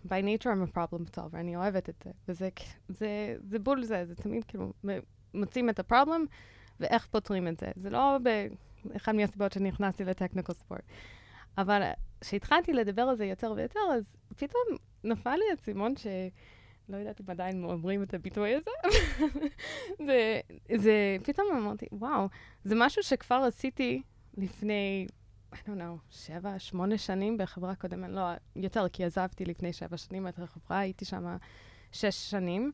by 0.08 0.10
nature 0.10 0.46
I'm 0.46 0.72
a 0.72 0.78
problem 0.78 1.16
solver, 1.16 1.36
אני 1.36 1.56
אוהבת 1.56 1.90
את 1.90 2.04
זה, 2.06 2.12
וזה 2.28 2.50
זה, 2.90 3.36
זה 3.44 3.60
בול 3.60 3.84
זה, 3.84 4.06
זה 4.06 4.16
תמיד 4.16 4.44
כאילו, 4.44 4.74
מוצאים 5.34 5.70
את 5.70 5.80
הפרובלם, 5.80 6.26
ואיך 6.80 7.08
פותרים 7.08 7.48
את 7.48 7.60
זה. 7.60 7.72
זה 7.76 7.90
לא 7.90 8.18
באחד 8.86 9.16
מהסיבות 9.16 9.52
שנכנסתי 9.52 10.06
לטכניקל 10.06 10.54
ספורט. 10.54 10.84
אבל 11.58 11.82
כשהתחלתי 12.22 12.74
לדבר 12.74 13.02
על 13.02 13.16
זה 13.16 13.26
יותר 13.26 13.54
ויותר, 13.56 13.80
אז 13.96 14.18
פתאום 14.36 14.64
נפל 15.04 15.36
לי 15.36 15.46
הצימון 15.54 15.96
ש... 15.96 16.08
לא 16.90 16.98
יודעת 16.98 17.22
אם 17.22 17.30
עדיין 17.30 17.64
אומרים 17.64 18.04
את 18.04 18.14
הביטוי 18.14 18.56
הזה, 18.56 18.72
זה, 20.08 20.40
זה, 20.76 21.18
פתאום 21.24 21.48
אמרתי, 21.58 21.86
וואו, 21.92 22.28
זה 22.64 22.76
משהו 22.78 23.04
שכבר 23.04 23.36
עשיתי 23.36 24.02
לפני, 24.38 25.08
I 25.54 25.56
don't 25.56 25.80
know, 25.80 26.00
שבע, 26.10 26.60
שמונה 26.60 26.98
שנים 26.98 27.38
בחברה 27.38 27.76
קודמת, 27.76 28.10
לא, 28.10 28.22
יותר, 28.56 28.90
כי 28.90 29.04
עזבתי 29.04 29.46
לפני 29.46 29.74
שבע 29.74 29.98
שנים 29.98 30.28
את 30.28 30.40
החברה, 30.40 30.80
הייתי 30.80 31.06
שם 31.06 31.38
שש 31.92 32.32
שנים. 32.32 32.72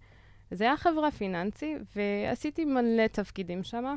זה 0.51 0.63
היה 0.63 0.77
חברה 0.77 1.11
פיננסי, 1.11 1.75
ועשיתי 1.95 2.65
מלא 2.65 3.07
תפקידים 3.07 3.63
שם. 3.63 3.95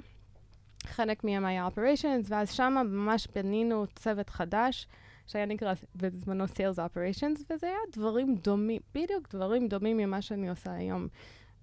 חלק 0.86 1.24
מהם 1.24 1.44
היה 1.44 1.68
operations, 1.68 2.26
ואז 2.28 2.50
שם 2.50 2.72
ממש 2.86 3.28
בנינו 3.34 3.86
צוות 3.94 4.30
חדש, 4.30 4.86
שהיה 5.26 5.46
נקרא 5.46 5.72
בזמנו 5.96 6.44
Sales 6.44 6.76
Operations, 6.76 7.42
וזה 7.50 7.66
היה 7.66 7.78
דברים 7.92 8.34
דומים, 8.34 8.80
בדיוק 8.94 9.34
דברים 9.34 9.68
דומים 9.68 9.96
ממה 9.96 10.22
שאני 10.22 10.48
עושה 10.48 10.72
היום. 10.72 11.08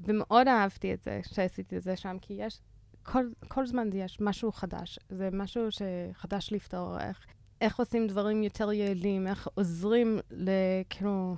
ומאוד 0.02 0.48
אהבתי 0.48 0.94
את 0.94 1.04
זה, 1.04 1.22
שעשיתי 1.24 1.78
את 1.78 1.84
זה 1.84 1.96
שם, 1.96 2.18
כי 2.22 2.34
יש, 2.34 2.62
כל, 3.04 3.30
כל 3.48 3.66
זמן 3.66 3.90
יש 3.94 4.22
משהו 4.22 4.52
חדש. 4.52 5.00
זה 5.10 5.30
משהו 5.34 5.68
שחדש 5.72 6.54
לפתור, 6.54 7.00
איך, 7.00 7.26
איך 7.62 7.80
עושים 7.80 8.08
דברים 8.08 8.44
יותר 8.44 8.72
יעילים, 8.72 9.28
איך 9.28 9.48
עוזרים 9.54 10.20
ל... 10.32 10.50
כאילו... 10.90 11.36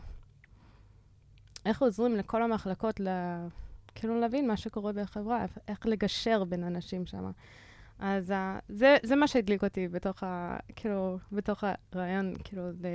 איך 1.65 1.81
עוזרים 1.81 2.15
לכל 2.15 2.43
המחלקות 2.43 2.99
ל... 2.99 3.07
כאילו 3.95 4.19
להבין 4.19 4.47
מה 4.47 4.57
שקורה 4.57 4.91
בחברה, 4.93 5.45
איך 5.67 5.85
לגשר 5.85 6.43
בין 6.43 6.63
אנשים 6.63 7.05
שם. 7.05 7.31
אז 7.99 8.31
uh, 8.31 8.33
זה, 8.69 8.97
זה 9.03 9.15
מה 9.15 9.27
שהדליק 9.27 9.63
אותי 9.63 9.87
בתוך 9.87 10.23
ה... 10.23 10.57
כאילו, 10.75 11.17
בתוך 11.31 11.63
הרעיון, 11.93 12.33
כאילו, 12.43 12.71
ל... 12.71 12.85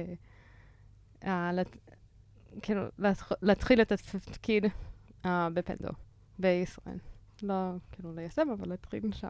Uh, 1.22 1.28
לת... 1.52 1.76
כאילו, 2.62 2.82
להתחיל 3.42 3.82
את 3.82 3.92
התפקיד 3.92 4.64
uh, 5.24 5.28
בפנדו, 5.54 5.88
בישראל. 6.38 6.98
לא, 7.42 7.70
כאילו, 7.92 8.12
ליישם, 8.14 8.48
אבל 8.58 8.68
להתחיל 8.68 9.12
שם. 9.12 9.28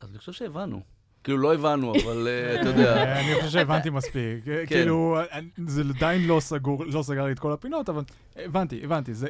אז 0.00 0.10
אני 0.10 0.18
חושב 0.18 0.32
שהבנו. 0.32 0.80
כאילו, 1.24 1.38
לא 1.38 1.54
הבנו, 1.54 1.92
אבל 2.04 2.28
אתה 2.60 2.68
יודע. 2.68 3.02
אני 3.20 3.34
חושב 3.34 3.48
שהבנתי 3.48 3.90
מספיק. 3.90 4.44
כן. 4.44 4.66
כאילו, 4.66 5.18
זה 5.66 5.82
עדיין 5.96 6.26
לא 6.26 6.40
סגור, 6.40 6.84
לא 6.84 7.02
סגר 7.02 7.24
לי 7.24 7.32
את 7.32 7.38
כל 7.38 7.52
הפינות, 7.52 7.88
אבל 7.88 8.02
הבנתי, 8.36 8.84
הבנתי. 8.84 9.14
זה... 9.14 9.28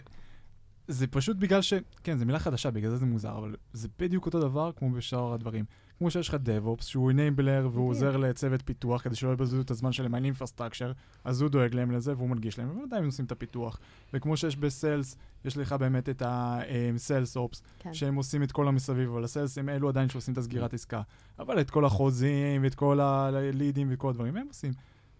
זה 0.89 1.07
פשוט 1.07 1.37
בגלל 1.37 1.62
ש... 1.62 1.73
כן, 2.03 2.19
זו 2.19 2.27
מילה 2.27 2.39
חדשה, 2.39 2.71
בגלל 2.71 2.91
זה 2.91 2.97
זה 2.97 3.07
מוזר, 3.07 3.39
אבל 3.39 3.57
זה 3.73 3.89
בדיוק 3.99 4.27
אותו 4.27 4.41
דבר 4.41 4.73
כמו 4.77 4.91
בשאר 4.91 5.35
הדברים. 5.35 5.65
כמו 5.99 6.11
שיש 6.11 6.29
לך 6.29 6.35
DevOps, 6.35 6.83
שהוא 6.83 7.13
enabler 7.13 7.67
והוא 7.73 7.89
עוזר 7.89 8.17
לצוות 8.17 8.63
פיתוח 8.63 9.03
כדי 9.03 9.15
שלא 9.15 9.31
יבזבזו 9.31 9.61
את 9.61 9.71
הזמן 9.71 9.93
שלהם 9.93 10.15
על 10.15 10.25
אינפרסטרקצ'ר, 10.25 10.93
אז 11.25 11.41
הוא 11.41 11.51
דואג 11.51 11.75
להם 11.75 11.91
לזה 11.91 12.13
והוא 12.17 12.29
מנגיש 12.29 12.59
להם, 12.59 12.69
עדיין 12.83 13.03
הם 13.03 13.07
עושים 13.07 13.25
את 13.25 13.33
הפיתוח. 13.33 13.79
וכמו 14.15 14.37
שיש 14.37 14.57
ב-sales, 14.57 15.17
יש 15.45 15.57
לך 15.57 15.73
באמת 15.73 16.09
את 16.09 16.23
ה-Sales 16.23 17.37
Ops, 17.37 17.61
כן. 17.79 17.95
שהם 17.95 18.15
עושים 18.15 18.43
את 18.43 18.53
כל 18.53 18.69
המסביב, 18.69 19.11
אבל 19.11 19.25
ה-sales 19.25 19.59
הם 19.59 19.69
אלו 19.69 19.89
עדיין 19.89 20.09
שעושים 20.09 20.33
את 20.33 20.39
הסגירת 20.39 20.75
עסקה. 20.75 21.03
אבל 21.39 21.61
את 21.61 21.71
כל 21.71 21.85
החוזים 21.85 22.63
ואת 22.63 22.75
כל 22.75 23.01
הלידים 23.01 23.89
וכל 23.91 24.09
הדברים 24.09 24.37
הם 24.37 24.47
עושים. 24.49 24.73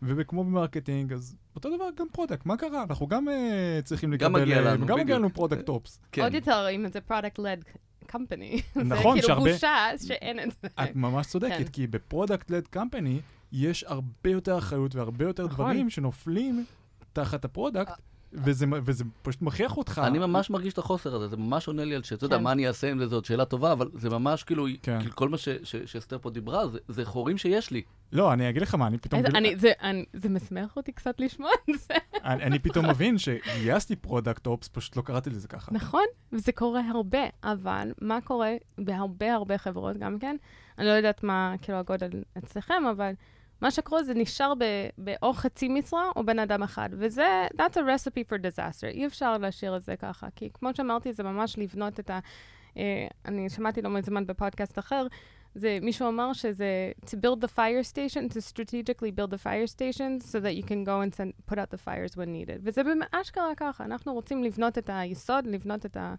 וכמו 0.03 0.45
ב-marketing, 0.45 1.13
אז 1.13 1.37
אותו 1.55 1.77
דבר 1.77 1.85
גם 1.97 2.07
product, 2.13 2.47
מה 2.47 2.57
קרה? 2.57 2.83
אנחנו 2.83 3.07
גם 3.07 3.29
uh, 3.29 3.83
צריכים 3.85 4.13
לקבל... 4.13 4.27
גם 4.27 4.33
מגיע 4.33 4.61
לנו, 4.61 4.75
בדיוק. 4.75 4.91
גם 4.91 4.99
מגיע 4.99 5.19
לנו 5.19 5.35
product 5.35 5.67
ops. 5.67 5.99
כן. 6.13 6.23
עוד 6.23 6.35
יותר 6.35 6.67
אם 6.71 6.87
זה 6.93 7.01
product-led 7.01 7.65
company. 8.07 8.63
נכון, 8.77 9.21
זה 9.21 9.27
כאילו 9.27 9.41
בושה 9.41 9.89
שאין 10.07 10.41
את 10.41 10.51
זה. 10.63 10.69
את 10.85 10.97
ממש 10.97 11.27
צודקת, 11.27 11.59
כן. 11.59 11.65
כי 11.65 11.87
ב-product-led 11.87 12.67
company 12.67 13.21
יש 13.53 13.85
הרבה 13.85 14.31
יותר 14.31 14.59
אחריות 14.59 14.95
והרבה 14.95 15.25
יותר 15.25 15.47
נכון. 15.47 15.55
דברים 15.55 15.91
שנופלים 15.91 16.65
תחת 17.13 17.45
ה-product. 17.45 17.93
וזה, 18.35 18.67
וזה 18.85 19.05
פשוט 19.23 19.43
מכריח 19.43 19.77
אותך. 19.77 20.03
אני 20.05 20.19
ממש 20.19 20.51
מרגיש 20.51 20.73
את 20.73 20.79
החוסר 20.79 21.15
הזה, 21.15 21.29
זה 21.29 21.37
ממש 21.37 21.69
עונה 21.69 21.85
לי 21.85 21.95
על 21.95 22.03
שאתה 22.03 22.25
יודע, 22.25 22.37
כן. 22.37 22.43
מה 22.43 22.53
אני 22.53 22.69
אעשה 22.69 22.91
עם 22.91 22.99
זה, 22.99 23.07
זאת 23.07 23.25
שאלה 23.25 23.45
טובה, 23.45 23.73
אבל 23.73 23.91
זה 23.95 24.11
ממש 24.11 24.43
כאילו, 24.43 24.67
כן. 24.83 25.01
כאילו 25.01 25.17
כל 25.17 25.29
מה 25.29 25.37
שאסתר 25.65 26.19
פה 26.19 26.31
דיברה, 26.31 26.69
זה, 26.69 26.79
זה 26.89 27.05
חורים 27.05 27.39
שיש 27.39 27.71
לי. 27.71 27.83
לא, 28.13 28.33
אני 28.33 28.49
אגיד 28.49 28.63
לך 28.63 28.75
מה, 28.75 28.87
אני 28.87 28.99
פתאום... 28.99 29.23
אני, 29.35 29.57
זה, 29.57 29.73
אני, 29.83 30.05
זה 30.13 30.29
משמח 30.29 30.77
אותי 30.77 30.93
קצת 30.93 31.21
לשמוע 31.21 31.51
את 31.71 31.81
זה. 31.81 31.95
אני, 32.25 32.43
אני 32.43 32.59
פתאום 32.59 32.91
מבין 32.91 33.19
שגייסתי 33.19 33.97
product 33.97 34.47
ops, 34.47 34.69
פשוט 34.69 34.97
לא 34.97 35.03
קראתי 35.03 35.31
לזה 35.31 35.49
ככה. 35.49 35.73
נכון, 35.75 36.05
וזה 36.33 36.53
קורה 36.53 36.81
הרבה, 36.91 37.23
אבל 37.45 37.93
מה 38.01 38.21
קורה 38.21 38.51
בהרבה 38.79 39.35
הרבה 39.35 39.59
חברות 39.59 39.97
גם 39.97 40.19
כן? 40.19 40.37
אני 40.79 40.87
לא 40.87 40.93
יודעת 40.93 41.23
מה, 41.23 41.55
כאילו, 41.63 41.79
הגודל 41.79 42.11
אצלכם, 42.39 42.83
אבל... 42.91 43.13
מה 43.61 43.71
שקורה 43.71 44.03
זה 44.03 44.15
נשאר 44.15 44.53
באו 44.99 45.33
חצי 45.33 45.69
משרה 45.69 46.11
או 46.17 46.27
בן 46.27 46.39
אדם 46.39 46.63
אחד, 46.63 46.89
וזה, 46.93 47.47
that's 47.57 47.75
a 47.75 47.81
recipe 47.81 48.31
for 48.31 48.39
disaster. 48.39 48.87
אי 48.87 49.07
אפשר 49.07 49.39
להשאיר 49.39 49.77
את 49.77 49.83
זה 49.83 49.97
ככה, 49.97 50.27
כי 50.37 50.51
כמו 50.55 50.75
שאמרתי, 50.75 51.13
זה 51.13 51.23
ממש 51.23 51.59
לבנות 51.59 52.01
את 52.01 52.11
ה... 52.11 52.19
Uh, 52.75 52.77
אני 53.25 53.51
שמעתי 53.51 53.83
לא 53.83 53.91
מזמן 53.91 54.27
בפודקאסט 54.27 54.79
אחר, 54.79 55.07
זה, 55.55 55.79
מישהו 55.83 56.09
אמר 56.09 56.33
שזה 56.33 56.93
to 57.07 57.15
build 57.15 57.45
the 57.45 57.49
fire 57.49 57.85
station, 57.93 58.29
to 58.35 58.41
strategically 58.41 59.13
build 59.19 59.31
the 59.31 59.39
fire 59.39 59.67
station, 59.67 60.21
so 60.21 60.41
that 60.41 60.55
you 60.57 60.63
can 60.63 60.85
go 60.85 61.01
and 61.01 61.15
send, 61.15 61.33
put 61.47 61.59
out 61.59 61.71
the 61.71 61.79
fires 61.79 62.17
when 62.17 62.33
needed. 62.33 62.61
וזה 62.63 62.83
אשכרה 63.13 63.55
ככה, 63.57 63.85
אנחנו 63.85 64.15
רוצים 64.15 64.45
לבנות 64.45 64.79
את 64.79 64.91
היסוד, 64.93 65.47
לבנות 65.47 65.87
את 65.87 65.97
ה... 65.97 66.15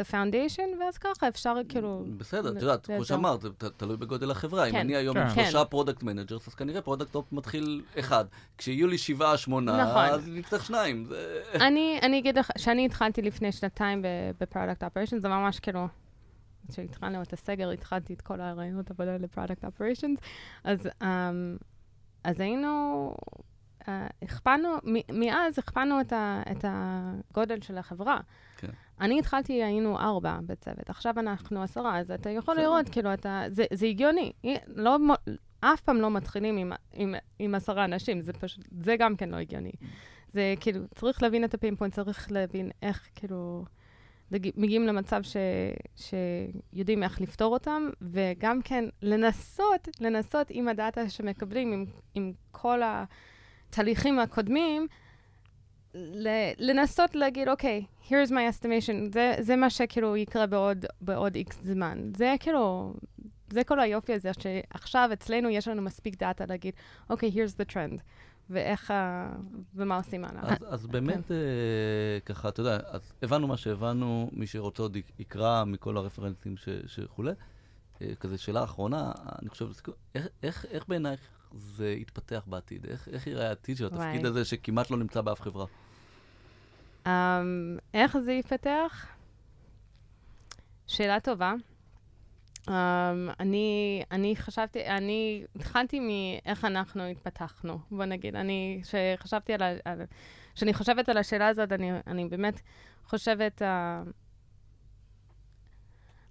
the 0.00 0.04
foundation, 0.04 0.80
ואז 0.80 0.98
ככה 0.98 1.28
אפשר 1.28 1.54
כאילו... 1.68 2.04
בסדר, 2.16 2.56
את 2.56 2.62
יודעת, 2.62 2.86
כמו. 2.86 3.04
שאמרת, 3.04 3.40
זה 3.40 3.48
ת- 3.50 3.64
תלוי 3.64 3.96
בגודל 3.96 4.30
החברה. 4.30 4.66
אם 4.66 4.72
כן. 4.72 4.78
אני 4.78 4.96
היום 4.96 5.14
כן. 5.14 5.20
עם 5.20 5.28
כן. 5.34 5.44
שלושה 5.44 5.64
product 5.64 6.02
managers, 6.02 6.48
אז 6.48 6.54
כנראה 6.54 6.82
product 6.82 7.14
op 7.14 7.32
מתחיל 7.32 7.82
אחד. 7.98 8.24
כשיהיו 8.58 8.86
לי 8.86 8.98
שבעה, 8.98 9.36
שמונה, 9.36 9.84
נכון. 9.84 10.04
אז 10.04 10.28
נצטרך 10.28 10.64
שניים. 10.64 11.06
אני, 11.54 11.98
אני 12.02 12.18
אגיד 12.18 12.38
לך, 12.38 12.50
שאני 12.58 12.86
התחלתי 12.86 13.22
לפני 13.22 13.52
שנתיים 13.52 14.02
ב-product 14.38 14.84
operation, 14.84 15.18
זה 15.18 15.28
ממש 15.28 15.60
כאילו, 15.60 15.88
כשהתחלנו 16.68 17.22
את 17.22 17.32
הסגר, 17.32 17.70
התחלתי 17.70 18.14
את 18.14 18.20
כל 18.20 18.40
הראיונות 18.40 18.90
עבודה 18.90 19.16
ל-product 19.16 19.64
operations, 19.64 20.18
אז, 20.64 20.88
אז 22.24 22.40
היינו, 22.40 23.14
uh, 23.82 23.86
הכפלנו, 24.22 24.68
מאז 25.12 25.58
הכפלנו 25.58 26.00
את 26.50 26.64
הגודל 26.64 27.60
של 27.60 27.78
החברה. 27.78 28.20
כן. 28.56 28.70
אני 29.02 29.18
התחלתי, 29.18 29.62
היינו 29.62 29.98
ארבע 29.98 30.38
בצוות, 30.46 30.90
עכשיו 30.90 31.14
אנחנו 31.18 31.62
עשרה, 31.62 31.98
אז 31.98 32.10
אתה 32.10 32.30
יכול. 32.30 32.56
לראות, 32.56 32.88
כאילו, 32.88 33.14
אתה, 33.14 33.42
זה, 33.48 33.64
זה 33.72 33.86
הגיוני. 33.86 34.32
לא, 34.66 34.96
אף 35.60 35.80
פעם 35.80 36.00
לא 36.00 36.10
מתחילים 36.10 36.56
עם, 36.56 36.72
עם, 36.92 37.14
עם 37.38 37.54
עשרה 37.54 37.84
אנשים, 37.84 38.20
זה 38.20 38.32
פשוט, 38.32 38.64
זה 38.80 38.96
גם 38.96 39.16
כן 39.16 39.28
לא 39.28 39.36
הגיוני. 39.36 39.72
זה 40.32 40.54
כאילו, 40.60 40.80
צריך 40.94 41.22
להבין 41.22 41.44
את 41.44 41.54
הפין 41.54 41.76
פוינט, 41.76 41.94
צריך 41.94 42.32
להבין 42.32 42.70
איך, 42.82 43.08
כאילו, 43.14 43.64
מגיעים 44.30 44.86
למצב 44.86 45.20
ש, 45.22 45.36
שיודעים 45.96 47.02
איך 47.02 47.20
לפתור 47.20 47.52
אותם, 47.52 47.88
וגם 48.00 48.62
כן 48.62 48.84
לנסות, 49.02 49.88
לנסות 50.00 50.46
עם 50.50 50.68
הדאטה 50.68 51.08
שמקבלים, 51.08 51.72
עם, 51.72 51.84
עם 52.14 52.32
כל 52.50 52.80
התהליכים 52.84 54.18
הקודמים, 54.18 54.86
לנסות 56.58 57.14
להגיד, 57.14 57.48
אוקיי, 57.48 57.84
here's 58.08 58.28
my 58.30 58.60
estimation, 58.60 59.12
זה, 59.12 59.34
זה 59.40 59.56
מה 59.56 59.70
שכאילו 59.70 60.16
יקרה 60.16 60.46
בעוד, 60.46 60.86
בעוד 61.00 61.34
איקס 61.34 61.58
זמן. 61.62 61.98
זה 62.16 62.34
כאילו, 62.40 62.94
זה 63.52 63.64
כל 63.64 63.80
היופי 63.80 64.12
הזה, 64.14 64.30
שעכשיו 64.40 65.10
אצלנו 65.12 65.48
יש 65.50 65.68
לנו 65.68 65.82
מספיק 65.82 66.18
דאטה 66.18 66.44
להגיד, 66.48 66.74
אוקיי, 67.10 67.30
here's 67.30 67.52
the 67.62 67.72
trend, 67.72 68.00
ואיך, 68.50 68.90
ה- 68.90 69.32
ומה 69.74 69.96
עושים 69.96 70.24
עליו. 70.24 70.42
אז, 70.44 70.56
אז 70.68 70.86
באמת, 70.86 71.30
אה, 71.32 71.36
ככה, 72.26 72.48
אתה 72.48 72.60
יודע, 72.60 72.78
אז 72.88 73.12
הבנו 73.22 73.46
מה 73.46 73.56
שהבנו, 73.56 74.30
מי 74.32 74.46
שרוצה 74.46 74.82
עוד 74.82 74.96
יק- 74.96 75.12
יקרא 75.18 75.64
מכל 75.64 75.96
הרפרנסים 75.96 76.56
ש- 76.56 76.68
שכולי. 76.86 77.32
אה, 78.02 78.14
כזה 78.20 78.38
שאלה 78.38 78.64
אחרונה, 78.64 79.12
אני 79.42 79.48
חושב, 79.48 79.66
איך, 80.14 80.26
איך, 80.42 80.66
איך 80.70 80.84
בעינייך 80.88 81.20
זה 81.54 81.90
יתפתח 81.90 82.44
בעתיד? 82.46 82.86
איך, 82.86 83.08
איך 83.08 83.26
יראה 83.26 83.48
העתיד 83.48 83.76
של 83.76 83.86
התפקיד 83.86 84.20
וואי. 84.20 84.26
הזה 84.26 84.44
שכמעט 84.44 84.90
לא 84.90 84.96
נמצא 84.96 85.20
באף 85.20 85.40
חברה? 85.40 85.66
Um, 87.04 87.08
איך 87.94 88.18
זה 88.18 88.32
יפתח? 88.32 89.06
שאלה 90.86 91.20
טובה. 91.20 91.54
Um, 92.66 92.70
אני, 93.40 94.02
אני 94.10 94.36
חשבתי, 94.36 94.86
אני 94.86 95.44
התחלתי 95.56 96.00
מאיך 96.00 96.64
אנחנו 96.64 97.02
התפתחנו. 97.02 97.78
בוא 97.90 98.04
נגיד, 98.04 98.36
אני, 98.36 98.82
כשחשבתי 98.82 99.52
על 99.52 99.62
ה... 99.62 99.70
על, 99.84 100.02
כשאני 100.54 100.74
חושבת 100.74 101.08
על 101.08 101.16
השאלה 101.16 101.48
הזאת, 101.48 101.72
אני, 101.72 101.90
אני 102.06 102.28
באמת 102.28 102.60
חושבת... 103.04 103.62
Uh, 103.62 104.10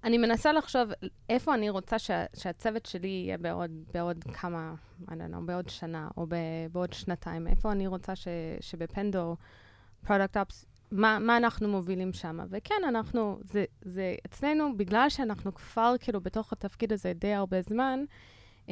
אני 0.04 0.18
מנסה 0.18 0.54
לחשוב 0.54 0.90
איפה 1.30 1.54
אני 1.54 1.70
רוצה 1.70 2.00
שה, 2.00 2.26
שהצוות 2.36 2.86
שלי 2.86 3.08
יהיה 3.08 3.38
בעוד, 3.38 3.72
בעוד 3.94 4.24
כמה, 4.34 4.74
I 5.08 5.12
don't 5.12 5.34
know, 5.34 5.40
בעוד 5.46 5.70
שנה 5.70 6.08
או 6.18 6.26
ב, 6.28 6.36
בעוד 6.72 6.94
שנתיים. 6.94 7.48
איפה 7.48 7.72
אני 7.72 7.88
רוצה 7.88 8.16
ש, 8.16 8.28
שבפנדו 8.60 9.36
product 10.06 10.38
ops, 10.38 10.66
מה, 10.92 11.20
מה 11.20 11.38
אנחנו 11.38 11.68
מובילים 11.68 12.14
שם. 12.14 12.40
וכן, 12.50 12.76
אנחנו, 12.88 13.40
זה, 13.44 13.66
זה 13.82 14.16
אצלנו, 14.26 14.78
בגלל 14.78 15.10
שאנחנו 15.10 15.54
כבר 15.54 15.96
כאילו 16.00 16.22
בתוך 16.22 16.54
התפקיד 16.54 16.94
הזה 16.94 17.14
די 17.14 17.34
הרבה 17.34 17.62
זמן, 17.62 18.04
um, 18.68 18.72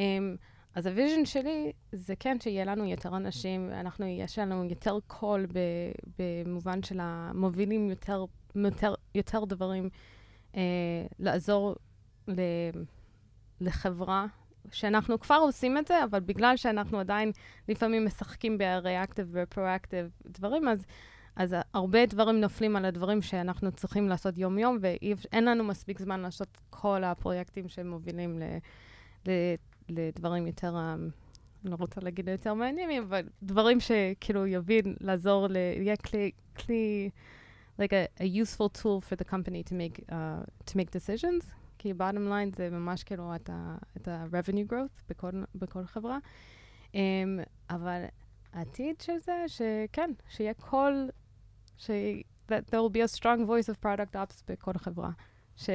אז 0.75 0.85
ה-vision 0.85 1.25
שלי 1.25 1.71
זה 1.91 2.13
כן 2.19 2.39
שיהיה 2.39 2.65
לנו 2.65 2.85
יותר 2.85 3.17
אנשים, 3.17 3.69
אנחנו, 3.73 4.05
יש 4.05 4.39
לנו 4.39 4.63
יותר 4.63 4.97
קול 5.07 5.47
במובן 6.19 6.83
של 6.83 6.99
המובילים 7.01 7.89
יותר, 7.89 8.25
יותר, 8.55 8.93
יותר 9.15 9.45
דברים, 9.45 9.89
uh, 10.53 10.57
לעזור 11.19 11.75
ל, 12.27 12.41
לחברה. 13.61 14.25
שאנחנו 14.71 15.19
כבר 15.19 15.35
עושים 15.35 15.77
את 15.77 15.87
זה, 15.87 16.03
אבל 16.03 16.19
בגלל 16.19 16.57
שאנחנו 16.57 16.99
עדיין 16.99 17.31
לפעמים 17.67 18.05
משחקים 18.05 18.57
בריאקטיב 18.57 19.27
ופרואקטיב 19.31 20.09
דברים, 20.25 20.67
אז, 20.67 20.85
אז 21.35 21.55
הרבה 21.73 22.05
דברים 22.05 22.41
נופלים 22.41 22.75
על 22.75 22.85
הדברים 22.85 23.21
שאנחנו 23.21 23.71
צריכים 23.71 24.09
לעשות 24.09 24.37
יום-יום, 24.37 24.77
ואין 24.81 25.45
לנו 25.45 25.63
מספיק 25.63 25.99
זמן 25.99 26.19
לעשות 26.19 26.57
כל 26.69 27.03
הפרויקטים 27.03 27.67
שמובילים 27.67 28.39
ל, 28.39 28.43
ל, 29.27 29.31
לדברים 29.89 30.47
יותר, 30.47 30.75
אני 30.77 31.71
לא 31.71 31.75
רוצה 31.79 32.01
להגיד 32.01 32.27
יותר 32.27 32.53
מעניינים, 32.53 33.03
אבל 33.03 33.27
דברים 33.43 33.79
שכאילו 33.79 34.47
יבין, 34.47 34.95
לעזור, 34.99 35.47
ל, 35.47 35.55
יהיה 35.55 35.97
כלי, 35.97 36.31
כלי, 36.55 37.09
like 37.79 37.93
a, 37.93 38.23
a 38.23 38.25
useful 38.25 38.69
tool 38.69 38.99
for 39.01 39.15
the 39.15 39.25
company 39.33 39.63
to 39.63 39.73
make, 39.73 39.97
uh, 40.09 40.43
to 40.65 40.77
make 40.77 40.91
decisions. 40.91 41.53
כי 41.77 41.91
bottom 41.91 42.29
line 42.29 42.55
זה 42.55 42.69
ממש 42.69 43.03
כאילו 43.03 43.35
את 43.35 44.07
ה-revenue 44.07 44.71
growth 44.71 45.03
בכל, 45.09 45.31
בכל 45.55 45.85
חברה. 45.85 46.17
Um, 46.91 46.95
אבל 47.69 48.03
העתיד 48.53 49.01
של 49.01 49.17
זה, 49.19 49.43
שכן, 49.47 50.11
שיהיה 50.29 50.53
כל, 50.53 51.07
ש... 51.77 51.89
that 52.49 52.65
there 52.71 52.81
will 52.81 52.93
be 52.93 53.01
a 53.01 53.17
strong 53.17 53.45
voice 53.47 53.69
of 53.69 53.85
product 53.85 54.15
ops 54.15 54.43
בכל 54.47 54.73
חברה. 54.77 55.11
ש... 55.55 55.69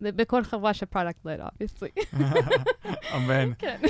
בכל 0.00 0.44
חברה 0.44 0.74
ש 0.74 0.82
product 0.82 1.26
led, 1.26 1.40
obviously. 1.40 2.16
אמן. 3.16 3.52
כן. 3.58 3.80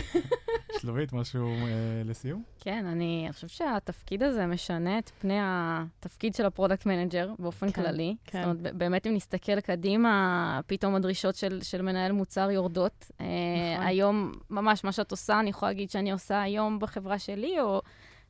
שלומית, 0.82 1.12
משהו 1.12 1.48
אה, 1.48 2.02
לסיום? 2.04 2.42
כן, 2.60 2.86
אני 2.86 3.28
חושבת 3.32 3.50
שהתפקיד 3.50 4.22
הזה 4.22 4.46
משנה 4.46 4.98
את 4.98 5.10
פני 5.20 5.38
התפקיד 5.40 6.34
של 6.34 6.46
ה 6.46 6.51
product 6.51 6.86
manager 6.86 7.30
באופן 7.38 7.66
כן, 7.66 7.82
כללי. 7.82 8.16
כן. 8.24 8.42
זאת 8.42 8.44
אומרת, 8.44 8.76
באמת 8.76 9.06
אם 9.06 9.14
נסתכל 9.14 9.60
קדימה, 9.60 10.60
פתאום 10.66 10.94
הדרישות 10.94 11.34
של, 11.34 11.62
של 11.62 11.82
מנהל 11.82 12.12
מוצר 12.12 12.50
יורדות. 12.50 13.10
אה, 13.20 13.26
נכון. 13.74 13.86
היום, 13.86 14.32
ממש 14.50 14.84
מה 14.84 14.92
שאת 14.92 15.10
עושה, 15.10 15.40
אני 15.40 15.50
יכולה 15.50 15.72
להגיד 15.72 15.90
שאני 15.90 16.12
עושה 16.12 16.42
היום 16.42 16.78
בחברה 16.78 17.18
שלי, 17.18 17.60
או... 17.60 17.82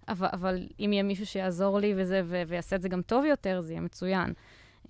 אבל, 0.09 0.28
אבל 0.32 0.66
אם 0.80 0.90
יהיה 0.92 1.03
מישהו 1.03 1.26
שיעזור 1.26 1.78
לי 1.78 1.94
וזה, 1.96 2.22
ו- 2.24 2.42
ויעשה 2.48 2.76
את 2.76 2.82
זה 2.82 2.88
גם 2.88 3.03
טוב 3.03 3.24
יותר, 3.24 3.61
זה 3.61 3.72
יהיה 3.72 3.80
מצוין. 3.80 4.32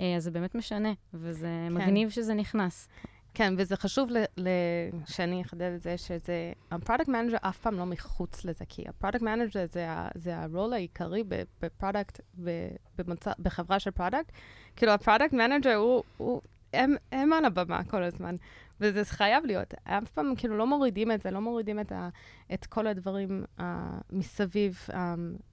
אה, 0.01 0.17
אז 0.17 0.25
זה 0.25 0.31
באמת 0.31 0.55
משנה, 0.55 0.93
וזה 1.15 1.47
כן. 1.69 1.75
מגניב 1.75 2.11
שזה 2.11 2.35
נכנס. 2.35 2.89
כן, 3.35 3.55
וזה 3.59 3.76
חשוב 3.76 4.11
ל- 4.11 4.24
ל- 4.37 4.91
שאני 5.07 5.43
אחדד 5.43 5.72
את 5.74 5.83
זה, 5.83 5.99
שזה, 5.99 6.53
ה 6.70 6.75
product 6.75 7.09
manager 7.09 7.37
אף 7.41 7.59
פעם 7.59 7.74
לא 7.78 7.87
מחוץ 7.87 8.45
לזה, 8.45 8.64
כי 8.68 8.85
ה 8.89 8.93
product 8.93 9.23
manager 9.23 9.66
זה, 9.72 9.91
ה- 9.91 10.09
זה 10.14 10.39
ה 10.39 10.45
role 10.45 10.73
העיקרי 10.72 11.24
ב 11.62 11.69
product, 11.69 12.20
ב- 12.45 12.68
במוצר, 12.99 13.30
בחברה 13.39 13.80
של 13.80 13.91
product. 13.91 14.33
כאילו, 14.76 14.93
ה 14.93 14.98
product 14.98 15.33
manager 15.33 15.75
הוא, 15.74 16.03
הוא 16.16 16.41
הם, 16.74 16.95
הם 17.12 17.33
על 17.33 17.45
הבמה 17.45 17.85
כל 17.85 18.03
הזמן, 18.03 18.37
וזה 18.80 19.05
חייב 19.05 19.45
להיות. 19.47 19.74
אף 19.85 20.11
פעם 20.11 20.35
כאילו 20.37 20.57
לא 20.57 20.66
מורידים 20.66 21.12
את 21.12 21.22
זה, 21.22 21.30
לא 21.30 21.41
מורידים 21.41 21.80
את, 21.80 21.93
ה, 21.93 22.09
את 22.55 22.66
כל 22.66 22.87
הדברים 22.87 23.45
uh, 23.59 23.62
מסביב. 24.12 24.78
Um, 24.91 24.95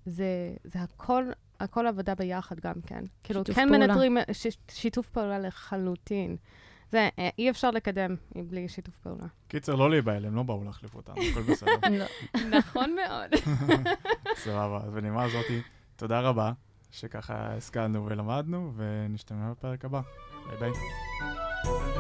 זה, 0.06 0.26
זה 0.64 0.80
הכל, 0.82 1.24
הכל 1.60 1.88
עבודה 1.88 2.16
ביחד 2.16 2.60
גם 2.60 2.82
כן. 2.88 3.04
כאילו, 3.24 3.42
כן 3.46 3.54
פעולה. 3.70 3.88
מנטרים, 3.88 4.18
ש, 4.32 4.48
שיתוף 4.72 5.10
פעולה 5.10 5.40
לחלוטין. 5.40 6.38
זה, 6.92 7.10
אה, 7.20 7.30
אי 7.38 7.50
אפשר 7.50 7.72
לקדם 7.72 8.16
בלי 8.36 8.68
שיתוף 8.68 9.00
פעולה. 9.00 9.26
קיצר, 9.48 9.76
לא 9.76 9.90
להיבהל, 9.90 10.26
הם 10.26 10.36
לא 10.36 10.44
באו 10.44 10.64
להחליף 10.64 10.96
אותנו, 10.96 11.16
הכל 11.32 11.42
בסדר. 11.42 11.72
לא. 11.92 12.06
נכון 12.60 12.96
מאוד. 12.96 13.56
סבבה, 14.44 14.78
אז 14.84 14.94
בנימה 14.94 15.24
הזאתי, 15.24 15.62
תודה 15.96 16.20
רבה 16.20 16.52
שככה 16.92 17.54
השכלנו 17.58 18.06
ולמדנו, 18.06 18.72
ונשתמע 18.76 19.52
בפרק 19.52 19.86
הבא. 19.86 20.02
ביי 20.48 20.58
ביי. 20.60 21.99